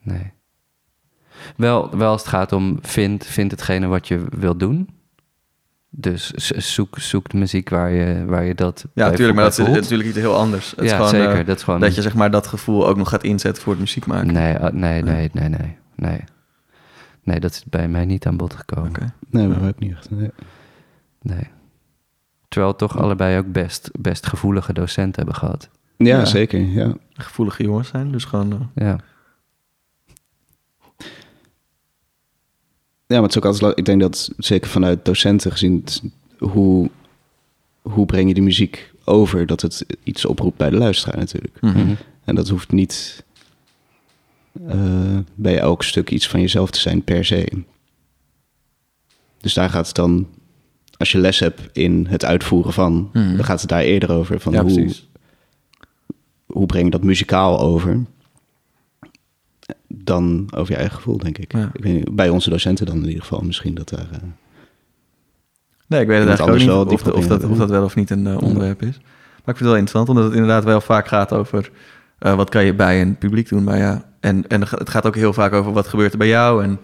Nee. 0.03 0.33
Wel, 1.59 1.97
wel 1.97 2.11
als 2.11 2.21
het 2.21 2.31
gaat 2.31 2.53
om 2.53 2.79
vind, 2.81 3.27
vind 3.27 3.51
hetgene 3.51 3.87
wat 3.87 4.09
je 4.09 4.25
wilt 4.39 4.61
doen. 4.61 4.89
Dus 5.91 6.31
zoek, 6.75 6.99
zoek 6.99 7.29
de 7.29 7.37
muziek 7.37 7.69
waar 7.69 7.91
je, 7.91 8.25
waar 8.25 8.45
je 8.45 8.55
dat. 8.55 8.85
Ja, 8.95 9.09
natuurlijk, 9.09 9.35
maar 9.35 9.45
dat 9.45 9.59
is 9.59 9.67
natuurlijk 9.67 10.09
iets 10.09 10.19
heel 10.19 10.37
anders. 10.37 10.73
Het 10.77 10.85
ja, 10.85 10.97
gewoon, 10.97 11.09
zeker. 11.09 11.39
Uh, 11.39 11.47
dat, 11.47 11.57
is 11.57 11.63
gewoon... 11.63 11.81
dat 11.81 11.95
je 11.95 12.03
zeg 12.03 12.15
maar 12.15 12.31
dat 12.31 12.47
gevoel 12.47 12.89
ook 12.89 12.97
nog 12.97 13.09
gaat 13.09 13.23
inzetten 13.23 13.63
voor 13.63 13.73
het 13.73 13.81
muziek 13.81 14.07
maken. 14.07 14.33
Nee, 14.33 14.55
uh, 14.55 14.61
nee, 14.61 15.03
nee, 15.03 15.31
nee, 15.33 15.49
nee, 15.49 15.77
nee. 15.95 16.25
Nee, 17.23 17.41
dat 17.41 17.51
is 17.51 17.65
bij 17.65 17.89
mij 17.89 18.05
niet 18.05 18.27
aan 18.27 18.37
bod 18.37 18.55
gekomen. 18.55 18.89
Okay. 18.89 19.09
Nee, 19.31 19.47
maar 19.47 19.69
ook 19.69 19.79
niet 19.79 19.93
echt. 19.93 20.11
Nee. 20.11 20.31
nee. 21.23 21.49
Terwijl 22.49 22.73
we 22.73 22.79
toch 22.79 22.99
allebei 22.99 23.39
ook 23.39 23.53
best, 23.53 23.91
best 23.99 24.27
gevoelige 24.27 24.73
docenten 24.73 25.23
hebben 25.23 25.41
gehad. 25.41 25.71
Ja, 25.97 26.25
zeker. 26.25 26.61
Ja. 26.61 26.95
Gevoelige 27.13 27.63
jongens 27.63 27.89
zijn, 27.89 28.13
dus 28.13 28.25
gewoon... 28.25 28.71
Ja. 28.75 28.99
Ja, 33.09 33.15
maar 33.15 33.23
het 33.23 33.31
is 33.31 33.37
ook 33.37 33.45
altijd... 33.45 33.79
Ik 33.79 33.85
denk 33.85 34.01
dat 34.01 34.31
zeker 34.37 34.71
vanuit 34.71 35.05
docenten 35.05 35.51
gezien... 35.51 35.85
Hoe, 36.39 36.91
hoe 37.83 38.07
breng 38.07 38.29
je 38.29 38.35
die 38.35 38.43
muziek 38.43 38.93
over 39.05 39.47
dat 39.47 39.61
het 39.61 39.87
iets 40.03 40.25
oproept 40.25 40.57
bij 40.57 40.71
de 40.71 40.77
luisteraar 40.77 41.19
natuurlijk. 41.19 41.61
Mhm. 41.61 41.95
En 42.25 42.35
dat 42.35 42.49
hoeft 42.49 42.73
niet 42.73 43.25
uh, 44.69 45.19
bij 45.35 45.59
elk 45.59 45.83
stuk 45.83 46.11
iets 46.11 46.29
van 46.29 46.41
jezelf 46.41 46.71
te 46.71 46.81
zijn 46.81 47.03
per 47.05 47.25
se. 47.25 47.49
Dus 49.41 49.55
daar 49.55 49.71
gaat 49.71 49.87
het 49.87 49.97
dan, 49.97 50.27
als 50.97 51.13
je 51.13 51.19
les 51.19 51.39
hebt 51.39 51.61
in 51.73 52.07
het 52.09 52.25
uitvoeren 52.25 52.73
van, 52.73 53.11
Mhm. 53.13 53.37
dan 53.37 53.45
gaat 53.45 53.61
het 53.61 53.69
daar 53.71 53.83
eerder 53.83 54.11
over. 54.11 54.41
Van 54.41 54.53
Ja, 54.53 54.63
hoe, 54.63 54.73
precies. 54.75 55.09
hoe 56.47 56.67
breng 56.67 56.85
je 56.85 56.91
dat 56.91 57.03
muzikaal 57.05 57.61
over? 57.61 58.05
Dan 59.89 60.49
over 60.55 60.73
je 60.73 60.77
eigen 60.79 60.97
gevoel, 60.97 61.19
denk 61.19 61.39
ik. 61.39 61.53
Ja. 61.53 61.71
ik 61.73 61.83
weet 61.83 61.95
niet, 61.95 62.15
bij 62.17 62.29
onze 62.29 62.51
docenten 62.51 62.87
dan 62.87 62.97
in 62.97 63.07
ieder 63.07 63.23
geval 63.23 63.41
misschien 63.41 63.75
dat 63.75 63.89
daar... 63.89 64.09
eh, 64.13 64.19
Nee, 65.87 66.01
ik 66.01 66.07
weet 66.07 66.19
het 66.19 66.29
eigenlijk 66.29 66.59
niet 66.59 66.71
of, 66.71 67.07
of, 67.13 67.27
dat, 67.27 67.45
of 67.45 67.59
dat 67.59 67.71
wel 67.71 67.85
of 67.85 67.95
niet 67.95 68.11
een 68.11 68.27
eh, 68.27 68.43
onderwerp 68.43 68.83
is. 68.83 68.97
Maar 68.99 69.57
ik 69.57 69.57
vind 69.57 69.59
het 69.59 69.69
wel 69.69 69.77
interessant, 69.77 70.09
omdat 70.09 70.25
het 70.25 70.33
inderdaad 70.33 70.65
wel 70.65 70.81
vaak 70.81 71.09
gaat 71.09 71.33
over... 71.33 71.71
eh, 72.19 72.35
wat 72.35 72.51
kan 72.51 72.65
je 72.65 72.75
bij 72.75 73.01
een 73.01 73.19
publiek 73.19 73.49
doen? 73.49 73.65
Maar 73.65 73.79
ja, 73.79 74.05
en, 74.21 74.47
en 74.49 74.61
het 74.61 74.91
gaat 74.91 75.07
ook 75.07 75.15
heel 75.15 75.33
vaak 75.33 75.53
over 75.53 75.73
wat 75.73 75.89
gebeurt 75.89 76.13
er 76.13 76.19
bij 76.19 76.29
jou. 76.29 76.63
En, 76.65 76.79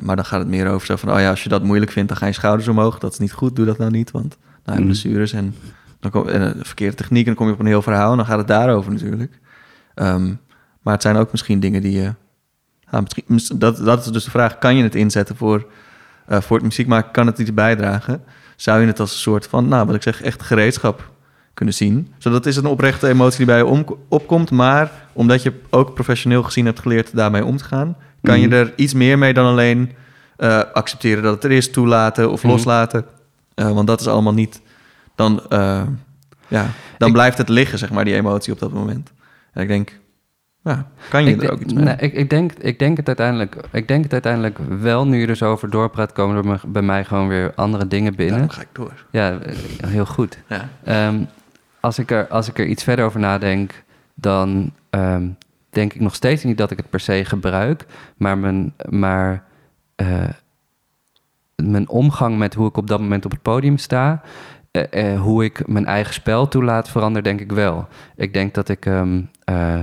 maar 0.00 0.16
dan 0.16 0.24
gaat 0.24 0.38
het 0.38 0.48
meer 0.48 0.68
over 0.68 0.86
zo 0.86 0.96
van... 0.96 1.12
oh 1.12 1.18
ja, 1.20 1.30
als 1.30 1.42
je 1.42 1.48
dat 1.48 1.62
moeilijk 1.62 1.90
vindt, 1.90 2.08
dan 2.08 2.18
ga 2.18 2.26
je 2.26 2.32
schouders 2.32 2.68
omhoog. 2.68 2.98
Dat 2.98 3.12
is 3.12 3.18
niet 3.18 3.32
goed, 3.32 3.56
doe 3.56 3.66
dat 3.66 3.78
nou 3.78 3.90
niet, 3.90 4.10
want 4.10 4.36
nou, 4.64 4.76
Mhm. 4.78 4.86
blessures 4.86 5.32
en, 5.32 5.54
dan 6.00 6.10
kom, 6.10 6.28
en 6.28 6.54
verkeerde 6.60 6.96
techniek... 6.96 7.20
en 7.20 7.26
dan 7.26 7.34
kom 7.34 7.46
je 7.46 7.52
op 7.52 7.58
een 7.60 7.66
heel 7.66 7.82
verhaal 7.82 8.10
en 8.10 8.16
dan 8.16 8.26
gaat 8.26 8.38
het 8.38 8.48
daarover 8.48 8.92
natuurlijk. 8.92 9.38
Ehm, 9.94 10.32
maar 10.82 10.92
het 10.92 11.02
zijn 11.02 11.16
ook 11.16 11.30
misschien 11.30 11.60
dingen 11.60 11.82
die 11.82 11.92
je... 12.00 12.14
misschien, 13.26 13.58
dat, 13.58 13.76
dat 13.76 14.04
is 14.06 14.12
dus 14.12 14.24
de 14.24 14.30
vraag, 14.30 14.58
kan 14.58 14.76
je 14.76 14.82
het 14.82 14.94
inzetten 14.94 15.36
voor, 15.36 15.66
eh, 16.26 16.40
voor 16.40 16.56
het 16.56 16.66
muziek 16.66 16.86
maken? 16.86 17.10
Kan 17.12 17.26
het 17.26 17.38
iets 17.38 17.54
bijdragen? 17.54 18.24
Zou 18.56 18.80
je 18.80 18.86
het 18.86 19.00
als 19.00 19.12
een 19.12 19.18
soort 19.18 19.46
van, 19.46 19.68
nou 19.68 19.86
wat 19.86 19.94
ik 19.94 20.02
zeg, 20.02 20.22
echt 20.22 20.42
gereedschap 20.42 21.10
kunnen 21.54 21.74
zien? 21.74 22.12
Zodat 22.18 22.46
is 22.46 22.56
een 22.56 22.66
oprechte 22.66 23.08
emotie 23.08 23.36
die 23.36 23.46
bij 23.46 23.56
je 23.56 23.66
om, 23.66 23.84
opkomt, 24.08 24.50
maar 24.50 24.90
omdat 25.12 25.42
je 25.42 25.52
ook 25.70 25.94
professioneel 25.94 26.42
gezien 26.42 26.64
hebt 26.64 26.80
geleerd 26.80 27.16
daarmee 27.16 27.44
om 27.44 27.56
te 27.56 27.64
gaan, 27.64 27.96
kan 28.22 28.40
je 28.40 28.46
Mhm. 28.46 28.56
er 28.56 28.72
iets 28.76 28.94
meer 28.94 29.18
mee 29.18 29.34
dan 29.34 29.46
alleen 29.46 29.92
eh, 30.36 30.60
accepteren 30.72 31.22
dat 31.22 31.34
het 31.34 31.44
er 31.44 31.50
is, 31.50 31.70
toelaten 31.70 32.30
of 32.30 32.42
Mhm. 32.42 32.52
loslaten. 32.52 33.04
Eh, 33.54 33.72
want 33.72 33.86
dat 33.86 34.00
is 34.00 34.06
allemaal 34.06 34.32
niet, 34.34 34.60
dan, 35.14 35.42
ja, 36.48 36.66
dan 36.98 37.08
Ik- 37.08 37.14
blijft 37.14 37.38
het 37.38 37.48
liggen, 37.48 37.78
zeg 37.78 37.90
maar, 37.90 38.04
die 38.04 38.14
emotie 38.14 38.52
op 38.52 38.58
dat 38.58 38.72
moment. 38.72 39.12
En 39.52 39.62
ik 39.62 39.68
denk, 39.68 39.98
ja, 40.64 40.86
kan 41.08 41.24
je 41.24 41.28
ik, 41.30 41.34
er 41.34 41.40
denk- 41.40 41.52
ook 41.52 41.60
iets 41.60 41.72
mee? 41.72 41.84
nee, 41.84 41.96
ik, 41.96 42.12
ik, 42.12 42.30
denk, 42.30 42.52
ik, 42.52 42.78
denk 42.78 42.96
het 42.96 43.06
uiteindelijk, 43.06 43.56
ik 43.70 43.88
denk 43.88 44.02
het 44.02 44.12
uiteindelijk 44.12 44.58
wel, 44.80 45.06
nu 45.06 45.20
je 45.20 45.26
er 45.26 45.36
zo 45.36 45.50
over 45.50 45.70
doorpraat, 45.70 46.12
komen 46.12 46.36
er 46.36 46.44
me- 46.46 46.70
bij 46.70 46.82
mij 46.82 47.04
gewoon 47.04 47.28
weer 47.28 47.52
andere 47.54 47.86
dingen 47.88 48.10
Ja, 48.10 48.16
binnen. 48.16 48.38
dan 48.38 48.50
ga 48.52 48.60
ik 48.60 48.68
door. 48.72 48.92
Ja, 49.10 49.38
heel 49.86 50.06
goed. 50.06 50.38
Ja. 50.48 50.68
Ehm, 50.84 51.24
als, 51.80 51.98
ik 51.98 52.10
er, 52.10 52.26
als 52.28 52.48
ik 52.48 52.58
er 52.58 52.66
iets 52.66 52.82
verder 52.84 53.04
over 53.04 53.20
nadenk, 53.20 53.82
dan 54.14 54.70
ehm, 54.90 55.26
denk 55.70 55.92
ik 55.92 56.00
nog 56.00 56.14
steeds 56.14 56.44
niet 56.44 56.58
dat 56.58 56.70
ik 56.70 56.76
het 56.76 56.90
per 56.90 57.00
se 57.00 57.24
gebruik, 57.24 57.84
maar 58.16 58.38
mijn, 58.38 58.74
maar, 58.88 59.44
eh, 59.94 60.28
mijn 61.56 61.88
omgang 61.88 62.38
met 62.38 62.54
hoe 62.54 62.68
ik 62.68 62.76
op 62.76 62.86
dat 62.86 63.00
moment 63.00 63.24
op 63.24 63.30
het 63.30 63.42
podium 63.42 63.76
sta, 63.78 64.22
eh, 64.70 65.20
hoe 65.20 65.44
ik 65.44 65.66
mijn 65.66 65.86
eigen 65.86 66.14
spel 66.14 66.48
toelaat, 66.48 66.88
verandert 66.88 67.24
denk 67.24 67.40
ik 67.40 67.52
wel. 67.52 67.88
Ik 68.16 68.32
denk 68.32 68.54
dat 68.54 68.68
ik, 68.68 68.86
ehm, 68.86 69.20
eh, 69.44 69.78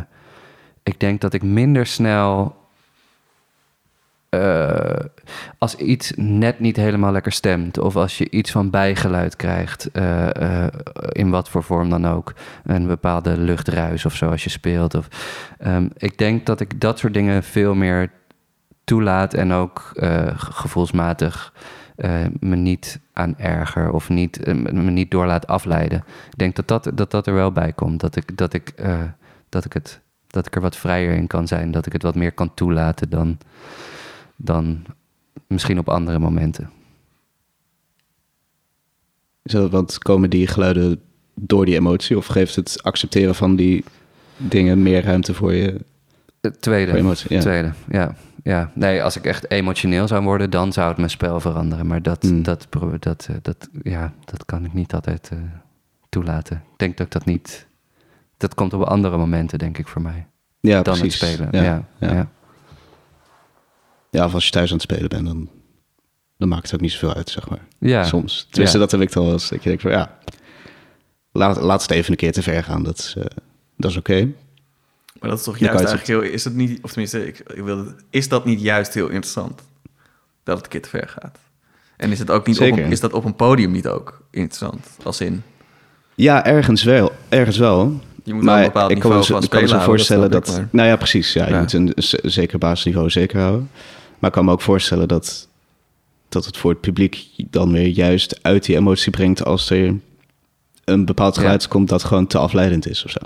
ik 0.89 0.99
denk 0.99 1.21
dat 1.21 1.33
ik 1.33 1.43
minder 1.43 1.85
snel 1.85 2.57
eh, 4.29 5.05
als 5.57 5.75
iets 5.75 6.13
net 6.15 6.59
niet 6.59 6.75
helemaal 6.75 7.11
lekker 7.11 7.31
stemt, 7.31 7.77
of 7.79 7.95
als 7.95 8.17
je 8.17 8.29
iets 8.29 8.51
van 8.51 8.69
bijgeluid 8.69 9.35
krijgt, 9.35 9.91
eh, 9.91 10.65
eh, 10.65 10.73
in 11.09 11.29
wat 11.29 11.49
voor 11.49 11.63
vorm 11.63 11.89
dan 11.89 12.07
ook, 12.07 12.33
een 12.63 12.87
bepaalde 12.87 13.37
luchtruis 13.37 14.05
of 14.05 14.15
zo 14.15 14.29
als 14.29 14.43
je 14.43 14.49
speelt. 14.49 14.95
Of, 14.95 15.07
ehm, 15.59 15.87
ik 15.97 16.17
denk 16.17 16.45
dat 16.45 16.59
ik 16.59 16.81
dat 16.81 16.99
soort 16.99 17.13
dingen 17.13 17.43
veel 17.43 17.75
meer 17.75 18.11
toelaat 18.83 19.33
en 19.33 19.51
ook 19.51 19.91
ge- 19.93 20.33
gevoelsmatig 20.35 21.53
me 22.39 22.55
niet 22.55 22.99
aan 23.13 23.37
erger 23.37 23.91
of 23.91 24.09
niet, 24.09 24.45
me 24.53 24.91
niet 24.91 25.11
door 25.11 25.25
laat 25.25 25.47
afleiden. 25.47 26.03
Ik 26.29 26.37
denk 26.37 26.55
dat 26.55 26.67
dat, 26.67 26.91
dat, 26.93 27.11
dat 27.11 27.27
er 27.27 27.33
wel 27.33 27.51
bij 27.51 27.73
komt, 27.73 27.99
dat 27.99 28.15
ik, 28.15 28.37
dat, 28.37 28.53
ik, 28.53 28.73
dat, 29.49 29.65
ik 29.65 29.73
het, 29.73 30.01
dat 30.29 30.45
ik 30.45 30.55
er 30.55 30.61
wat 30.61 30.75
vrijer 30.75 31.15
in 31.15 31.27
kan 31.27 31.47
zijn, 31.47 31.71
dat 31.71 31.85
ik 31.85 31.93
het 31.93 32.01
wat 32.03 32.15
meer 32.15 32.31
kan 32.31 32.53
toelaten 32.53 33.09
dan 33.09 33.37
dan 34.35 34.85
misschien 35.47 35.79
op 35.79 35.89
andere 35.89 36.19
momenten. 36.19 36.69
Is 39.43 39.51
dat, 39.51 39.71
want 39.71 39.97
komen 39.97 40.29
die 40.29 40.47
geluiden 40.47 41.01
door 41.35 41.65
die 41.65 41.75
emotie? 41.75 42.17
Of 42.17 42.25
geeft 42.25 42.55
het 42.55 42.83
accepteren 42.83 43.35
van 43.35 43.55
die 43.55 43.83
dingen 44.37 44.81
meer 44.83 45.03
ruimte 45.03 45.33
voor 45.33 45.53
je, 45.53 45.79
Het 46.41 46.61
tweede. 46.61 46.89
voor 46.89 46.99
je 46.99 47.03
emotie? 47.03 47.33
Ja. 47.33 47.41
Tweede, 47.41 47.71
ja. 47.89 48.15
ja. 48.43 48.71
Nee, 48.73 49.03
als 49.03 49.15
ik 49.17 49.25
echt 49.25 49.51
emotioneel 49.51 50.07
zou 50.07 50.23
worden, 50.23 50.49
dan 50.49 50.73
zou 50.73 50.87
het 50.87 50.97
mijn 50.97 51.09
spel 51.09 51.39
veranderen. 51.39 51.87
Maar 51.87 52.01
dat, 52.01 52.23
Hmm. 52.23 52.43
dat, 52.43 52.67
dat, 52.99 53.27
eh, 53.29 53.35
dat, 53.41 53.69
ja, 53.83 54.13
dat 54.25 54.45
kan 54.45 54.65
ik 54.65 54.73
niet 54.73 54.93
altijd 54.93 55.29
eh, 55.31 55.37
toelaten. 56.09 56.55
Ik 56.57 56.77
denk 56.77 56.97
dat 56.97 57.05
ik 57.05 57.11
dat 57.11 57.25
niet... 57.25 57.67
Dat 58.39 58.53
komt 58.53 58.73
op 58.73 58.81
andere 58.81 59.17
momenten, 59.17 59.59
denk 59.59 59.77
ik, 59.77 59.87
voor 59.87 60.01
mij. 60.01 60.27
ja, 60.59 60.81
dan 60.81 60.99
precies. 60.99 61.19
het 61.19 61.29
spelen. 61.29 61.49
Ja, 61.51 61.63
Ja, 61.63 61.85
ja. 61.99 62.13
ja. 62.13 62.29
Ja, 64.11 64.25
of 64.25 64.33
als 64.33 64.45
je 64.45 64.51
thuis 64.51 64.69
aan 64.69 64.77
het 64.77 64.91
spelen 64.91 65.09
bent, 65.09 65.25
dan, 65.25 65.49
dan 66.37 66.47
maakt 66.47 66.63
het 66.63 66.73
ook 66.73 66.81
niet 66.81 66.91
zoveel 66.91 67.13
uit, 67.13 67.29
zeg 67.29 67.49
maar. 67.49 67.67
Ja. 67.79 68.03
Soms. 68.03 68.47
Tenminste, 68.49 68.77
Ja. 68.77 68.83
dat 68.83 68.91
heb 68.91 69.01
ik 69.01 69.11
dan 69.11 69.23
wel 69.23 69.33
eens. 69.33 69.49
Dat 69.49 69.63
je 69.63 69.67
denkt 69.69 69.81
van, 69.81 69.91
ja, 69.91 70.17
laat, 71.31 71.61
laat 71.61 71.81
het 71.81 71.91
even 71.91 72.11
een 72.11 72.17
keer 72.17 72.31
te 72.31 72.41
ver 72.43 72.63
gaan. 72.63 72.83
Dat 72.83 72.97
is, 72.97 73.15
eh, 73.17 73.25
dat 73.77 73.91
is 73.91 73.97
oké. 73.97 74.31
Maar 75.19 75.29
dat 75.29 75.39
is 75.39 75.45
toch 75.45 75.57
juist 75.57 75.79
het 75.79 75.87
eigenlijk 75.89 76.21
heel... 76.25 76.33
Is 76.33 76.43
het 76.43 76.53
niet... 76.53 76.79
Of 76.81 76.89
tenminste, 76.89 77.27
ik, 77.27 77.39
ik 77.39 77.65
is 78.09 78.27
dat 78.27 78.45
niet 78.45 78.61
juist 78.61 78.93
heel 78.93 79.07
interessant? 79.07 79.61
Dat 80.43 80.55
het 80.55 80.65
een 80.65 80.71
keer 80.71 80.81
te 80.81 80.89
ver 80.89 81.07
gaat. 81.07 81.37
En 81.97 82.11
is, 82.11 82.19
het 82.19 82.29
ook 82.31 82.47
niet 82.47 82.59
op 82.59 82.77
een, 82.77 82.91
is 82.91 82.99
dat 82.99 83.13
op 83.13 83.25
een 83.25 83.35
podium 83.35 83.71
niet 83.71 83.87
ook 83.87 84.21
interessant? 84.31 84.87
Als 85.03 85.21
in... 85.21 85.43
Ja, 86.15 86.45
ergens 86.45 86.83
wel. 86.83 87.11
Ergens 87.29 87.57
wel. 87.57 87.99
Je 88.29 88.35
moet 88.35 88.43
wel 88.43 88.55
een 88.57 88.63
bepaald 88.63 88.91
ik 88.91 88.99
kan 88.99 89.11
niveau 89.11 89.33
me 89.33 89.43
ik 89.43 89.49
kan 89.49 89.61
me 89.61 89.67
zo 89.67 89.79
voorstellen 89.79 90.31
dat... 90.31 90.47
maar- 90.47 90.67
nou 90.71 90.87
ja, 90.87 90.95
precies. 90.95 91.33
Ja, 91.33 91.47
je 91.47 91.55
moet 91.55 91.73
een 91.73 91.93
zeker 92.31 92.57
basisniveau 92.57 93.09
zeker 93.09 93.39
houden. 93.39 93.69
Maar 94.19 94.29
ik 94.29 94.35
kan 94.35 94.45
me 94.45 94.51
ook 94.51 94.61
voorstellen 94.61 95.07
dat, 95.07 95.47
dat 96.29 96.45
het 96.45 96.57
voor 96.57 96.71
het 96.71 96.81
publiek 96.81 97.27
dan 97.49 97.71
weer 97.71 97.87
juist 97.87 98.39
uit 98.43 98.65
die 98.65 98.75
emotie 98.75 99.11
brengt... 99.11 99.45
als 99.45 99.69
er 99.69 99.95
een 100.85 101.05
bepaald 101.05 101.35
Ja. 101.35 101.41
geluid 101.41 101.67
komt 101.67 101.89
dat 101.89 102.03
gewoon 102.03 102.27
te 102.27 102.37
afleidend 102.37 102.87
is 102.87 103.03
of 103.05 103.11
zo. 103.11 103.19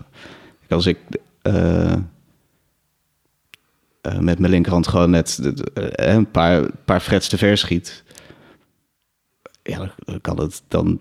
Kijk, 0.59 0.71
Als 0.71 0.85
ik 0.85 0.97
eh, 1.41 1.91
eh, 1.91 1.99
met 4.19 4.39
mijn 4.39 4.51
linkerhand 4.51 4.87
gewoon 4.87 5.09
net 5.09 5.39
eh, 5.73 6.15
een 6.15 6.31
paar, 6.31 6.69
paar 6.85 6.99
frets 6.99 7.27
te 7.27 7.37
ver 7.37 7.57
schiet... 7.57 8.03
Ja, 9.63 9.77
dan- 10.05 10.21
kan 10.21 10.39
het 10.39 10.61
dan... 10.67 10.99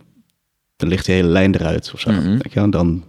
Dan 0.76 0.88
ligt 0.88 1.06
die 1.06 1.14
hele 1.14 1.28
lijn 1.28 1.54
eruit 1.54 1.90
of 1.94 2.00
zo. 2.00 2.10
Mhm. 2.10 2.38
Je? 2.50 2.68
Dan 2.68 3.04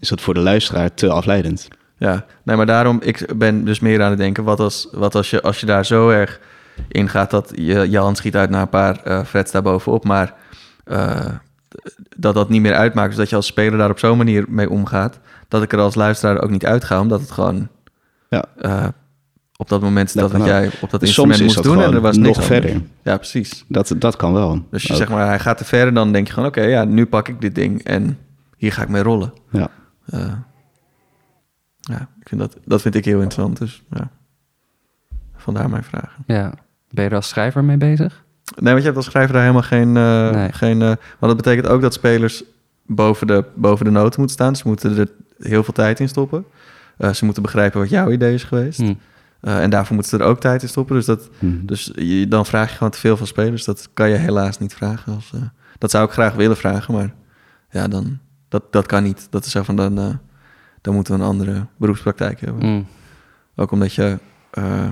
is 0.00 0.08
dat 0.08 0.20
voor 0.20 0.34
de 0.34 0.40
luisteraar 0.40 0.94
te 0.94 1.08
afleidend. 1.10 1.68
Ja, 1.98 2.24
nee, 2.42 2.56
maar 2.56 2.66
daarom, 2.66 2.98
ik 3.02 3.32
ben 3.36 3.64
dus 3.64 3.80
meer 3.80 4.02
aan 4.02 4.10
het 4.10 4.18
denken, 4.18 4.44
wat 4.44 4.60
als, 4.60 4.88
wat 4.92 5.14
als, 5.14 5.30
je, 5.30 5.42
als 5.42 5.60
je 5.60 5.66
daar 5.66 5.86
zo 5.86 6.08
erg 6.08 6.40
in 6.88 7.08
gaat 7.08 7.30
dat 7.30 7.52
je, 7.54 7.90
je 7.90 7.98
hand 7.98 8.16
schiet 8.16 8.36
uit 8.36 8.50
naar 8.50 8.62
een 8.62 8.68
paar 8.68 9.00
eh 9.04 9.24
frets 9.24 9.52
daarbovenop, 9.52 10.04
maar 10.04 10.34
eh, 10.84 11.24
dat 12.16 12.34
dat 12.34 12.48
niet 12.48 12.60
meer 12.62 12.74
uitmaakt, 12.74 13.08
dus 13.08 13.16
dat 13.18 13.28
je 13.30 13.36
als 13.36 13.46
speler 13.46 13.78
daar 13.78 13.90
op 13.90 13.98
zo'n 13.98 14.16
manier 14.16 14.44
mee 14.48 14.70
omgaat, 14.70 15.18
dat 15.48 15.62
ik 15.62 15.72
er 15.72 15.78
als 15.78 15.94
luisteraar 15.94 16.42
ook 16.42 16.50
niet 16.50 16.66
uitga, 16.66 17.00
omdat 17.00 17.20
het 17.20 17.30
gewoon 17.30 17.68
Ja. 18.30 18.44
eh, 18.58 18.86
op 19.56 19.68
dat 19.68 19.80
moment 19.80 20.14
Dat 20.14 20.30
dat, 20.30 20.40
ook. 20.40 20.46
jij 20.46 20.70
op 20.80 20.90
dat 20.90 21.00
Dus 21.00 21.08
instrument 21.08 21.42
moest 21.42 21.54
dat 21.54 21.64
doen 21.64 21.82
en 21.82 21.94
er 21.94 22.00
was 22.00 22.16
nog 22.16 22.26
anders. 22.26 22.46
verder. 22.46 22.80
Ja, 23.02 23.16
precies. 23.16 23.64
Dat, 23.68 23.94
dat 23.98 24.16
kan 24.16 24.32
wel. 24.32 24.64
Dus 24.70 24.82
je 24.82 24.92
Ook. 24.92 24.98
zeg 24.98 25.08
maar, 25.08 25.26
hij 25.26 25.38
gaat 25.38 25.58
te 25.58 25.64
ver 25.64 25.86
en 25.86 25.94
dan 25.94 26.12
denk 26.12 26.26
je 26.26 26.32
gewoon, 26.32 26.48
oké, 26.48 26.62
ja, 26.62 26.84
nu 26.84 27.06
pak 27.06 27.28
ik 27.28 27.40
dit 27.40 27.54
ding 27.54 27.82
en 27.84 28.18
hier 28.56 28.72
ga 28.72 28.82
ik 28.82 28.88
mee 28.88 29.02
rollen. 29.02 29.32
Ja. 29.50 29.68
Eh, 30.06 30.32
ja, 31.80 32.00
ik 32.20 32.28
vind 32.28 32.40
dat, 32.40 32.56
dat 32.64 32.82
vind 32.82 32.94
ik 32.94 33.04
heel 33.04 33.20
interessant. 33.20 33.58
Dus 33.58 33.82
ja, 33.90 34.10
vandaar 35.36 35.70
mijn 35.70 35.84
vragen. 35.84 36.24
ja. 36.26 36.52
Ben 36.90 37.04
je 37.04 37.10
er 37.10 37.16
als 37.16 37.28
schrijver 37.28 37.64
mee 37.64 37.76
bezig? 37.76 38.24
Nee, 38.56 38.64
want 38.72 38.78
je 38.78 38.84
hebt 38.84 38.96
als 38.96 39.04
schrijver 39.06 39.32
daar 39.32 39.42
helemaal 39.42 39.62
geen... 39.62 39.96
eh 39.96 40.30
Nee. 40.30 40.52
geen 40.52 40.82
eh, 40.82 40.86
want 40.88 40.96
dat 41.18 41.36
betekent 41.36 41.66
ook 41.66 41.80
dat 41.80 41.92
spelers 41.94 42.44
boven 42.86 43.26
de, 43.26 43.44
boven 43.54 43.84
de 43.84 43.90
noten 43.90 44.20
moeten 44.20 44.36
staan. 44.36 44.56
Ze 44.56 44.62
moeten 44.68 44.98
er 44.98 45.08
heel 45.38 45.64
veel 45.64 45.74
tijd 45.74 46.00
in 46.00 46.08
stoppen. 46.08 46.44
Ze 47.14 47.24
moeten 47.24 47.42
begrijpen 47.42 47.80
wat 47.80 47.88
jouw 47.88 48.10
idee 48.10 48.34
is 48.34 48.44
geweest. 48.44 48.78
Hm. 48.78 48.94
Eh, 49.40 49.62
en 49.62 49.70
daarvoor 49.70 49.94
moeten 49.94 50.18
ze 50.18 50.24
er 50.24 50.30
ook 50.30 50.40
tijd 50.40 50.62
in 50.62 50.68
stoppen. 50.68 50.96
Dus, 50.96 51.04
dat, 51.06 51.28
Mhm. 51.38 51.66
dus 51.66 51.90
je, 51.94 52.28
dan 52.28 52.46
vraag 52.46 52.70
je 52.70 52.76
gewoon 52.76 52.92
te 52.92 52.98
veel 52.98 53.16
van 53.16 53.26
spelers. 53.26 53.64
Dat 53.64 53.88
kan 53.94 54.08
je 54.08 54.16
helaas 54.16 54.58
niet 54.58 54.74
vragen. 54.74 55.14
Als, 55.14 55.32
dat 55.78 55.90
zou 55.90 56.04
ik 56.06 56.12
graag 56.12 56.34
willen 56.34 56.56
vragen, 56.56 56.94
maar 56.94 57.14
ja, 57.70 57.88
dan 57.88 58.18
dat, 58.48 58.72
dat 58.72 58.86
kan 58.86 59.02
niet. 59.02 59.26
Dat 59.30 59.44
is 59.44 59.50
zo 59.50 59.62
van, 59.62 59.76
dan, 59.76 59.98
uh, 59.98 60.14
dan 60.80 60.94
moeten 60.94 61.14
we 61.14 61.20
een 61.20 61.26
andere 61.26 61.66
beroepspraktijk 61.76 62.40
hebben. 62.40 62.66
Mm. 62.66 62.86
Ook 63.56 63.70
omdat 63.70 63.94
je, 63.94 64.18
uh, 64.58 64.90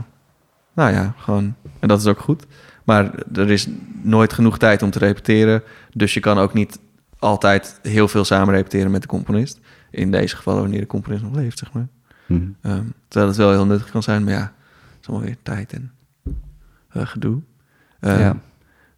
nou 0.74 0.92
ja, 0.92 1.14
gewoon, 1.16 1.54
en 1.78 1.88
dat 1.88 2.00
is 2.00 2.06
ook 2.06 2.20
goed. 2.20 2.46
Maar 2.84 3.10
er 3.34 3.50
is 3.50 3.68
nooit 4.02 4.32
genoeg 4.32 4.58
tijd 4.58 4.82
om 4.82 4.90
te 4.90 4.98
repeteren. 4.98 5.62
Dus 5.92 6.14
je 6.14 6.20
kan 6.20 6.38
ook 6.38 6.54
niet 6.54 6.78
altijd 7.18 7.78
heel 7.82 8.08
veel 8.08 8.24
samen 8.24 8.54
repeteren 8.54 8.90
met 8.90 9.02
de 9.02 9.08
componist. 9.08 9.60
In 9.90 10.10
deze 10.10 10.36
gevallen 10.36 10.60
wanneer 10.60 10.80
de 10.80 10.86
componist 10.86 11.22
nog 11.22 11.34
leeft, 11.34 11.58
zeg 11.58 11.72
maar. 11.72 11.88
Mm. 12.26 12.56
Um, 12.62 12.92
terwijl 13.08 13.30
het 13.30 13.40
wel 13.40 13.50
heel 13.50 13.66
nuttig 13.66 13.90
kan 13.90 14.02
zijn, 14.02 14.24
maar 14.24 14.32
ja, 14.32 14.52
het 14.90 15.00
is 15.00 15.08
allemaal 15.08 15.26
weer 15.26 15.36
tijd 15.42 15.72
en 15.72 15.92
uh, 16.92 17.06
gedoe. 17.06 17.40
Uh, 18.00 18.20
ja. 18.20 18.36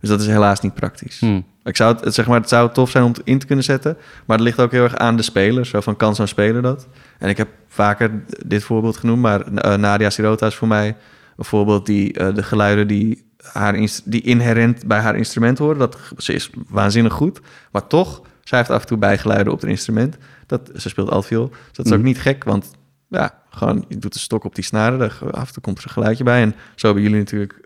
Dus 0.01 0.09
dat 0.09 0.21
is 0.21 0.27
helaas 0.27 0.61
niet 0.61 0.75
praktisch. 0.75 1.21
Mm. 1.21 1.45
Ik 1.65 1.77
zou 1.77 1.97
het, 1.97 2.15
zeg 2.15 2.27
maar, 2.27 2.41
het 2.41 2.49
zou 2.49 2.73
tof 2.73 2.91
zijn 2.91 3.05
om 3.05 3.13
het 3.13 3.21
in 3.25 3.39
te 3.39 3.47
kunnen 3.47 3.65
zetten, 3.65 3.97
maar 4.27 4.37
het 4.37 4.47
ligt 4.47 4.61
ook 4.61 4.71
heel 4.71 4.83
erg 4.83 4.97
aan 4.97 5.17
de 5.17 5.23
speler. 5.23 5.67
Zo 5.67 5.81
van, 5.81 5.97
kan 5.97 6.15
zo'n 6.15 6.27
speler 6.27 6.63
dat? 6.63 6.89
En 7.19 7.29
ik 7.29 7.37
heb 7.37 7.49
vaker 7.69 8.11
dit 8.47 8.63
voorbeeld 8.63 8.97
genoemd, 8.97 9.23
maar 9.23 9.53
uh, 9.53 9.75
Nadia 9.75 10.11
Sirota 10.11 10.47
is 10.47 10.55
voor 10.55 10.69
mij 10.69 10.97
een 11.37 11.45
voorbeeld 11.45 11.87
die 11.87 12.19
uh, 12.19 12.35
de 12.35 12.43
geluiden 12.43 12.87
die, 12.87 13.31
haar 13.43 13.89
die 14.05 14.23
inherent 14.23 14.87
bij 14.87 14.99
haar 14.99 15.17
instrument 15.17 15.59
horen, 15.59 15.79
dat, 15.79 15.99
ze 16.17 16.33
is 16.33 16.51
waanzinnig 16.69 17.13
goed, 17.13 17.41
maar 17.73 17.87
toch, 17.87 18.23
zij 18.43 18.59
heeft 18.59 18.71
af 18.71 18.81
en 18.81 18.87
toe 18.87 18.99
bijgeluiden 18.99 19.53
op 19.53 19.61
het 19.61 19.71
instrument. 19.71 20.17
Dat, 20.47 20.71
ze 20.77 20.89
speelt 20.89 21.11
altviool, 21.11 21.49
dus 21.49 21.59
dat 21.73 21.87
is 21.87 21.93
ook 21.93 21.99
mm. 21.99 22.05
niet 22.05 22.21
gek, 22.21 22.45
want 22.45 22.71
ja, 23.09 23.43
gewoon, 23.51 23.85
je 23.89 23.99
doet 23.99 24.13
de 24.13 24.19
stok 24.19 24.45
op 24.45 24.55
die 24.55 24.65
snaren, 24.65 24.99
daar, 24.99 25.19
af 25.31 25.47
en 25.47 25.53
toe 25.53 25.63
komt 25.63 25.79
er 25.79 25.85
een 25.85 25.91
geluidje 25.91 26.25
bij. 26.25 26.43
En 26.43 26.55
zo 26.75 26.87
hebben 26.87 27.05
jullie 27.05 27.19
natuurlijk 27.19 27.66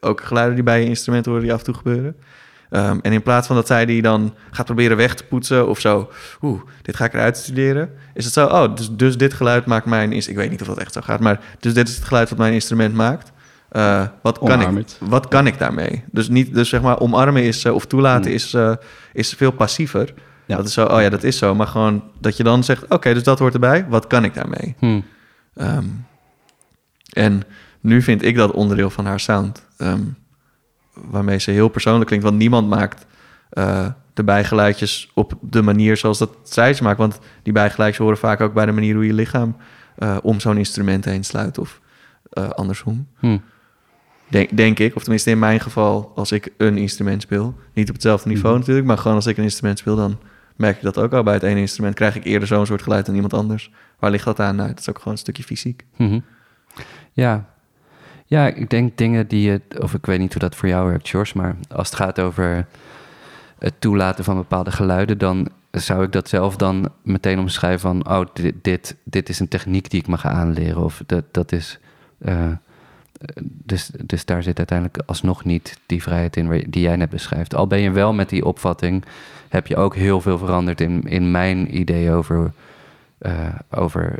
ook 0.00 0.20
geluiden 0.20 0.54
die 0.54 0.64
bij 0.64 0.80
je 0.80 0.86
instrument 0.86 1.26
horen 1.26 1.42
die 1.42 1.52
af 1.52 1.58
en 1.58 1.64
toe 1.64 1.74
gebeuren. 1.74 2.16
Um, 2.70 3.00
en 3.00 3.12
in 3.12 3.22
plaats 3.22 3.46
van 3.46 3.56
dat 3.56 3.66
zij 3.66 3.86
die 3.86 4.02
dan 4.02 4.34
gaat 4.50 4.66
proberen 4.66 4.96
weg 4.96 5.14
te 5.14 5.24
poetsen 5.24 5.68
of 5.68 5.80
zo, 5.80 6.10
oeh, 6.42 6.60
dit 6.82 6.96
ga 6.96 7.04
ik 7.04 7.14
eruit 7.14 7.36
studeren, 7.36 7.90
is 8.14 8.24
het 8.24 8.34
zo, 8.34 8.46
oh, 8.46 8.74
dus, 8.74 8.90
dus 8.90 9.16
dit 9.16 9.34
geluid 9.34 9.66
maakt 9.66 9.86
mijn, 9.86 10.12
ik 10.12 10.36
weet 10.36 10.50
niet 10.50 10.60
of 10.60 10.66
dat 10.66 10.78
echt 10.78 10.92
zo 10.92 11.00
gaat, 11.00 11.20
maar 11.20 11.40
dus 11.60 11.74
dit 11.74 11.88
is 11.88 11.94
het 11.94 12.04
geluid 12.04 12.28
wat 12.28 12.38
mijn 12.38 12.52
instrument 12.52 12.94
maakt. 12.94 13.32
Uh, 13.72 14.06
wat, 14.22 14.38
kan 14.38 14.60
ik, 14.60 14.86
wat 15.00 15.28
kan 15.28 15.46
ik 15.46 15.58
daarmee? 15.58 16.04
Dus, 16.10 16.28
niet, 16.28 16.54
dus 16.54 16.68
zeg 16.68 16.82
maar, 16.82 17.00
omarmen 17.00 17.42
is, 17.42 17.64
uh, 17.64 17.74
of 17.74 17.86
toelaten 17.86 18.24
hmm. 18.24 18.34
is, 18.34 18.54
uh, 18.54 18.74
is 19.12 19.32
veel 19.32 19.50
passiever. 19.50 20.14
Ja. 20.46 20.56
Dat 20.56 20.66
is 20.66 20.72
zo, 20.72 20.84
oh 20.84 21.00
ja, 21.00 21.08
dat 21.08 21.22
is 21.22 21.38
zo. 21.38 21.54
Maar 21.54 21.66
gewoon 21.66 22.04
dat 22.20 22.36
je 22.36 22.42
dan 22.42 22.64
zegt, 22.64 22.88
oké, 22.88 23.14
dus 23.14 23.22
dat 23.22 23.38
hoort 23.38 23.54
erbij. 23.54 23.86
Wat 23.88 24.06
kan 24.06 24.24
ik 24.24 24.34
daarmee? 24.34 24.74
Hmm. 24.78 25.04
Um, 25.54 26.06
en 27.12 27.42
nu 27.80 28.02
vind 28.02 28.22
ik 28.22 28.36
dat 28.36 28.50
onderdeel 28.50 28.90
van 28.90 29.06
haar 29.06 29.20
sound. 29.20 29.66
Um, 29.78 30.16
waarmee 31.10 31.38
ze 31.38 31.50
heel 31.50 31.68
persoonlijk 31.68 32.06
klinkt. 32.06 32.24
Want 32.24 32.38
niemand 32.38 32.68
maakt 32.68 33.06
uh, 33.52 33.86
de 34.14 34.24
bijgeluidjes 34.24 35.10
op 35.14 35.32
de 35.40 35.62
manier 35.62 35.96
zoals 35.96 36.18
dat 36.18 36.36
zij 36.42 36.74
ze 36.74 36.82
maakt. 36.82 36.98
Want 36.98 37.18
die 37.42 37.52
bijgeluidjes 37.52 38.02
horen 38.02 38.18
vaak 38.18 38.40
ook 38.40 38.54
bij 38.54 38.66
de 38.66 38.72
manier 38.72 38.94
hoe 38.94 39.06
je 39.06 39.12
lichaam 39.12 39.56
uh, 39.98 40.16
om 40.22 40.40
zo'n 40.40 40.56
instrument 40.56 41.04
heen 41.04 41.24
sluit. 41.24 41.58
Of 41.58 41.80
uh, 42.32 42.48
andersom. 42.48 43.06
Hmm. 43.18 43.42
Denk, 44.28 44.56
denk, 44.56 44.78
ik, 44.78 44.94
of 44.94 45.02
tenminste 45.02 45.30
in 45.30 45.38
mijn 45.38 45.60
geval, 45.60 46.12
als 46.14 46.32
ik 46.32 46.52
een 46.56 46.76
instrument 46.76 47.22
speel. 47.22 47.54
Niet 47.74 47.88
op 47.88 47.94
hetzelfde 47.94 48.28
niveau 48.28 48.50
hmm. 48.50 48.58
natuurlijk, 48.58 48.86
maar 48.86 48.98
gewoon 48.98 49.16
als 49.16 49.26
ik 49.26 49.36
een 49.36 49.42
instrument 49.42 49.78
speel, 49.78 49.96
dan 49.96 50.18
merk 50.56 50.76
ik 50.76 50.82
dat 50.82 50.98
ook 50.98 51.12
al. 51.12 51.22
Bij 51.22 51.34
het 51.34 51.42
ene 51.42 51.60
instrument 51.60 51.94
krijg 51.94 52.16
ik 52.16 52.24
eerder 52.24 52.48
zo'n 52.48 52.66
soort 52.66 52.82
geluid 52.82 53.06
dan 53.06 53.14
iemand 53.14 53.34
anders. 53.34 53.70
Waar 53.98 54.10
ligt 54.10 54.24
dat 54.24 54.40
aan? 54.40 54.56
Nou, 54.56 54.68
dat 54.68 54.78
is 54.78 54.88
ook 54.88 54.98
gewoon 54.98 55.12
een 55.12 55.18
stukje 55.18 55.42
fysiek. 55.42 55.84
Mm 55.96 56.24
Ja, 57.12 57.48
ja, 58.28 58.46
ik 58.46 58.70
denk 58.70 58.96
dingen 58.96 59.28
die 59.28 59.50
je, 59.50 59.60
of 59.80 59.94
ik 59.94 60.06
weet 60.06 60.18
niet 60.18 60.32
hoe 60.32 60.42
dat 60.42 60.56
voor 60.56 60.68
jou 60.68 60.88
werkt, 60.88 61.08
George, 61.08 61.36
maar 61.36 61.56
als 61.68 61.88
het 61.88 61.96
gaat 61.96 62.20
over 62.20 62.66
het 63.58 63.74
toelaten 63.78 64.24
van 64.24 64.36
bepaalde 64.36 64.70
geluiden, 64.70 65.18
dan 65.18 65.48
zou 65.70 66.02
ik 66.04 66.12
dat 66.12 66.28
zelf 66.28 66.56
dan 66.56 66.88
meteen 67.02 67.38
omschrijven 67.38 67.80
van, 67.80 68.08
oh, 68.08 68.26
dit, 68.32 68.54
dit, 68.62 68.96
dit 69.04 69.28
is 69.28 69.40
een 69.40 69.48
techniek 69.48 69.90
die 69.90 70.00
ik 70.00 70.06
me 70.08 70.18
ga 70.18 70.30
aanleren, 70.30 70.84
of 70.84 71.02
dat, 71.06 71.24
dat 71.30 71.52
is. 71.52 71.78
Uh, 72.18 72.52
dus, 73.42 73.90
dus 74.04 74.24
daar 74.24 74.42
zit 74.42 74.58
uiteindelijk 74.58 75.02
alsnog 75.06 75.44
niet 75.44 75.78
die 75.86 76.02
vrijheid 76.02 76.36
in 76.36 76.64
die 76.68 76.82
jij 76.82 76.96
net 76.96 77.10
beschrijft. 77.10 77.54
Al 77.54 77.66
ben 77.66 77.80
je 77.80 77.90
wel 77.90 78.12
met 78.12 78.28
die 78.28 78.44
opvatting, 78.44 79.04
heb 79.48 79.66
je 79.66 79.76
ook 79.76 79.94
heel 79.94 80.20
veel 80.20 80.38
veranderd 80.38 80.80
in, 80.80 81.02
in 81.02 81.30
mijn 81.30 81.78
idee 81.78 82.12
over, 82.12 82.52
uh, 83.20 83.48
over 83.70 84.18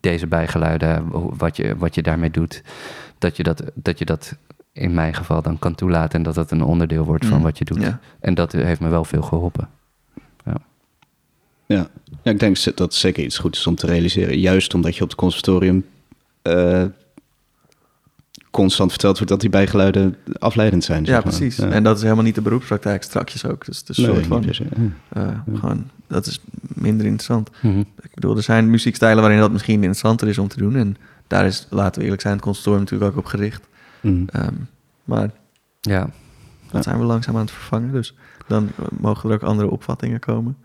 deze 0.00 0.26
bijgeluiden, 0.26 1.04
wat 1.36 1.56
je, 1.56 1.76
wat 1.76 1.94
je 1.94 2.02
daarmee 2.02 2.30
doet 2.30 2.62
dat 3.18 3.36
je 3.36 3.42
dat, 3.42 3.62
dat 3.74 3.98
je 3.98 4.04
dat 4.04 4.36
in 4.72 4.94
mijn 4.94 5.14
geval 5.14 5.42
dan 5.42 5.58
kan 5.58 5.74
toelaten 5.74 6.18
en 6.18 6.22
dat 6.22 6.34
dat 6.34 6.50
een 6.50 6.62
onderdeel 6.62 7.04
wordt 7.04 7.26
van 7.26 7.36
mm. 7.36 7.42
wat 7.42 7.58
je 7.58 7.64
doet. 7.64 7.92
En 8.20 8.34
dat 8.34 8.52
heeft 8.52 8.80
me 8.80 8.88
wel 8.88 9.04
veel 9.04 9.22
geholpen. 9.22 9.68
Ja. 10.44 10.56
Ja. 11.66 11.88
ja, 12.22 12.30
ik 12.30 12.38
denk 12.38 12.64
dat 12.64 12.78
het 12.78 12.94
zeker 12.94 13.24
iets 13.24 13.38
goed 13.38 13.56
is 13.56 13.66
om 13.66 13.74
te 13.74 13.86
realiseren. 13.86 14.38
Juist 14.38 14.74
omdat 14.74 14.96
je 14.96 15.02
op 15.02 15.08
het 15.08 15.18
conservatorium 15.18 15.84
uh, 16.42 16.84
constant 18.50 18.90
verteld 18.90 19.14
wordt 19.14 19.30
dat 19.30 19.40
die 19.40 19.50
bijgeluiden 19.50 20.16
afleidend 20.38 20.84
zijn. 20.84 21.04
Ja, 21.04 21.20
precies. 21.20 21.58
En 21.58 21.82
dat 21.82 21.96
is 21.96 22.02
helemaal 22.02 22.24
niet 22.24 22.34
de 22.34 22.40
beroepspraktijk 22.40 23.02
strakjes 23.02 23.44
ook. 23.44 23.64
Dus 23.64 23.78
het 23.78 23.88
is 23.88 23.96
nee, 23.96 24.06
soort 24.06 24.26
van, 24.26 24.42
dus, 24.42 24.60
uh, 24.60 25.28
gewoon, 25.54 25.90
dat 26.06 26.26
is 26.26 26.40
minder 26.74 27.06
interessant. 27.06 27.50
Mhm. 27.62 27.78
Ik 27.78 28.14
bedoel, 28.14 28.36
er 28.36 28.42
zijn 28.42 28.70
muziekstijlen 28.70 29.22
waarin 29.22 29.40
dat 29.40 29.52
misschien 29.52 29.74
interessanter 29.74 30.28
is 30.28 30.38
om 30.38 30.48
te 30.48 30.56
doen. 30.56 30.76
En 30.76 30.96
daar 31.26 31.46
is, 31.46 31.66
laten 31.70 31.98
we 31.98 32.02
eerlijk 32.02 32.22
zijn, 32.22 32.34
het 32.34 32.42
conservatorium 32.42 32.84
natuurlijk 32.84 33.10
ook 33.12 33.24
op 33.24 33.30
gericht. 33.30 33.68
Mm. 34.00 34.26
Um, 34.36 34.68
maar 35.04 35.30
ja. 35.80 36.10
dat 36.70 36.84
zijn 36.84 36.98
we 36.98 37.04
langzaam 37.04 37.34
aan 37.34 37.40
het 37.40 37.50
vervangen. 37.50 37.92
Dus 37.92 38.14
dan 38.46 38.70
mogen 38.90 39.30
er 39.30 39.34
ook 39.34 39.42
andere 39.42 39.70
opvattingen 39.70 40.20
komen. 40.20 40.56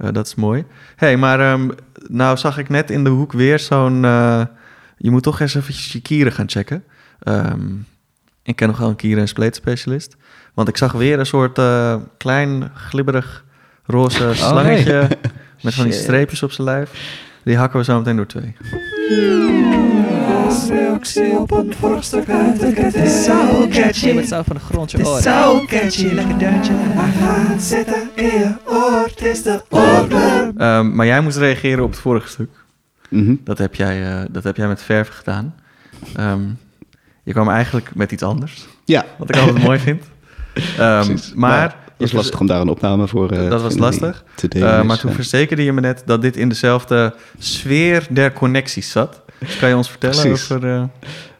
Uh, 0.00 0.12
dat 0.12 0.26
is 0.26 0.34
mooi. 0.34 0.64
hey, 0.96 1.16
maar 1.16 1.52
um, 1.52 1.70
nou 2.08 2.36
zag 2.36 2.58
ik 2.58 2.68
net 2.68 2.90
in 2.90 3.04
de 3.04 3.10
hoek 3.10 3.32
weer 3.32 3.58
zo'n... 3.58 4.02
Uh, 4.04 4.44
je 4.96 5.10
moet 5.10 5.22
toch 5.22 5.40
eens 5.40 5.54
eventjes 5.54 5.92
je 5.92 6.00
kieren 6.00 6.32
gaan 6.32 6.48
checken. 6.48 6.84
Um, 7.24 7.86
ik 8.42 8.56
ken 8.56 8.68
nog 8.68 8.78
wel 8.78 8.88
een 8.88 8.96
kieren- 8.96 9.22
en 9.22 9.28
spleetspecialist. 9.28 10.16
Want 10.54 10.68
ik 10.68 10.76
zag 10.76 10.92
weer 10.92 11.18
een 11.18 11.26
soort 11.26 11.58
uh, 11.58 11.96
klein, 12.16 12.70
glibberig, 12.74 13.44
roze 13.84 14.28
oh, 14.28 14.34
slangetje... 14.34 15.00
Oh, 15.00 15.32
met 15.62 15.74
van 15.74 15.84
die 15.84 15.92
streepjes 15.92 16.42
op 16.42 16.52
zijn 16.52 16.66
lijf. 16.66 17.20
Die 17.44 17.56
hakken 17.56 17.78
we 17.78 17.84
zo 17.84 17.98
meteen 17.98 18.16
door 18.16 18.26
twee. 18.26 18.56
Reactie 20.68 21.38
op 21.38 21.50
een 21.50 21.74
vorige 21.78 22.02
stuk 22.02 22.28
uit 22.28 22.60
de 22.60 22.66
Het 22.66 22.94
is 22.94 23.24
zo 23.24 23.68
catchy. 23.68 24.12
Met 24.12 24.28
zo 24.28 24.42
van 24.42 24.56
de 24.56 24.62
grond 24.62 24.90
je 24.90 25.06
oor. 25.06 25.20
Zo 25.20 25.64
catchy. 25.66 26.06
Lekker 26.06 26.38
deuntje. 26.38 26.72
Maar 26.94 27.12
ga 27.12 27.58
zitten 27.58 28.10
in 28.14 28.24
je 28.24 28.54
oor. 28.64 29.04
Het 29.04 29.22
is 29.22 29.42
de 29.42 29.62
oorworm. 29.68 30.60
Um, 30.60 30.94
maar 30.94 31.06
jij 31.06 31.20
moest 31.20 31.36
reageren 31.36 31.84
op 31.84 31.90
het 31.90 31.98
vorige 31.98 32.28
stuk. 32.28 32.50
Mm 33.08 33.24
-hmm. 33.24 33.40
dat, 33.44 33.58
heb 33.58 33.74
jij, 33.74 34.00
uh, 34.00 34.24
dat 34.30 34.44
heb 34.44 34.56
jij 34.56 34.68
met 34.68 34.82
verf 34.82 35.08
gedaan. 35.08 35.54
Um, 36.20 36.58
je 37.22 37.32
kwam 37.32 37.48
eigenlijk 37.48 37.94
met 37.94 38.12
iets 38.12 38.22
anders. 38.22 38.66
Ja. 38.84 39.04
Wat 39.18 39.28
ik 39.28 39.36
altijd 39.36 39.64
mooi 39.64 39.78
vind. 39.78 40.02
Um, 40.80 41.16
maar 41.34 41.62
het 41.62 41.74
was 42.02 42.12
lastig 42.12 42.40
om 42.40 42.46
daar 42.46 42.60
een 42.60 42.68
opname 42.68 43.08
voor 43.08 43.32
uh, 43.32 43.50
Dat 43.50 43.62
was 43.62 43.78
lastig. 43.78 44.24
Te 44.34 44.48
delen, 44.48 44.78
uh, 44.78 44.82
maar 44.82 44.98
toen 44.98 45.12
verzekerde 45.12 45.64
je 45.64 45.72
me 45.72 45.80
net 45.80 46.02
dat 46.06 46.22
dit 46.22 46.36
in 46.36 46.48
dezelfde 46.48 47.14
sfeer 47.38 48.06
der 48.10 48.32
connecties 48.32 48.90
zat. 48.90 49.22
Dus 49.38 49.58
kan 49.58 49.68
je 49.68 49.76
ons 49.76 49.90
vertellen 49.90 50.32
over... 50.32 50.64
Uh... 50.64 50.84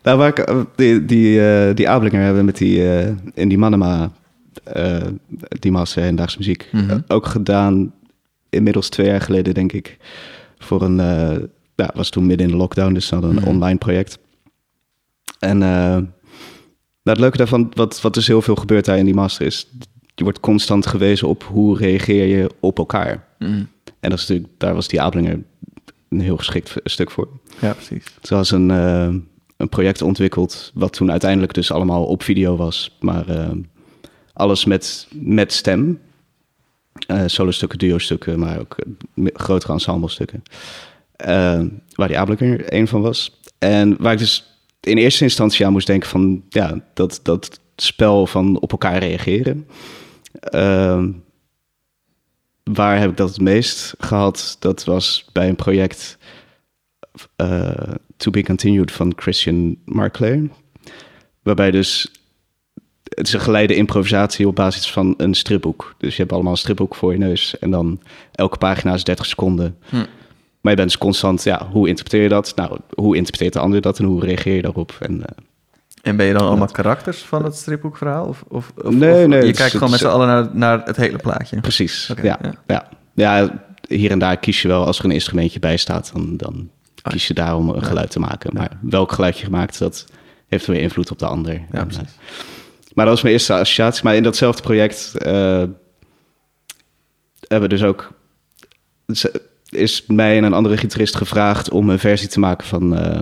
Nou, 0.02 0.18
waar 0.18 0.28
ik, 0.28 0.64
die, 0.76 1.04
die, 1.04 1.74
die 1.74 1.88
Ablinger 1.90 2.22
hebben 2.22 2.44
met 2.44 2.56
die, 2.56 2.82
in 3.34 3.48
die 3.48 3.58
Manama, 3.58 4.10
die 5.48 5.70
master 5.70 6.02
en 6.02 6.16
Daagse 6.16 6.38
muziek, 6.38 6.68
mm 6.72 6.88
-hmm. 6.88 7.04
ook 7.08 7.26
gedaan 7.26 7.92
inmiddels 8.50 8.88
twee 8.88 9.06
jaar 9.06 9.20
geleden, 9.20 9.54
denk 9.54 9.72
ik, 9.72 9.96
voor 10.58 10.82
een... 10.82 10.96
ja, 11.74 11.90
was 11.94 12.10
toen 12.10 12.26
midden 12.26 12.46
in 12.46 12.52
de 12.52 12.58
lockdown, 12.58 12.92
dus 12.92 13.06
ze 13.06 13.14
hadden 13.14 13.30
een 13.30 13.36
mm 13.36 13.42
-hmm. 13.42 13.54
online 13.54 13.78
project. 13.78 14.18
En... 15.38 15.62
Nou, 17.04 17.16
het 17.16 17.20
leuke 17.20 17.36
daarvan, 17.36 17.72
wat, 17.74 18.00
wat 18.00 18.14
dus 18.14 18.26
heel 18.26 18.42
veel 18.42 18.54
gebeurt 18.54 18.84
daar 18.84 18.98
in 18.98 19.04
die 19.04 19.14
master, 19.14 19.46
is 19.46 19.68
je 20.14 20.24
wordt 20.24 20.40
constant 20.40 20.86
gewezen 20.86 21.28
op 21.28 21.42
hoe 21.42 21.76
reageer 21.76 22.26
je 22.26 22.50
op 22.60 22.78
elkaar. 22.78 23.26
Mm. 23.38 23.68
En 24.00 24.10
dat 24.10 24.18
is 24.18 24.26
natuurlijk, 24.26 24.54
daar 24.58 24.74
was 24.74 24.88
die 24.88 25.02
Ablinger 25.02 25.42
een 26.08 26.20
heel 26.20 26.36
geschikt 26.36 26.74
stuk 26.84 27.10
voor. 27.10 27.28
Ja, 27.60 27.72
precies. 27.72 28.04
Ze 28.22 28.34
was 28.34 28.50
een, 28.50 28.68
uh, 28.68 29.14
een 29.56 29.68
project 29.68 30.02
ontwikkeld, 30.02 30.70
wat 30.74 30.92
toen 30.92 31.10
uiteindelijk 31.10 31.54
dus 31.54 31.72
allemaal 31.72 32.04
op 32.04 32.22
video 32.22 32.56
was, 32.56 32.96
maar 33.00 33.30
uh, 33.30 33.50
alles 34.32 34.64
met, 34.64 35.08
met 35.14 35.52
stem. 35.52 36.00
Uh, 37.06 37.22
solo-stukken, 37.26 37.78
duo-stukken, 37.78 38.38
maar 38.38 38.58
ook 38.58 38.76
grotere 39.32 39.72
ensemble-stukken. 39.72 40.42
waar 41.94 42.08
die 42.08 42.18
Ablinger 42.18 42.74
een 42.74 42.88
van 42.88 43.00
was. 43.00 43.40
En 43.58 43.96
waar 43.98 44.12
ik 44.12 44.18
dus 44.18 44.52
in 44.80 44.96
eerste 44.96 45.24
instantie 45.24 45.66
aan 45.66 45.72
moest 45.72 45.86
denken 45.86 46.08
van, 46.08 46.42
ja, 46.48 46.84
dat, 46.94 47.20
dat 47.22 47.60
spel 47.82 48.26
van 48.26 48.60
op 48.60 48.72
elkaar 48.72 48.98
reageren. 48.98 49.68
Uh, 50.54 51.04
waar 52.64 52.98
heb 52.98 53.10
ik 53.10 53.16
dat 53.16 53.28
het 53.28 53.40
meest 53.40 53.94
gehad? 53.98 54.56
Dat 54.58 54.84
was 54.84 55.28
bij 55.32 55.48
een 55.48 55.56
project 55.56 56.18
uh, 57.36 57.70
To 58.16 58.30
Be 58.30 58.42
Continued 58.42 58.92
van 58.92 59.12
Christian 59.16 59.76
Marclay. 59.84 60.50
Waarbij 61.42 61.70
dus 61.70 62.10
het 63.14 63.26
is 63.26 63.32
een 63.32 63.40
geleide 63.40 63.74
improvisatie 63.74 64.46
op 64.46 64.54
basis 64.54 64.90
van 64.90 65.14
een 65.16 65.34
stripboek. 65.34 65.94
Dus 65.98 66.14
je 66.14 66.20
hebt 66.20 66.32
allemaal 66.32 66.52
een 66.52 66.58
stripboek 66.58 66.94
voor 66.94 67.12
je 67.12 67.18
neus. 67.18 67.58
En 67.58 67.70
dan 67.70 68.00
elke 68.32 68.58
pagina 68.58 68.94
is 68.94 69.04
30 69.04 69.26
seconden. 69.26 69.78
Hm. 69.88 69.96
Maar 70.60 70.72
je 70.72 70.78
bent 70.78 70.90
dus 70.90 70.98
constant, 70.98 71.42
ja, 71.42 71.68
hoe 71.70 71.88
interpreteer 71.88 72.22
je 72.22 72.28
dat? 72.28 72.52
Nou, 72.56 72.78
hoe 72.94 73.16
interpreteert 73.16 73.52
de 73.52 73.58
ander 73.58 73.80
dat 73.80 73.98
en 73.98 74.04
hoe 74.04 74.24
reageer 74.24 74.54
je 74.54 74.62
daarop? 74.62 74.96
En, 75.00 75.16
uh, 75.16 75.24
en 76.02 76.16
ben 76.16 76.26
je 76.26 76.32
dan 76.32 76.46
allemaal 76.46 76.66
karakters 76.66 77.18
van 77.18 77.44
het 77.44 77.56
stripboekverhaal? 77.56 78.26
Of, 78.26 78.44
of, 78.48 78.72
of 78.82 78.94
nee, 78.94 79.26
nee. 79.26 79.46
Je 79.46 79.52
kijkt 79.52 79.72
gewoon 79.72 79.90
met 79.90 80.00
z'n 80.00 80.06
allen 80.06 80.26
naar, 80.26 80.48
naar 80.52 80.82
het 80.84 80.96
hele 80.96 81.18
plaatje? 81.18 81.60
Precies, 81.60 82.12
ja, 82.22 82.38
ja. 82.66 82.88
ja. 83.14 83.64
hier 83.88 84.10
en 84.10 84.18
daar 84.18 84.36
kies 84.36 84.62
je 84.62 84.68
wel, 84.68 84.86
als 84.86 84.98
er 84.98 85.04
een 85.04 85.10
instrumentje 85.10 85.58
bij 85.58 85.76
staat, 85.76 86.10
dan, 86.14 86.36
dan 86.36 86.70
ah, 87.02 87.12
kies 87.12 87.26
je 87.26 87.34
daar 87.34 87.56
om 87.56 87.68
een 87.68 87.84
geluid 87.84 88.10
te 88.10 88.18
maken. 88.18 88.54
Maar 88.54 88.78
welk 88.80 89.12
geluid 89.12 89.38
je 89.38 89.44
gemaakt, 89.44 89.78
dat 89.78 90.06
heeft 90.48 90.66
weer 90.66 90.80
invloed 90.80 91.10
op 91.10 91.18
de 91.18 91.26
ander. 91.26 91.60
Ja, 91.72 91.84
precies. 91.84 92.18
Maar 92.94 93.04
dat 93.04 93.14
was 93.14 93.22
mijn 93.22 93.34
eerste 93.34 93.52
associatie. 93.52 94.04
Maar 94.04 94.14
in 94.14 94.22
datzelfde 94.22 94.62
project 94.62 95.12
uh, 95.16 95.32
hebben 97.48 97.68
we 97.68 97.68
dus 97.68 97.82
ook... 97.82 98.12
is 99.68 100.04
mij 100.06 100.36
en 100.36 100.44
een 100.44 100.52
andere 100.52 100.76
gitarist 100.76 101.16
gevraagd 101.16 101.70
om 101.70 101.90
een 101.90 101.98
versie 101.98 102.28
te 102.28 102.40
maken 102.40 102.66
van... 102.66 102.98
Uh, 102.98 103.20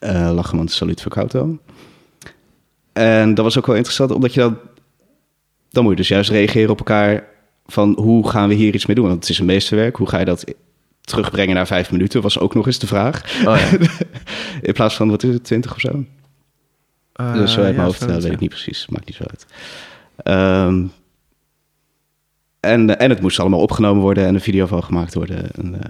uh, 0.00 0.30
Lachemand 0.34 0.70
Salut 0.70 1.00
Verkauto. 1.00 1.58
En 2.92 3.34
dat 3.34 3.44
was 3.44 3.58
ook 3.58 3.66
wel 3.66 3.76
interessant, 3.76 4.10
omdat 4.10 4.34
je 4.34 4.40
dan... 4.40 4.58
Dan 5.70 5.82
moet 5.82 5.92
je 5.92 5.98
dus 5.98 6.08
juist 6.08 6.30
reageren 6.30 6.70
op 6.70 6.78
elkaar 6.78 7.24
van 7.66 7.98
hoe 8.00 8.28
gaan 8.28 8.48
we 8.48 8.54
hier 8.54 8.74
iets 8.74 8.86
mee 8.86 8.96
doen? 8.96 9.06
Want 9.06 9.20
het 9.20 9.28
is 9.28 9.38
een 9.38 9.46
meesterwerk, 9.46 9.96
hoe 9.96 10.08
ga 10.08 10.18
je 10.18 10.24
dat 10.24 10.54
terugbrengen 11.00 11.54
naar 11.54 11.66
vijf 11.66 11.90
minuten? 11.90 12.22
Was 12.22 12.38
ook 12.38 12.54
nog 12.54 12.66
eens 12.66 12.78
de 12.78 12.86
vraag. 12.86 13.44
Oh 13.46 13.56
ja. 13.58 13.78
In 14.68 14.72
plaats 14.72 14.94
van, 14.94 15.10
wat 15.10 15.22
is 15.22 15.34
het, 15.34 15.44
twintig 15.44 15.72
of 15.72 15.80
zo? 15.80 16.04
Uh, 17.20 17.34
dus 17.34 17.52
zo 17.52 17.62
uit 17.62 17.74
mijn 17.74 17.86
hoofd, 17.86 18.04
weet 18.04 18.24
ik 18.24 18.40
niet 18.40 18.50
precies. 18.50 18.86
Maakt 18.88 19.06
niet 19.06 19.16
zo 19.16 19.24
uit. 19.26 19.46
Um, 20.66 20.92
en, 22.60 22.98
en 22.98 23.10
het 23.10 23.20
moest 23.20 23.40
allemaal 23.40 23.60
opgenomen 23.60 24.02
worden 24.02 24.26
en 24.26 24.34
een 24.34 24.40
video 24.40 24.66
van 24.66 24.84
gemaakt 24.84 25.14
worden. 25.14 25.50
En, 25.50 25.74
uh, 25.74 25.80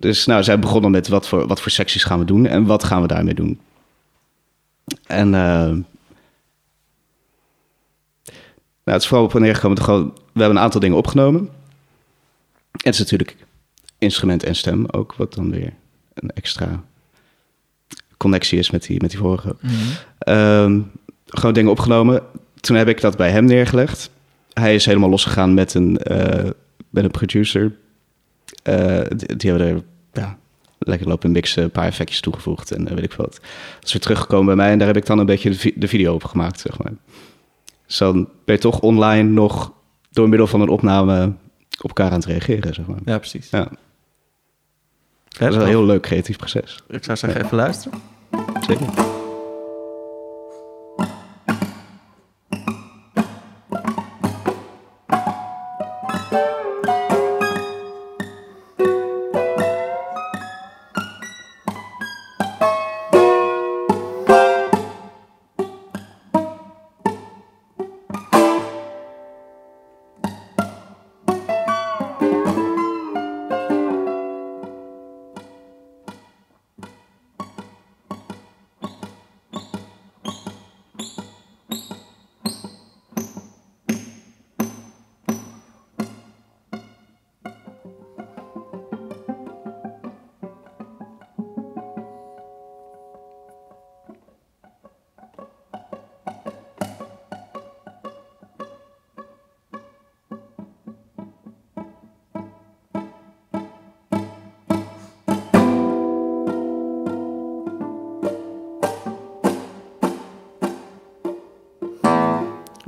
dus 0.00 0.26
nou, 0.26 0.42
zij 0.42 0.58
begonnen 0.58 0.90
met 0.90 1.08
wat 1.08 1.28
voor, 1.28 1.46
wat 1.46 1.60
voor 1.60 1.70
secties 1.70 2.04
gaan 2.04 2.18
we 2.18 2.24
doen 2.24 2.46
en 2.46 2.64
wat 2.64 2.84
gaan 2.84 3.02
we 3.02 3.08
daarmee 3.08 3.34
doen. 3.34 3.60
En 5.06 5.26
uh, 5.26 5.32
nou, 5.32 5.84
het 8.84 9.02
is 9.02 9.06
vooral 9.06 9.26
op 9.26 9.38
neergekomen. 9.38 9.84
We 10.32 10.40
hebben 10.40 10.56
een 10.56 10.62
aantal 10.62 10.80
dingen 10.80 10.96
opgenomen. 10.96 11.40
En 11.40 11.48
het 12.90 12.94
is 12.94 12.98
natuurlijk 12.98 13.36
instrument 13.98 14.44
en 14.44 14.56
stem 14.56 14.86
ook, 14.90 15.14
wat 15.14 15.34
dan 15.34 15.50
weer 15.50 15.72
een 16.14 16.30
extra 16.30 16.82
connectie 18.16 18.58
is 18.58 18.70
met 18.70 18.82
die, 18.82 19.00
met 19.00 19.10
die 19.10 19.18
vorige. 19.18 19.56
Mm 19.60 20.90
gewoon 21.30 21.54
dingen 21.54 21.70
opgenomen. 21.70 22.22
Toen 22.60 22.76
heb 22.76 22.88
ik 22.88 23.00
dat 23.00 23.16
bij 23.16 23.30
hem 23.30 23.44
neergelegd. 23.44 24.10
Hij 24.52 24.74
is 24.74 24.86
helemaal 24.86 25.10
losgegaan 25.10 25.54
met 25.54 25.74
een, 25.74 26.00
uh, 26.10 26.50
met 26.90 27.04
een 27.04 27.10
producer. 27.10 27.72
Uh, 28.64 29.00
die, 29.36 29.50
hebben 29.50 29.68
er 29.68 29.82
ja, 30.12 30.38
lekker 30.78 31.08
lopen 31.08 31.30
mixen, 31.30 31.62
een 31.62 31.70
paar 31.70 31.86
effectjes 31.86 32.20
toegevoegd 32.20 32.72
en 32.72 32.82
uh, 32.82 32.92
weet 32.94 33.04
ik 33.04 33.12
wat. 33.12 33.40
Dat 33.74 33.84
is 33.84 33.92
weer 33.92 34.02
teruggekomen 34.02 34.46
bij 34.46 34.54
mij 34.54 34.70
en 34.70 34.78
daar 34.78 34.86
heb 34.86 34.96
ik 34.96 35.06
dan 35.06 35.18
een 35.18 35.26
beetje 35.26 35.50
de, 35.50 35.72
de 35.76 35.88
video 35.88 36.14
op 36.14 36.24
gemaakt, 36.24 36.60
zeg 36.60 36.78
maar. 36.78 36.92
Dus 37.86 37.98
dan 37.98 38.28
ben 38.44 38.54
je 38.54 38.60
toch 38.60 38.80
online 38.80 39.28
nog 39.28 39.72
door 40.10 40.28
middel 40.28 40.46
van 40.46 40.60
een 40.60 40.68
opname 40.68 41.32
op 41.82 41.88
elkaar 41.88 42.10
aan 42.10 42.18
het 42.18 42.24
reageren, 42.24 42.74
zeg 42.74 42.86
maar. 42.86 42.98
Ja, 43.04 43.18
precies. 43.18 43.50
Ja. 43.50 43.68
Dat 45.38 45.50
is 45.50 45.56
een 45.56 45.66
heel 45.66 45.84
leuk 45.84 46.02
creatief 46.02 46.36
proces. 46.36 46.82
Ik 46.88 47.04
zou 47.04 47.16
zeggen, 47.16 47.44
even 47.44 47.56
luisteren. 47.56 48.00
Zeker. 48.66 49.19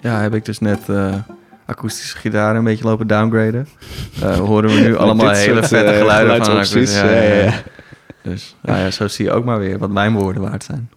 Ja, 0.02 0.20
heb 0.20 0.34
ik 0.34 0.44
dus 0.44 0.58
net 0.58 0.88
uh, 0.88 1.14
akoestische 1.66 2.16
gitaar 2.16 2.56
een 2.56 2.64
beetje 2.64 2.84
lopen 2.84 3.06
downgraden. 3.06 3.68
Uh, 4.22 4.36
horen 4.38 4.74
we 4.74 4.80
nu 4.80 4.96
allemaal 4.96 5.30
hele 5.30 5.62
vette 5.62 5.92
uh, 5.92 5.98
geluiden 5.98 6.44
van 6.44 6.54
akoestische. 6.54 7.06
Ja, 7.06 7.22
ja, 7.22 7.42
ja. 7.44 7.62
Dus 8.22 8.56
nou 8.62 8.78
ja, 8.78 8.90
zo 8.90 9.08
zie 9.08 9.24
je 9.24 9.30
ook 9.30 9.44
maar 9.44 9.58
weer 9.58 9.78
wat 9.78 9.90
mijn 9.90 10.12
woorden 10.12 10.42
waard 10.42 10.64
zijn. 10.64 10.90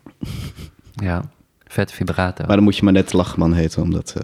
Ja, 0.94 1.22
vet 1.66 1.92
vibrato. 1.92 2.44
Maar 2.48 2.56
dan 2.56 2.64
moet 2.64 2.78
je 2.78 2.84
maar 2.84 2.94
net 2.94 3.14
Lachman 3.14 3.54
heten 3.54 3.82
om 3.82 3.92
dat... 3.92 4.16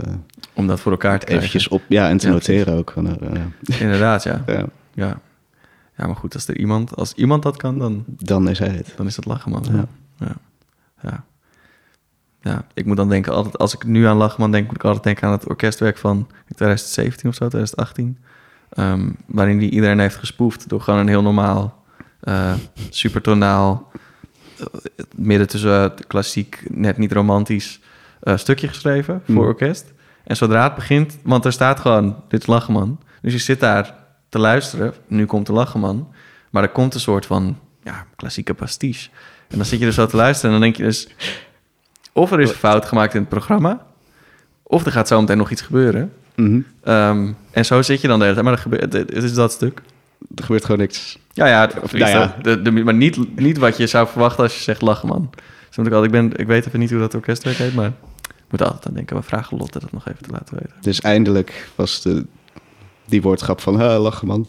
om 0.54 0.68
dat 0.68 0.80
voor 0.80 0.92
elkaar 0.92 1.20
te 1.20 1.26
krijgen. 1.26 1.48
Eventjes 1.48 1.68
op, 1.68 1.82
ja, 1.88 2.10
en 2.10 2.18
te 2.18 2.30
noteren 2.30 2.78
ook. 2.78 2.94
Inderdaad, 3.80 4.24
ja. 4.24 4.44
ja. 4.48 4.66
ja. 4.94 5.20
Ja, 5.98 6.08
maar 6.08 6.16
goed, 6.16 6.34
als 6.34 6.48
er 6.48 6.58
iemand, 6.58 6.96
als 6.96 7.14
iemand 7.14 7.44
dat 7.44 7.58
kan, 7.58 7.80
dan... 7.80 8.04
Dan 8.08 8.50
is 8.50 8.60
hij 8.60 8.70
het. 8.70 8.94
Dan 8.96 9.06
is 9.06 9.16
dat 9.16 9.26
Lachman. 9.26 9.66
Ja. 10.20 10.36
ja. 11.02 11.24
Ja 12.42 12.66
ik 12.74 12.86
moet 12.86 12.98
dan 12.98 13.10
denken, 13.10 13.34
altijd, 13.34 13.58
als 13.58 13.74
ik 13.74 13.84
nu 13.84 14.06
aan 14.06 14.18
Lachman 14.18 14.52
denk, 14.52 14.66
moet 14.68 14.76
ik 14.76 14.84
altijd 14.84 15.04
denken 15.04 15.28
aan 15.28 15.32
het 15.32 15.48
orkestwerk 15.48 15.98
van 15.98 16.28
2017 16.46 17.30
of 17.30 17.36
zo, 17.36 17.48
2018. 17.48 18.18
Ehm, 18.70 19.10
waarin 19.26 19.58
die 19.58 19.70
iedereen 19.70 20.00
heeft 20.00 20.16
gespoefd 20.16 20.70
door 20.70 20.82
gewoon 20.82 21.00
een 21.00 21.08
heel 21.08 21.22
normaal, 21.22 21.84
uh, 22.24 22.54
supertonaal, 22.90 23.92
uh, 24.60 24.66
midden 25.16 25.48
tussen 25.48 25.94
klassiek, 26.08 26.64
net 26.68 26.98
niet 26.98 27.12
romantisch 27.12 27.80
uh, 28.24 28.38
stukje 28.38 28.68
geschreven 28.68 29.22
voor 29.26 29.36
mm. 29.36 29.42
orkest. 29.42 29.94
En 30.24 30.36
zodra 30.36 30.64
het 30.64 30.76
begint, 30.76 31.18
want 31.24 31.46
er 31.46 31.52
staat 31.52 31.80
gewoon, 31.80 32.24
dit 32.28 32.42
is 32.42 32.48
Lachman. 32.48 33.00
Dus 33.22 33.34
je 33.34 33.40
zit 33.40 33.60
daar 33.60 33.96
te 34.30 34.40
luisteren, 34.40 34.94
nu 35.08 35.26
komt 35.26 35.46
de 35.46 35.54
Lachman. 35.54 36.14
Maar 36.50 36.64
er 36.64 36.70
komt 36.70 36.94
een 36.94 37.00
soort 37.00 37.26
van, 37.26 37.60
ja, 37.84 38.06
klassieke 38.16 38.54
pastiche. 38.54 39.10
En 39.48 39.58
dan 39.58 39.66
zit 39.66 39.80
je 39.80 39.86
dus 39.86 39.96
zo 39.96 40.06
te 40.06 40.16
luisteren 40.16 40.56
en 40.56 40.62
dan 40.62 40.70
denk 40.70 40.78
je 40.78 40.84
dus 40.84 41.08
of 42.14 42.32
er 42.32 42.40
is 42.40 42.52
fout 42.52 42.86
gemaakt 42.86 43.14
in 43.14 43.20
het 43.20 43.30
programma, 43.30 43.86
of 44.64 44.86
er 44.86 44.92
gaat 44.92 45.08
zo 45.08 45.20
meteen 45.20 45.38
nog 45.38 45.52
iets 45.52 45.62
gebeuren. 45.62 46.14
Mhm. 46.36 46.60
Ehm, 46.84 47.32
en 47.52 47.66
zo 47.66 47.82
zit 47.82 48.02
je 48.02 48.08
dan 48.08 48.20
de 48.20 48.26
hele 48.26 48.36
tijd. 48.36 48.46
Maar 48.46 48.56
er 48.56 48.62
gebeurt, 48.62 48.94
het 48.94 49.24
is 49.24 49.34
dat 49.34 49.52
stuk. 49.52 49.82
Er 50.36 50.44
gebeurt 50.44 50.66
gewoon 50.66 50.80
niks. 50.80 51.18
Ja, 51.34 51.48
ja, 51.48 51.70
of, 51.82 51.94
nou 51.94 52.12
ja. 52.12 52.36
De, 52.42 52.62
de, 52.62 52.72
maar 52.72 52.94
niet, 52.94 53.40
niet 53.40 53.58
wat 53.58 53.78
je 53.78 53.88
zou 53.88 54.08
verwachten 54.08 54.44
als 54.44 54.56
je 54.56 54.62
zegt 54.62 54.82
lachen, 54.82 55.08
man. 55.08 55.30
Dus 55.68 55.78
moet 55.78 55.88
ik, 55.88 55.94
altijd, 55.94 56.14
ik, 56.14 56.22
ben, 56.22 56.40
ik 56.40 56.48
weet 56.48 56.68
even 56.68 56.80
niet 56.80 56.90
hoe 56.90 57.00
dat 57.00 57.14
orkestwerk 57.14 57.58
heet, 57.58 57.74
maar 57.74 57.88
ik 58.26 58.50
moet 58.50 58.62
altijd 58.62 58.88
aan 58.88 58.94
denken. 58.94 59.16
We 59.16 59.22
vragen 59.22 59.58
Lotte 59.58 59.80
dat 59.80 59.92
nog 59.92 60.08
even 60.08 60.24
te 60.24 60.32
laten 60.32 60.56
weten. 60.56 60.76
Dus 60.82 61.02
eindelijk 61.02 61.70
was 61.76 62.02
de, 62.02 62.26
die 63.06 63.22
woordgrap 63.22 63.62
van 63.62 63.84
lachen, 63.84 64.28
man. 64.28 64.48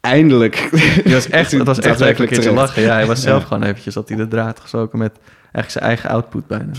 Eindelijk. 0.00 0.68
Het 0.70 1.12
was 1.12 1.28
echt, 1.28 1.50
het 1.50 1.66
was 1.66 1.78
echt 1.78 2.00
een 2.20 2.26
keertje 2.26 2.52
lachen. 2.52 2.82
Ja, 2.82 2.92
hij 2.92 3.06
was 3.06 3.22
zelf 3.30 3.44
gewoon 3.44 3.62
eventjes, 3.62 3.94
had 3.94 4.08
hij 4.08 4.16
de 4.16 4.28
draad 4.28 4.60
gezogen 4.60 4.98
met 4.98 5.12
eigenlijk 5.52 5.70
zijn 5.70 5.84
eigen 5.84 6.10
output 6.10 6.46
bijna. 6.46 6.72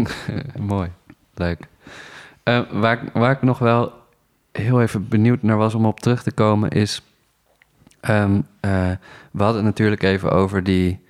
Mooi, 0.74 0.90
leuk. 1.34 1.68
Uh, 2.44 2.60
waar, 2.70 3.04
waar 3.12 3.30
ik 3.30 3.42
nog 3.42 3.58
wel 3.58 3.92
heel 4.52 4.82
even 4.82 5.08
benieuwd 5.08 5.42
naar 5.42 5.56
was 5.56 5.74
om 5.74 5.86
op 5.86 6.00
terug 6.00 6.22
te 6.22 6.32
komen, 6.32 6.70
is. 6.70 7.02
Um, 8.08 8.36
uh, 8.36 8.90
we 9.30 9.42
hadden 9.42 9.56
het 9.56 9.64
natuurlijk 9.64 10.02
even 10.02 10.30
over 10.32 10.62
die 10.62 11.04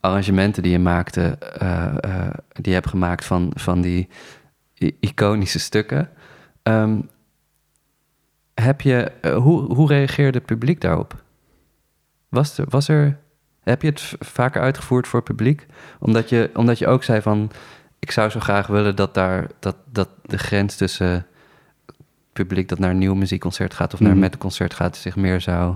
arrangementen 0.00 0.62
die 0.62 0.72
je 0.72 0.78
maakte, 0.78 1.38
uh, 1.62 2.30
die 2.52 2.68
je 2.68 2.72
hebt 2.72 2.88
gemaakt 2.88 3.24
van, 3.24 3.52
van 3.54 3.80
die 3.80 4.08
iconische 5.00 5.58
stukken. 5.58 6.10
Um, 6.62 7.08
heb 8.54 8.80
je, 8.80 9.12
hoe, 9.34 9.74
hoe 9.74 9.88
reageerde 9.88 10.38
het 10.38 10.46
publiek 10.46 10.80
daarop? 10.80 11.22
Was 12.28 12.58
er, 12.58 12.64
was 12.68 12.88
er 12.88 13.18
heb 13.62 13.82
je 13.82 13.88
het 13.88 14.12
vaker 14.18 14.60
uitgevoerd 14.62 15.08
voor 15.08 15.18
het 15.18 15.28
publiek? 15.28 15.66
Omdat 15.98 16.28
je, 16.28 16.50
omdat 16.54 16.78
je 16.78 16.86
ook 16.86 17.04
zei 17.04 17.20
van... 17.20 17.50
ik 17.98 18.10
zou 18.10 18.30
zo 18.30 18.40
graag 18.40 18.66
willen 18.66 18.96
dat 18.96 19.14
daar 19.14 19.46
dat, 19.58 19.76
dat 19.92 20.08
de 20.22 20.38
grens 20.38 20.76
tussen 20.76 21.26
publiek 22.32 22.68
dat 22.68 22.78
naar 22.78 22.90
een 22.90 22.98
nieuw 22.98 23.14
muziekconcert 23.14 23.74
gaat 23.74 23.94
of 23.94 24.00
naar 24.00 24.10
een 24.12 24.18
mhm. 24.18 24.38
concert 24.38 24.74
gaat, 24.74 24.96
zich 24.96 25.16
meer 25.16 25.40
zou. 25.40 25.74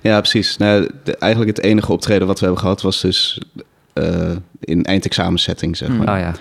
Ja, 0.00 0.18
precies. 0.18 0.56
Nou, 0.56 0.90
eigenlijk 1.18 1.56
het 1.56 1.66
enige 1.66 1.92
optreden 1.92 2.26
wat 2.26 2.38
we 2.38 2.44
hebben 2.44 2.62
gehad 2.62 2.82
was 2.82 3.00
dus 3.00 3.40
uh, 3.94 4.36
in 4.60 4.84
eindexamensetting, 4.84 5.76
zeg 5.76 5.88
maar. 5.88 6.14
Oh 6.14 6.18
ja. 6.20 6.34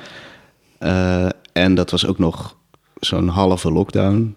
Uh, 0.79 1.29
en 1.53 1.75
dat 1.75 1.91
was 1.91 2.07
ook 2.07 2.17
nog 2.17 2.55
zo'n 2.99 3.27
halve 3.27 3.71
lockdown. 3.71 4.35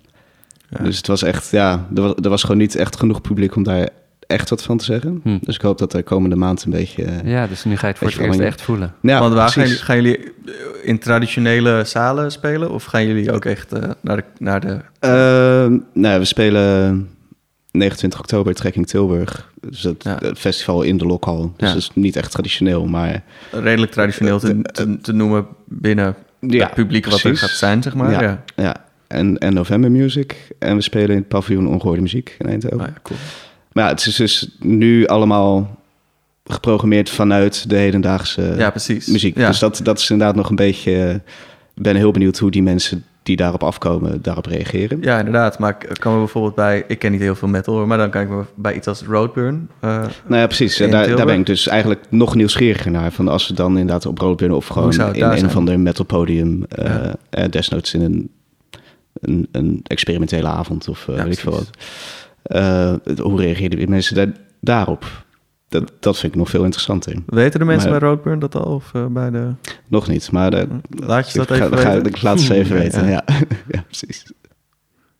Dus 0.82 0.96
het 0.96 1.07
was 1.07 1.22
echt, 1.22 1.50
ja, 1.50 1.86
er 1.94 2.02
was, 2.02 2.14
er 2.22 2.28
was 2.28 2.42
gewoon 2.42 2.57
niet 2.57 2.76
echt 2.76 2.96
genoeg 2.96 3.20
publiek 3.20 3.57
om 3.57 3.62
daar 3.62 3.88
echt 4.27 4.51
wat 4.51 4.62
van 4.62 4.77
te 4.77 4.85
zeggen. 4.85 5.20
Hm. 5.22 5.39
Dus 5.41 5.55
ik 5.55 5.61
hoop 5.61 5.79
dat 5.79 5.91
de 5.91 6.03
komende 6.03 6.37
maand 6.37 6.64
een 6.64 6.70
beetje... 6.70 7.07
Ja, 7.25 7.47
dus 7.47 7.64
nu 7.64 7.77
ga 7.77 7.87
je 7.87 7.93
het 7.93 7.99
voor 7.99 8.09
het 8.09 8.18
eerst 8.18 8.41
echt 8.41 8.62
voelen. 8.62 8.95
Ja, 9.03 9.20
Want 9.20 9.35
waar 9.35 9.49
gaan, 9.49 9.66
gaan, 9.66 9.97
jullie 9.97 10.18
eh, 10.18 10.53
in 10.83 10.99
traditionele 10.99 11.83
zalen 11.85 12.33
spelen? 12.33 12.70
Of 12.70 12.85
gaan 12.85 13.07
jullie 13.07 13.33
ook 13.33 13.45
echt 13.45 13.75
uh, 13.75 13.81
naar 14.01 14.16
de... 14.16 14.25
Naar 14.39 14.61
de... 14.61 14.79
Uh, 15.01 15.81
nou, 15.93 16.18
we 16.18 16.25
spelen 16.25 17.09
29 17.70 18.20
oktober 18.20 18.55
Trekking 18.55 18.87
Tilburg. 18.87 19.51
Dus 19.61 19.83
het, 19.83 20.09
festival 20.35 20.83
in 20.83 20.97
de 20.97 21.07
lokhal. 21.07 21.55
Dus 21.57 21.70
ja. 21.70 21.77
is 21.77 21.91
niet 21.95 22.16
echt 22.16 22.31
traditioneel, 22.31 22.87
maar... 22.87 23.22
Redelijk 23.51 23.93
traditioneel 23.93 24.39
te, 24.39 24.62
te, 24.62 24.99
te 25.01 25.12
noemen 25.12 25.47
binnen 25.64 26.16
ja, 26.41 26.64
het 26.64 26.75
publiek 26.75 27.07
wat 27.07 27.22
er 27.22 27.37
gaat 27.37 27.51
zijn, 27.51 27.83
zeg 27.83 27.95
maar. 27.95 28.22
Ja, 28.22 28.43
ja. 28.57 28.85
En, 29.07 29.39
en 29.39 29.55
November 29.55 29.91
Music. 29.91 30.37
En 30.59 30.77
we 30.77 30.83
spelen 30.83 31.11
in 31.11 31.16
het 31.16 31.29
paviljoen 31.29 31.66
Ongehoorde 31.66 32.03
Muziek 32.03 32.37
in 32.39 32.47
Eindhoven. 32.47 32.81
Oh 32.81 32.87
ja, 32.87 33.01
cool. 33.03 33.18
Maar 33.75 33.85
ja, 33.85 33.91
het 33.91 34.07
is 34.07 34.16
dus 34.16 34.49
nu 34.59 35.07
allemaal 35.07 35.81
geprogrammeerd 36.45 37.11
vanuit 37.11 37.68
de 37.68 37.77
hedendaagse 37.77 38.55
ja, 38.57 38.70
precies. 38.70 39.07
muziek. 39.07 39.39
Ja. 39.39 39.49
Dus 39.49 39.59
dat, 39.59 39.81
dat 39.83 39.99
is 39.99 40.11
inderdaad 40.11 40.37
nog 40.37 40.49
een 40.49 40.57
beetje... 40.57 41.20
Ik 41.75 41.83
ben 41.83 41.97
heel 41.97 42.11
benieuwd 42.11 42.39
hoe 42.39 42.51
die 42.51 42.62
mensen 42.62 43.05
die 43.22 43.37
daarop 43.37 43.62
afkomen, 43.62 44.22
daarop 44.22 44.47
reageren. 44.47 44.99
Ja, 45.01 45.18
inderdaad. 45.18 45.59
Maar 45.59 45.77
ik 45.89 46.01
kan 46.01 46.12
me 46.12 46.18
bijvoorbeeld 46.18 46.55
bij... 46.55 46.85
Ik 46.89 46.99
ken 46.99 47.12
niet 47.12 47.20
heel 47.20 47.35
veel 47.35 47.49
metal, 47.49 47.87
maar 47.87 47.99
dan 47.99 48.11
kan 48.11 48.22
ik 48.22 48.29
me 48.29 48.43
bij 48.55 48.75
iets 48.75 48.87
als 48.87 49.03
Roadburn... 49.03 49.70
Uh, 49.85 49.91
nou 50.27 50.41
ja, 50.41 50.47
precies. 50.47 50.81
En 50.81 50.91
daar, 50.91 51.16
daar 51.16 51.27
ben 51.27 51.39
ik 51.39 51.47
dus 51.47 51.66
eigenlijk 51.66 52.01
nog 52.09 52.35
nieuwsgieriger 52.35 52.91
naar. 52.91 53.12
Van 53.12 53.29
als 53.29 53.49
we 53.49 53.55
dan 53.55 53.79
inderdaad 53.79 54.07
op 54.07 54.18
Roadburn 54.18 54.53
of 54.53 54.66
gewoon 54.66 54.93
in 54.93 55.22
een 55.22 55.47
of 55.47 55.57
ander 55.57 55.81
metal 55.81 56.05
podium... 56.05 56.64
Uh, 56.79 56.95
ja. 57.31 57.49
desnoods 57.49 57.95
in 57.95 58.03
een, 58.03 58.31
een, 59.20 59.49
een 59.53 59.81
experimentele 59.83 60.49
avond 60.49 60.89
of 60.89 61.07
uh, 61.11 61.22
weet 61.22 61.33
ik 61.33 61.39
veel 61.39 61.53
wat. 61.53 61.70
Hoe 63.22 63.40
reageerden 63.40 63.78
die 63.78 63.88
mensen 63.88 64.14
daar, 64.14 64.32
daarop? 64.61 65.24
Dat, 65.68 65.92
dat 66.01 66.18
vind 66.18 66.32
ik 66.32 66.38
nog 66.38 66.51
veel 66.51 66.64
interessanter. 66.64 67.22
Weten 67.26 67.59
de 67.59 67.66
mensen 67.66 67.90
bij 67.90 67.99
Roadburn 67.99 68.38
dat 68.38 68.55
al? 68.55 68.74
Of 68.74 68.92
uh, 68.97 69.07
bij 69.07 69.30
de... 69.30 69.53
Nog 69.88 70.09
niet, 70.09 70.32
maar... 70.32 70.51
De, 70.51 70.68
laat 70.88 71.32
je 71.32 71.38
dat 71.38 71.51
even 71.51 71.78
ga, 71.78 71.92
weten? 71.92 72.07
ik 72.07 72.22
laat 72.22 72.40
ze 72.40 72.55
even 72.55 72.76
weten, 72.76 73.07
ja. 73.07 73.24
ja. 73.72 73.82
precies. 73.82 74.32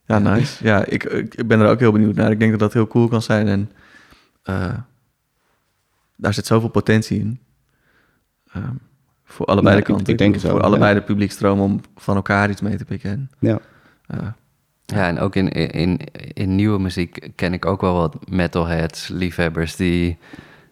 Ja, 0.07 0.19
nice. 0.19 0.65
Ja, 0.65 0.85
ik, 0.85 1.05
ik 1.05 1.47
ben 1.47 1.61
er 1.61 1.69
ook 1.69 1.79
heel 1.79 1.93
benieuwd 1.93 2.15
naar. 2.15 2.31
Ik 2.31 2.39
denk 2.39 2.51
dat 2.51 2.61
dat 2.61 2.73
heel 2.73 2.87
cool 2.87 3.09
kan 3.09 3.23
zijn. 3.23 3.49
En 3.49 3.71
uh, 4.45 4.75
daar 6.17 6.35
zit 6.35 6.47
zoveel 6.47 6.69
potentie 6.69 7.21
in. 7.21 7.41
Um, 8.57 8.81
voor 9.25 9.47
allebei 9.47 9.77
de 9.77 9.83
kanten. 9.83 10.13
Ik, 10.13 10.19
denk 10.19 10.35
het 10.35 10.45
Voor 10.45 10.63
allebei 10.63 10.95
de 10.95 11.03
publiekstroom 11.03 11.61
om 11.61 11.81
van 11.97 12.17
elkaar 12.17 12.51
iets 12.51 12.61
mee 12.61 12.77
te 12.77 12.85
pikken. 12.85 13.31
Ja. 13.39 13.59
Uh, 14.15 14.27
ja, 14.87 15.09
en 15.09 15.19
ook 15.19 15.37
in, 15.37 15.49
in, 15.49 16.01
in 16.33 16.55
nieuwe 16.55 16.79
muziek 16.79 17.29
ken 17.35 17.53
ik 17.53 17.67
ook 17.67 17.81
wel 17.81 17.95
wat 17.95 18.17
metalheads, 18.29 19.09
liefhebbers 19.09 19.77
die, 19.77 20.19